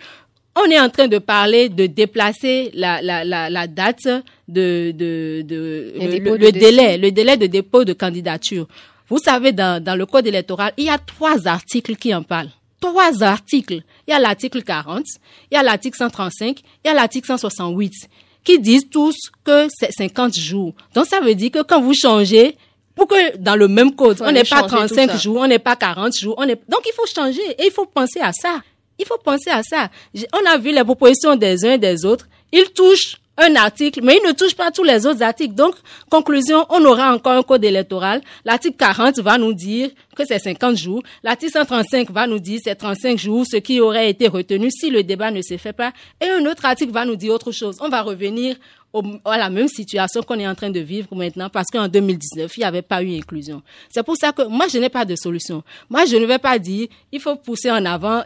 on 0.56 0.66
est 0.72 0.80
en 0.80 0.90
train 0.90 1.08
de 1.08 1.20
parler 1.20 1.70
de 1.70 1.86
déplacer 1.86 2.72
la, 2.74 3.02
la, 3.02 3.24
la, 3.24 3.50
la 3.50 3.68
date 3.68 4.08
de, 4.48 4.92
de, 4.92 5.44
de 5.44 5.94
le, 5.96 6.52
délai, 6.52 6.98
le 6.98 7.12
délai 7.12 7.38
de 7.38 7.46
dépôt 7.48 7.84
de 7.84 7.94
candidature. 7.94 8.68
Vous 9.10 9.20
savez, 9.20 9.52
dans, 9.54 9.82
dans 9.84 9.96
le 9.96 10.06
code 10.06 10.28
électoral, 10.28 10.74
il 10.78 10.86
y 10.86 10.90
a 10.90 10.98
trois 10.98 11.48
articles 11.48 11.96
qui 11.96 12.14
en 12.14 12.24
parlent 12.24 12.50
trois 12.80 13.24
articles. 13.24 13.82
Il 14.08 14.12
y 14.12 14.14
a 14.14 14.20
l'article 14.20 14.64
40, 14.64 15.04
il 15.52 15.56
y 15.56 15.58
a 15.58 15.64
l'article 15.64 15.98
135, 15.98 16.60
il 16.84 16.88
y 16.88 16.92
a 16.92 16.94
l'article 16.94 17.28
168 17.28 17.94
qui 18.44 18.60
disent 18.60 18.90
tous 18.90 19.16
que 19.44 19.68
c'est 19.70 19.92
50 19.92 20.34
jours. 20.36 20.74
Donc 20.94 21.06
ça 21.06 21.20
veut 21.20 21.36
dire 21.36 21.52
que 21.52 21.64
quand 21.64 21.82
vous 21.82 21.94
changez, 21.94 22.56
pour 22.96 23.08
que 23.08 23.38
dans 23.38 23.56
le 23.56 23.68
même 23.68 23.94
code, 23.96 24.22
on 24.22 24.32
n'est 24.32 24.44
pas 24.44 24.64
35 24.64 25.18
jours, 25.20 25.38
on 25.38 25.48
n'est 25.48 25.60
pas 25.60 25.76
40 25.76 26.16
jours, 26.16 26.36
on 26.38 26.44
est... 26.44 26.60
donc 26.70 26.82
il 26.86 26.94
faut 26.94 27.06
changer 27.06 27.42
et 27.60 27.66
il 27.66 27.72
faut 27.72 27.86
penser 27.86 28.22
à 28.22 28.32
ça. 28.32 28.62
Il 29.00 29.06
faut 29.06 29.18
penser 29.18 29.52
à 29.52 29.62
ça. 29.64 29.90
On 30.34 30.50
a 30.50 30.58
vu 30.58 30.72
les 30.72 30.84
propositions 30.84 31.36
des 31.36 31.64
uns 31.66 31.74
et 31.74 31.78
des 31.78 32.04
autres. 32.04 32.28
Ils 32.52 32.72
touchent 32.74 33.18
un 33.38 33.56
article, 33.56 34.02
mais 34.04 34.20
il 34.22 34.28
ne 34.28 34.34
touche 34.34 34.56
pas 34.56 34.72
tous 34.72 34.84
les 34.84 35.06
autres 35.06 35.22
articles. 35.22 35.54
Donc, 35.54 35.76
conclusion, 36.10 36.66
on 36.70 36.84
aura 36.86 37.14
encore 37.14 37.34
un 37.34 37.44
code 37.44 37.64
électoral. 37.64 38.22
L'article 38.46 38.76
40 38.78 39.20
va 39.20 39.38
nous 39.38 39.54
dire 39.54 39.90
que 40.16 40.26
c'est 40.26 40.40
50 40.40 40.76
jours. 40.76 41.04
L'article 41.24 41.52
135 41.54 42.10
va 42.12 42.26
nous 42.26 42.40
dire 42.40 42.60
c'est 42.64 42.76
35 42.76 43.18
jours, 43.18 43.46
ce 43.46 43.58
qui 43.58 43.80
aurait 43.80 44.10
été 44.10 44.28
retenu 44.28 44.72
si 44.72 44.90
le 44.90 45.04
débat 45.04 45.30
ne 45.30 45.42
se 45.42 45.58
fait 45.58 45.74
pas. 45.74 45.94
Et 46.20 46.30
un 46.30 46.46
autre 46.46 46.66
article 46.66 46.92
va 46.92 47.06
nous 47.06 47.16
dire 47.16 47.34
autre 47.34 47.52
chose. 47.52 47.78
On 47.80 47.90
va 47.90 48.02
revenir 48.02 48.56
à 49.26 49.38
la 49.38 49.50
même 49.50 49.68
situation 49.68 50.22
qu'on 50.24 50.40
est 50.40 50.48
en 50.48 50.56
train 50.56 50.70
de 50.70 50.80
vivre 50.80 51.14
maintenant 51.16 51.50
parce 51.50 51.68
qu'en 51.72 51.88
2019, 51.88 52.56
il 52.58 52.60
n'y 52.60 52.66
avait 52.66 52.82
pas 52.82 53.04
eu 53.04 53.16
inclusion. 53.16 53.62
C'est 53.90 54.04
pour 54.04 54.16
ça 54.18 54.32
que 54.32 54.44
moi, 54.48 54.68
je 54.72 54.78
n'ai 54.78 54.90
pas 54.90 55.06
de 55.06 55.16
solution. 55.16 55.64
Moi, 55.90 56.06
je 56.06 56.16
ne 56.16 56.26
vais 56.26 56.40
pas 56.40 56.58
dire, 56.58 56.88
il 57.12 57.20
faut 57.20 57.36
pousser 57.36 57.70
en 57.70 57.86
avant. 57.86 58.24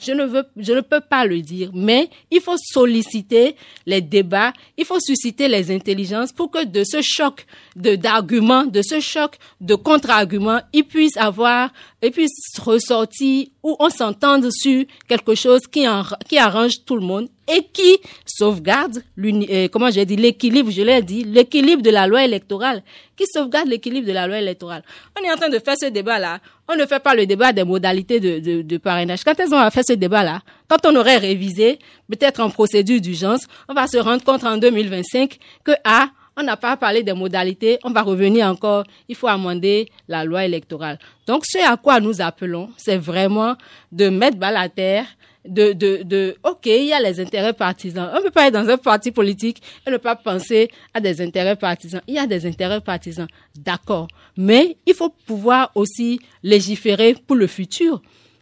Je 0.00 0.12
ne 0.12 0.24
veux, 0.24 0.44
je 0.56 0.72
ne 0.72 0.80
peux 0.80 1.00
pas 1.00 1.26
le 1.26 1.40
dire, 1.40 1.70
mais 1.74 2.08
il 2.30 2.40
faut 2.40 2.56
solliciter 2.56 3.56
les 3.86 4.00
débats, 4.00 4.52
il 4.78 4.84
faut 4.84 5.00
susciter 5.00 5.48
les 5.48 5.70
intelligences 5.70 6.32
pour 6.32 6.50
que 6.50 6.64
de 6.64 6.84
ce 6.84 7.00
choc 7.02 7.46
d'arguments, 7.76 8.64
de 8.64 8.82
ce 8.82 9.00
choc 9.00 9.36
de 9.60 9.74
contre-arguments, 9.74 10.60
il 10.72 10.84
puisse 10.84 11.16
avoir, 11.16 11.70
et 12.04 12.10
puisse 12.10 12.58
ressortir 12.60 13.46
où 13.62 13.76
on 13.80 13.88
s'entende 13.88 14.50
sur 14.52 14.84
quelque 15.08 15.34
chose 15.34 15.62
qui, 15.70 15.86
qui 16.28 16.38
arrange 16.38 16.84
tout 16.84 16.96
le 16.96 17.02
monde 17.02 17.28
et 17.46 17.62
qui 17.72 17.98
sauvegarde, 18.26 19.02
euh, 19.18 19.68
comment 19.68 19.90
j'ai 19.90 20.04
dit, 20.04 20.16
l'équilibre, 20.16 20.70
je 20.70 20.82
l'ai 20.82 21.02
dit, 21.02 21.24
l'équilibre 21.24 21.82
de 21.82 21.90
la 21.90 22.06
loi 22.06 22.24
électorale, 22.24 22.82
qui 23.16 23.24
sauvegarde 23.26 23.68
l'équilibre 23.68 24.06
de 24.06 24.12
la 24.12 24.26
loi 24.26 24.38
électorale? 24.38 24.82
On 25.18 25.24
est 25.24 25.32
en 25.32 25.36
train 25.36 25.48
de 25.48 25.58
faire 25.58 25.76
ce 25.78 25.86
débat-là. 25.86 26.40
On 26.68 26.76
ne 26.76 26.86
fait 26.86 27.00
pas 27.00 27.14
le 27.14 27.26
débat 27.26 27.52
des 27.52 27.64
modalités 27.64 28.20
de, 28.20 28.76
parrainage. 28.78 29.22
Quand 29.24 29.38
elles 29.38 29.54
ont 29.54 29.70
fait 29.70 29.82
ce 29.86 29.92
débat-là, 29.92 30.40
quand 30.68 30.86
on 30.86 30.96
aurait 30.96 31.18
révisé, 31.18 31.78
peut-être 32.10 32.40
en 32.40 32.50
procédure 32.50 33.00
d'urgence, 33.00 33.46
on 33.68 33.74
va 33.74 33.86
se 33.86 33.98
rendre 33.98 34.24
compte 34.24 34.44
en 34.44 34.56
2025 34.56 35.38
que, 35.64 35.72
ah, 35.84 36.08
on 36.36 36.42
n'a 36.42 36.56
pas 36.56 36.76
parlé 36.76 37.02
des 37.02 37.12
modalités, 37.12 37.78
on 37.84 37.90
va 37.90 38.02
revenir 38.02 38.46
encore, 38.48 38.84
il 39.08 39.14
faut 39.14 39.28
amender 39.28 39.88
la 40.08 40.24
loi 40.24 40.44
électorale. 40.44 40.98
Donc, 41.26 41.44
ce 41.46 41.58
à 41.58 41.76
quoi 41.76 42.00
nous 42.00 42.20
appelons, 42.20 42.70
c'est 42.76 42.96
vraiment 42.96 43.54
de 43.92 44.08
mettre 44.08 44.36
balle 44.36 44.56
à 44.56 44.68
terre, 44.68 45.06
de, 45.46 45.72
de, 45.72 46.02
de, 46.02 46.36
OK, 46.42 46.66
il 46.66 46.86
y 46.86 46.92
a 46.92 47.00
les 47.00 47.20
intérêts 47.20 47.52
partisans. 47.52 48.10
On 48.12 48.18
ne 48.18 48.22
peut 48.22 48.30
pas 48.30 48.46
être 48.46 48.54
dans 48.54 48.68
un 48.68 48.76
parti 48.76 49.10
politique 49.10 49.62
et 49.86 49.90
ne 49.90 49.96
pas 49.96 50.16
penser 50.16 50.70
à 50.92 51.00
des 51.00 51.20
intérêts 51.20 51.56
partisans. 51.56 52.00
Il 52.06 52.14
y 52.14 52.18
a 52.18 52.26
des 52.26 52.46
intérêts 52.46 52.80
partisans, 52.80 53.26
d'accord. 53.56 54.08
Mais 54.36 54.76
il 54.86 54.94
faut 54.94 55.10
pouvoir 55.26 55.70
aussi 55.74 56.20
légiférer 56.42 57.14
pour 57.26 57.36
le 57.36 57.46
futur. 57.46 58.00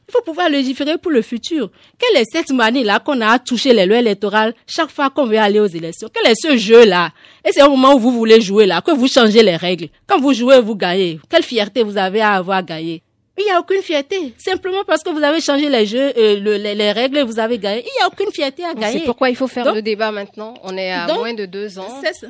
Il 0.08 0.12
faut 0.12 0.22
pouvoir 0.22 0.48
légiférer 0.50 0.98
pour 0.98 1.10
le 1.10 1.22
futur. 1.22 1.70
Quelle 1.98 2.20
est 2.20 2.30
cette 2.30 2.50
manie-là 2.50 3.00
qu'on 3.00 3.20
a 3.20 3.28
à 3.28 3.38
toucher 3.38 3.72
les 3.72 3.86
lois 3.86 3.98
électorales 3.98 4.54
chaque 4.66 4.90
fois 4.90 5.10
qu'on 5.10 5.26
veut 5.26 5.38
aller 5.38 5.60
aux 5.60 5.66
élections? 5.66 6.08
Quel 6.12 6.30
est 6.30 6.34
ce 6.34 6.56
jeu-là? 6.56 7.12
Et 7.44 7.52
c'est 7.52 7.62
au 7.62 7.70
moment 7.70 7.94
où 7.94 7.98
vous 7.98 8.12
voulez 8.12 8.40
jouer 8.40 8.66
là, 8.66 8.82
que 8.82 8.90
vous 8.90 9.08
changez 9.08 9.42
les 9.42 9.56
règles. 9.56 9.88
Quand 10.06 10.20
vous 10.20 10.34
jouez, 10.34 10.60
vous 10.60 10.76
gagnez. 10.76 11.18
Quelle 11.30 11.44
fierté 11.44 11.82
vous 11.82 11.96
avez 11.96 12.20
à 12.20 12.32
avoir 12.32 12.62
gagné? 12.62 13.02
Il 13.38 13.44
n'y 13.44 13.50
a 13.50 13.58
aucune 13.58 13.82
fierté. 13.82 14.34
Simplement 14.38 14.84
parce 14.86 15.02
que 15.02 15.10
vous 15.10 15.22
avez 15.22 15.40
changé 15.40 15.68
les 15.68 15.86
jeux, 15.86 16.12
euh, 16.16 16.58
les, 16.58 16.92
règles 16.92 17.18
et 17.18 17.22
vous 17.22 17.38
avez 17.38 17.58
gagné. 17.58 17.82
Il 17.82 17.98
n'y 17.98 18.02
a 18.04 18.08
aucune 18.08 18.30
fierté 18.30 18.64
à 18.64 18.74
gagner. 18.74 19.00
C'est 19.00 19.04
pourquoi 19.04 19.30
il 19.30 19.36
faut 19.36 19.46
faire 19.46 19.72
le 19.74 19.82
débat 19.82 20.10
maintenant. 20.12 20.54
On 20.62 20.76
est 20.76 20.90
à 20.92 21.06
moins 21.14 21.32
de 21.32 21.46
deux 21.46 21.78
ans. 21.78 22.00
C'est 22.02 22.14
ça. 22.14 22.26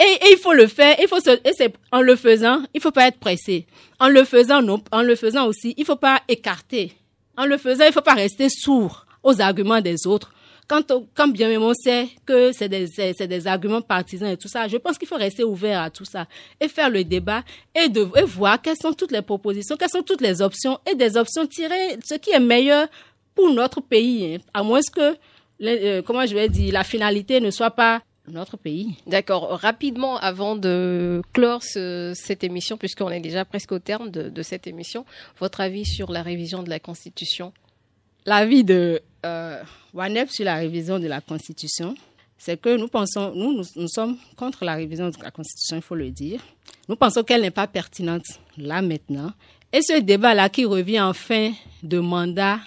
Et, 0.00 0.26
et, 0.26 0.32
il 0.32 0.38
faut 0.38 0.52
le 0.52 0.66
faire. 0.66 0.96
Il 1.00 1.08
faut 1.08 1.20
se, 1.20 1.30
et 1.30 1.72
en 1.90 2.00
le 2.00 2.16
faisant, 2.16 2.62
il 2.74 2.80
faut 2.80 2.90
pas 2.90 3.06
être 3.06 3.18
pressé. 3.18 3.66
En 4.00 4.08
le 4.08 4.24
faisant, 4.24 4.60
non, 4.60 4.82
en 4.90 5.02
le 5.02 5.14
faisant 5.14 5.46
aussi, 5.46 5.74
il 5.76 5.84
faut 5.84 5.96
pas 5.96 6.20
écarter. 6.28 6.92
En 7.36 7.46
le 7.46 7.56
faisant, 7.56 7.84
il 7.86 7.92
faut 7.92 8.02
pas 8.02 8.14
rester 8.14 8.48
sourd 8.50 9.06
aux 9.22 9.40
arguments 9.40 9.80
des 9.80 10.06
autres 10.06 10.32
quand, 10.72 11.04
quand 11.14 11.28
bien 11.28 11.48
même 11.48 11.62
on 11.62 11.74
sait 11.74 12.08
que 12.24 12.50
c'est 12.52 12.68
des, 12.68 12.86
c'est, 12.86 13.26
des 13.26 13.46
arguments 13.46 13.82
partisans 13.82 14.30
et 14.30 14.38
tout 14.38 14.48
ça, 14.48 14.68
je 14.68 14.78
pense 14.78 14.96
qu'il 14.96 15.06
faut 15.06 15.16
rester 15.16 15.44
ouvert 15.44 15.82
à 15.82 15.90
tout 15.90 16.06
ça 16.06 16.26
et 16.60 16.68
faire 16.68 16.88
le 16.88 17.04
débat 17.04 17.42
et, 17.74 17.90
de, 17.90 18.08
et 18.16 18.22
voir 18.22 18.60
quelles 18.62 18.78
sont 18.80 18.94
toutes 18.94 19.12
les 19.12 19.20
propositions, 19.20 19.76
quelles 19.76 19.90
sont 19.90 20.02
toutes 20.02 20.22
les 20.22 20.40
options 20.40 20.78
et 20.90 20.94
des 20.94 21.18
options 21.18 21.46
tirer 21.46 21.98
ce 22.02 22.14
qui 22.14 22.30
est 22.30 22.40
meilleur 22.40 22.88
pour 23.34 23.52
notre 23.52 23.82
pays, 23.82 24.36
hein. 24.36 24.38
à 24.54 24.62
moins 24.62 24.80
que 24.80 26.02
comment 26.02 26.24
je 26.24 26.34
vais 26.34 26.48
dire, 26.48 26.72
la 26.72 26.84
finalité 26.84 27.40
ne 27.40 27.50
soit 27.50 27.70
pas 27.70 28.02
notre 28.26 28.56
pays. 28.56 28.96
D'accord. 29.06 29.50
Rapidement, 29.60 30.16
avant 30.16 30.56
de 30.56 31.20
clore 31.34 31.62
cette 31.62 32.44
émission, 32.44 32.78
puisqu'on 32.78 33.10
est 33.10 33.20
déjà 33.20 33.44
presque 33.44 33.72
au 33.72 33.78
terme 33.78 34.10
de, 34.10 34.42
cette 34.42 34.66
émission, 34.66 35.04
votre 35.38 35.60
avis 35.60 35.84
sur 35.84 36.10
la 36.12 36.22
révision 36.22 36.62
de 36.62 36.70
la 36.70 36.78
Constitution? 36.78 37.52
L'avis 38.24 38.64
de 38.64 39.02
euh, 39.24 39.62
WANEP 39.94 40.30
sur 40.30 40.44
la 40.44 40.56
révision 40.56 40.98
de 40.98 41.06
la 41.06 41.20
Constitution, 41.20 41.94
c'est 42.38 42.60
que 42.60 42.76
nous 42.76 42.88
pensons, 42.88 43.32
nous, 43.34 43.62
nous, 43.76 43.88
sommes 43.88 44.16
contre 44.36 44.64
la 44.64 44.74
révision 44.74 45.08
de 45.10 45.14
la 45.22 45.30
Constitution, 45.30 45.76
il 45.76 45.82
faut 45.82 45.94
le 45.94 46.10
dire. 46.10 46.40
Nous 46.88 46.96
pensons 46.96 47.22
qu'elle 47.22 47.42
n'est 47.42 47.50
pas 47.50 47.66
pertinente 47.66 48.24
là 48.56 48.82
maintenant. 48.82 49.32
Et 49.72 49.80
ce 49.80 50.00
débat-là 50.00 50.48
qui 50.48 50.64
revient 50.64 51.00
en 51.00 51.12
fin 51.12 51.52
de 51.82 51.98
mandat, 51.98 52.58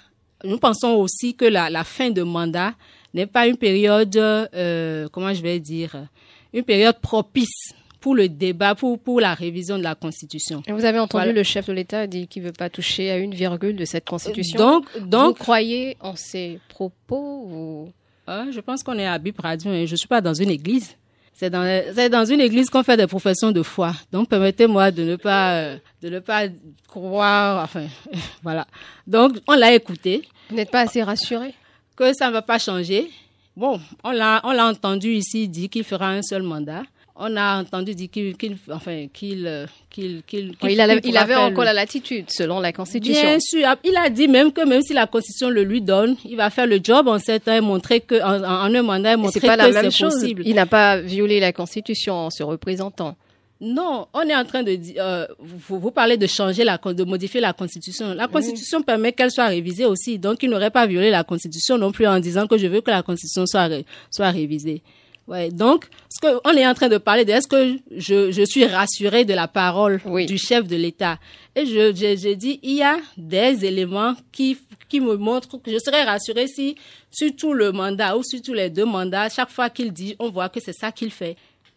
nous 0.44 0.58
pensons 0.58 0.92
aussi 0.94 1.34
que 1.34 1.44
la, 1.44 1.84
fin 1.84 2.10
de 2.10 2.22
mandat 2.22 2.74
n'est 3.14 3.26
pas 3.26 3.46
une 3.46 3.56
période, 3.56 4.16
euh, 4.16 5.08
comment 5.12 5.32
je 5.34 5.42
vais 5.42 5.60
dire, 5.60 6.06
une 6.52 6.64
période 6.64 6.98
propice 7.00 7.72
pour 8.00 8.14
le 8.14 8.28
débat, 8.28 8.74
pour, 8.74 8.98
pour 8.98 9.20
la 9.20 9.34
révision 9.34 9.78
de 9.78 9.82
la 9.82 9.94
Constitution. 9.94 10.62
vous 10.68 10.84
avez 10.84 10.98
entendu 10.98 11.32
le 11.32 11.42
chef 11.42 11.66
de 11.66 11.72
l'État 11.72 12.06
dire 12.06 12.26
qu'il 12.28 12.42
ne 12.42 12.48
veut 12.48 12.52
pas 12.52 12.70
toucher 12.70 13.10
à 13.10 13.16
une 13.18 13.34
virgule 13.34 13.76
de 13.76 13.84
cette 13.84 14.06
Constitution. 14.06 14.58
Donc, 14.58 14.84
donc 15.08 15.38
vous 15.38 15.44
croyez 15.44 15.96
en 16.00 16.16
ces 16.16 16.58
propos 16.68 17.46
ou... 17.50 17.92
Ah, 18.26 18.46
je 18.50 18.60
pense 18.60 18.82
qu'on 18.82 18.98
est 18.98 19.06
à 19.06 19.18
Bip 19.18 19.40
Radio 19.40 19.72
et 19.72 19.86
je 19.86 19.92
ne 19.92 19.96
suis 19.96 20.08
pas 20.08 20.20
dans 20.20 20.34
une 20.34 20.50
église. 20.50 20.96
C'est 21.32 21.50
dans, 21.50 21.64
dans 22.10 22.24
une 22.24 22.40
église 22.40 22.70
qu'on 22.70 22.82
fait 22.82 22.96
des 22.96 23.06
professions 23.06 23.52
de 23.52 23.62
foi. 23.62 23.92
Donc, 24.10 24.28
permettez-moi 24.28 24.90
de 24.90 25.02
ne 25.04 25.16
pas, 25.16 25.58
euh, 25.58 25.76
de 26.02 26.08
ne 26.08 26.18
pas 26.18 26.44
croire, 26.88 27.62
enfin, 27.62 27.86
voilà. 28.42 28.66
Donc, 29.06 29.36
on 29.46 29.54
l'a 29.54 29.74
écouté. 29.74 30.22
Vous 30.48 30.56
n'êtes 30.56 30.70
pas 30.70 30.80
assez 30.80 31.02
rassuré? 31.02 31.54
que 31.96 32.12
ça 32.12 32.28
ne 32.28 32.32
va 32.32 32.42
pas 32.42 32.58
changer. 32.58 33.10
Bon, 33.56 33.80
on 34.04 34.10
l'a, 34.10 34.40
on 34.44 34.52
l'a 34.52 34.66
entendu 34.66 35.08
ici 35.12 35.48
dire 35.48 35.70
qu'il 35.70 35.82
fera 35.82 36.10
un 36.10 36.22
seul 36.22 36.42
mandat. 36.42 36.82
On 37.18 37.34
a 37.36 37.60
entendu 37.62 37.94
dire 37.94 38.10
qu'il, 38.10 38.36
qu'il 38.36 38.58
enfin, 38.70 39.06
qu'il, 39.10 39.66
qu'il, 39.88 40.22
qu'il, 40.26 40.54
il, 40.62 41.00
il, 41.04 41.16
avait 41.16 41.34
encore 41.34 41.64
la 41.64 41.72
latitude 41.72 42.26
selon 42.28 42.60
la 42.60 42.72
Constitution. 42.72 43.22
Bien 43.22 43.38
sûr, 43.40 43.66
il 43.84 43.96
a 43.96 44.10
dit 44.10 44.28
même 44.28 44.52
que 44.52 44.66
même 44.66 44.82
si 44.82 44.92
la 44.92 45.06
Constitution 45.06 45.48
le 45.48 45.62
lui 45.62 45.80
donne, 45.80 46.16
il 46.26 46.36
va 46.36 46.50
faire 46.50 46.66
le 46.66 46.78
job 46.82 47.08
en 47.08 47.18
sept 47.18 47.48
ans 47.48 47.54
et 47.54 47.62
montrer 47.62 48.00
que 48.00 48.22
en, 48.22 48.44
en 48.44 48.74
un 48.74 48.82
mandat 48.82 49.14
et 49.14 49.16
montrer 49.16 49.40
pas 49.46 49.56
que 49.56 49.72
c'est 49.72 49.90
chose. 49.90 50.12
possible. 50.12 50.42
Il 50.44 50.56
n'a 50.56 50.66
pas 50.66 51.00
violé 51.00 51.40
la 51.40 51.52
Constitution 51.52 52.14
en 52.14 52.30
se 52.30 52.42
représentant. 52.42 53.16
Non, 53.62 54.06
on 54.12 54.20
est 54.20 54.36
en 54.36 54.44
train 54.44 54.62
de 54.62 54.74
dire, 54.74 54.96
euh, 54.98 55.26
vous, 55.38 55.80
vous, 55.80 55.90
parlez 55.90 56.18
de 56.18 56.26
changer 56.26 56.62
la, 56.62 56.76
de 56.76 57.04
modifier 57.04 57.40
la 57.40 57.54
Constitution. 57.54 58.12
La 58.12 58.28
Constitution 58.28 58.82
permet 58.82 59.12
qu'elle 59.12 59.30
soit 59.30 59.46
révisée 59.46 59.86
aussi, 59.86 60.18
donc 60.18 60.42
il 60.42 60.50
n'aurait 60.50 60.70
pas 60.70 60.86
violé 60.86 61.10
la 61.10 61.24
Constitution 61.24 61.78
non 61.78 61.90
plus 61.90 62.06
en 62.06 62.20
disant 62.20 62.46
que 62.46 62.58
je 62.58 62.66
veux 62.66 62.82
que 62.82 62.90
la 62.90 63.02
Constitution 63.02 63.46
soit 63.46 63.70
soit 64.10 64.30
révisée. 64.30 64.82
Ouais, 65.28 65.50
donc, 65.50 65.86
ce 66.08 66.20
que 66.20 66.40
on 66.44 66.56
est 66.56 66.66
en 66.66 66.74
train 66.74 66.88
de 66.88 66.98
parler 66.98 67.24
de 67.24 67.32
est-ce 67.32 67.48
que 67.48 67.78
je, 67.96 68.30
je 68.30 68.42
suis 68.42 68.64
rassurée 68.64 69.24
de 69.24 69.34
la 69.34 69.48
parole 69.48 70.00
du 70.26 70.38
chef 70.38 70.66
de 70.68 70.76
l'État? 70.76 71.18
Et 71.56 71.66
je, 71.66 71.92
je, 71.94 72.16
je 72.16 72.34
dis, 72.34 72.60
il 72.62 72.76
y 72.76 72.82
a 72.82 72.98
des 73.16 73.64
éléments 73.64 74.14
qui 74.30 74.56
qui 74.88 75.00
me 75.00 75.16
montrent 75.16 75.60
que 75.60 75.72
je 75.72 75.78
serais 75.78 76.04
rassurée 76.04 76.46
si 76.46 76.76
sur 77.10 77.34
tout 77.34 77.52
le 77.52 77.72
mandat 77.72 78.16
ou 78.16 78.22
sur 78.22 78.40
tous 78.40 78.52
les 78.52 78.70
deux 78.70 78.84
mandats, 78.84 79.28
chaque 79.28 79.50
fois 79.50 79.70
qu'il 79.70 79.92
dit, 79.92 80.14
on 80.18 80.30
voit 80.30 80.48
que 80.48 80.60
c'est 80.60 80.72
ça 80.72 80.92
qu'il 80.92 81.10
fait. 81.10 81.36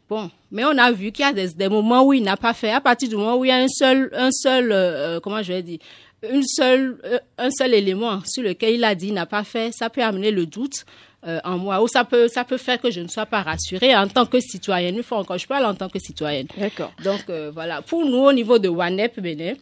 Bon, 0.10 0.30
mais 0.52 0.66
on 0.66 0.78
a 0.78 0.92
vu 0.92 1.12
qu'il 1.12 1.24
y 1.24 1.28
a 1.28 1.34
des, 1.34 1.70
moments 1.70 2.04
où 2.04 2.14
il 2.14 2.24
n'a 2.24 2.36
pas 2.36 2.54
fait. 2.54 2.72
À 2.72 2.82
partir 2.82 3.10
du 3.10 3.16
moment 3.16 3.38
où 3.38 3.46
il 3.46 3.50
y 3.50 3.52
a 3.52 3.58
un 3.58 3.68
seul, 3.68 4.10
un 4.14 4.32
seul, 4.32 4.72
euh, 4.72 5.18
euh, 5.18 5.20
comment 5.20 5.44
je 5.44 5.54
vais 5.54 5.62
dire, 5.62 5.80
une 6.28 6.44
seule, 6.44 7.00
euh, 7.06 7.20
un 7.38 7.52
seul 7.52 7.74
élément 7.74 8.20
sur 8.26 8.44
lequel 8.44 8.76
il 8.76 8.84
a 8.84 8.96
dit 8.96 9.08
il 9.08 9.14
n'a 9.14 9.28
pas 9.28 9.44
fait, 9.44 9.72
ça 9.72 9.90
peut 9.90 10.04
amener 10.04 10.32
le 10.32 10.46
doute 10.46 10.86
en 11.24 11.58
moi, 11.58 11.82
ou 11.82 11.88
ça 11.88 12.06
peut, 12.06 12.28
ça 12.28 12.44
peut 12.46 12.58
faire 12.58 12.80
que 12.80 12.92
je 12.92 13.02
ne 13.02 13.08
sois 13.08 13.26
pas 13.26 13.42
rassurée 13.42 13.96
en 13.96 14.08
tant 14.08 14.26
que 14.26 14.40
citoyenne. 14.40 14.96
Une 14.96 15.04
fois 15.04 15.20
encore, 15.20 15.38
je 15.38 15.48
parle 15.48 15.66
en 15.66 15.76
tant 15.76 15.90
que 15.90 16.00
citoyenne. 16.00 16.48
D'accord. 16.58 16.92
Donc 17.04 17.30
voilà, 17.54 17.82
pour 17.82 18.06
nous 18.06 18.20
au 18.20 18.34
niveau 18.34 18.58
de 18.58 18.70
WANEP 18.70 19.20
Bénin, 19.20 19.54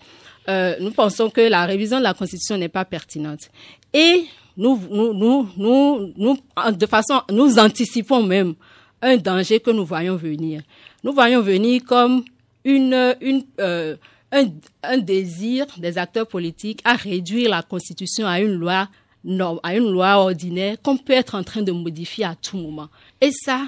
nous 0.80 0.92
pensons 0.92 1.30
que 1.30 1.42
la 1.42 1.66
révision 1.66 1.98
de 1.98 2.04
la 2.04 2.14
Constitution 2.14 2.58
n'est 2.58 2.70
pas 2.70 2.86
pertinente. 2.86 3.50
Et 3.94 4.26
nous, 4.58 4.82
nous, 4.90 5.14
nous, 5.14 5.50
nous, 5.56 6.14
nous, 6.18 6.38
de 6.72 6.86
façon, 6.88 7.22
nous 7.32 7.60
anticipons 7.60 8.24
même 8.24 8.56
un 9.02 9.18
danger 9.18 9.60
que 9.60 9.70
nous 9.72 9.86
voyons 9.86 10.16
venir. 10.16 10.62
Nous 11.04 11.14
voyons 11.14 11.42
venir 11.42 11.84
comme 11.88 12.24
une, 12.66 13.16
une, 13.22 13.44
euh, 13.60 13.96
un, 14.32 14.46
un, 14.84 14.98
désir 14.98 15.68
des 15.78 15.98
acteurs 15.98 16.28
politiques 16.28 16.82
à 16.84 16.96
réduire 16.96 17.50
la 17.52 17.62
Constitution 17.62 18.26
à 18.28 18.40
une 18.40 18.54
loi 18.54 18.90
à 19.64 19.76
une 19.76 19.92
loi 19.92 20.18
ordinaire 20.18 20.78
qu'on 20.82 20.98
peut 20.98 21.14
être 21.14 21.36
en 21.36 21.44
train 21.44 21.62
de 21.62 21.72
modifier 21.72 22.26
à 22.26 22.36
tout 22.36 22.58
moment. 22.58 22.88
Et 23.22 23.32
ça, 23.32 23.68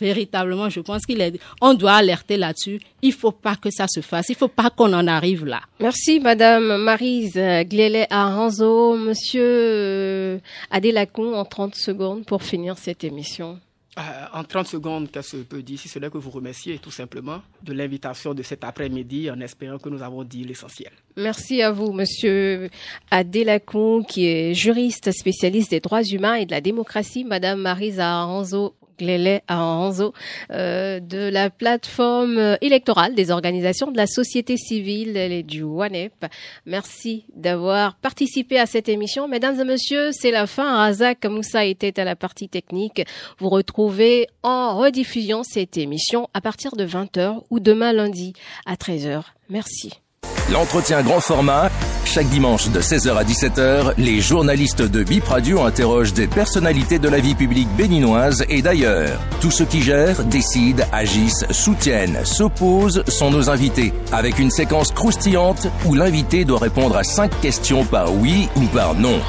véritablement, 0.00 0.68
je 0.68 0.80
pense 0.80 1.04
qu'il 1.06 1.20
est, 1.20 1.38
on 1.60 1.74
doit 1.74 1.94
alerter 1.94 2.36
là-dessus. 2.36 2.80
Il 3.02 3.12
faut 3.12 3.32
pas 3.32 3.56
que 3.56 3.70
ça 3.70 3.86
se 3.88 4.00
fasse. 4.00 4.28
Il 4.28 4.34
faut 4.34 4.48
pas 4.48 4.70
qu'on 4.70 4.92
en 4.92 5.06
arrive 5.06 5.44
là. 5.44 5.60
Merci, 5.80 6.20
Madame 6.20 6.76
Marise 6.82 7.34
Glélé 7.34 8.06
Aranzo. 8.10 8.96
Monsieur 8.96 9.42
euh, 9.44 10.38
Adélacon, 10.70 11.34
en 11.34 11.44
30 11.44 11.74
secondes 11.74 12.24
pour 12.24 12.42
finir 12.42 12.78
cette 12.78 13.04
émission. 13.04 13.58
Euh, 13.96 14.00
en 14.32 14.42
30 14.42 14.66
secondes, 14.66 15.10
qu'est-ce 15.10 15.32
que 15.32 15.38
je 15.38 15.42
peux 15.42 15.62
dire 15.62 15.78
Si 15.78 15.88
ce 15.88 15.98
n'est 16.00 16.10
que 16.10 16.18
vous 16.18 16.30
remercier 16.30 16.78
tout 16.78 16.90
simplement 16.90 17.42
de 17.62 17.72
l'invitation 17.72 18.34
de 18.34 18.42
cet 18.42 18.64
après-midi 18.64 19.30
en 19.30 19.40
espérant 19.40 19.78
que 19.78 19.88
nous 19.88 20.02
avons 20.02 20.24
dit 20.24 20.42
l'essentiel. 20.42 20.90
Merci 21.16 21.62
à 21.62 21.70
vous, 21.70 21.92
monsieur 21.92 22.70
Adélacon, 23.12 24.02
qui 24.02 24.26
est 24.26 24.54
juriste 24.54 25.12
spécialiste 25.12 25.70
des 25.70 25.80
droits 25.80 26.02
humains 26.02 26.34
et 26.34 26.46
de 26.46 26.50
la 26.50 26.60
démocratie, 26.60 27.24
madame 27.24 27.60
Marisa 27.60 28.22
Aranzo 28.22 28.74
Glélé 28.98 29.40
Aranzo, 29.48 30.12
euh, 30.50 31.00
de 31.00 31.28
la 31.28 31.50
plateforme 31.50 32.56
électorale 32.60 33.14
des 33.14 33.30
organisations 33.30 33.90
de 33.90 33.96
la 33.96 34.06
société 34.06 34.56
civile 34.56 35.16
et 35.16 35.42
du 35.42 35.62
WANEP. 35.62 36.26
Merci 36.66 37.24
d'avoir 37.34 37.96
participé 37.96 38.58
à 38.58 38.66
cette 38.66 38.88
émission. 38.88 39.28
Mesdames 39.28 39.60
et 39.60 39.64
messieurs, 39.64 40.10
c'est 40.12 40.30
la 40.30 40.46
fin. 40.46 40.76
Razak 40.76 41.24
Moussa 41.26 41.64
était 41.64 41.98
à 41.98 42.04
la 42.04 42.16
partie 42.16 42.48
technique. 42.48 43.02
Vous 43.38 43.48
retrouvez 43.48 44.28
en 44.42 44.76
rediffusion 44.78 45.42
cette 45.42 45.76
émission 45.76 46.28
à 46.34 46.40
partir 46.40 46.76
de 46.76 46.86
20h 46.86 47.42
ou 47.50 47.60
demain 47.60 47.92
lundi 47.92 48.34
à 48.66 48.74
13h. 48.74 49.22
Merci. 49.48 50.03
L'entretien 50.52 51.02
grand 51.02 51.20
format, 51.20 51.70
chaque 52.04 52.28
dimanche 52.28 52.68
de 52.68 52.80
16h 52.80 53.16
à 53.16 53.24
17h, 53.24 53.94
les 53.96 54.20
journalistes 54.20 54.82
de 54.82 55.02
Bip 55.02 55.24
Radio 55.24 55.62
interrogent 55.62 56.12
des 56.12 56.26
personnalités 56.26 56.98
de 56.98 57.08
la 57.08 57.18
vie 57.18 57.34
publique 57.34 57.68
béninoise 57.76 58.44
et 58.50 58.60
d'ailleurs. 58.60 59.18
Tous 59.40 59.50
ceux 59.50 59.64
qui 59.64 59.80
gèrent, 59.80 60.22
décident, 60.24 60.84
agissent, 60.92 61.46
soutiennent, 61.50 62.24
s'opposent 62.24 63.02
sont 63.08 63.30
nos 63.30 63.48
invités, 63.48 63.94
avec 64.12 64.38
une 64.38 64.50
séquence 64.50 64.92
croustillante 64.92 65.66
où 65.86 65.94
l'invité 65.94 66.44
doit 66.44 66.58
répondre 66.58 66.96
à 66.96 67.04
cinq 67.04 67.30
questions 67.40 67.86
par 67.86 68.14
oui 68.14 68.48
ou 68.56 68.66
par 68.66 68.94
non. 68.94 69.20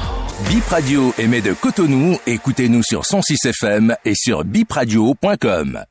Bip 0.50 0.66
Radio 0.68 1.14
émet 1.18 1.40
de 1.40 1.54
Cotonou, 1.54 2.18
écoutez-nous 2.26 2.82
sur 2.82 3.06
106 3.06 3.38
FM 3.46 3.96
et 4.04 4.14
sur 4.14 4.44
bipradio.com. 4.44 5.86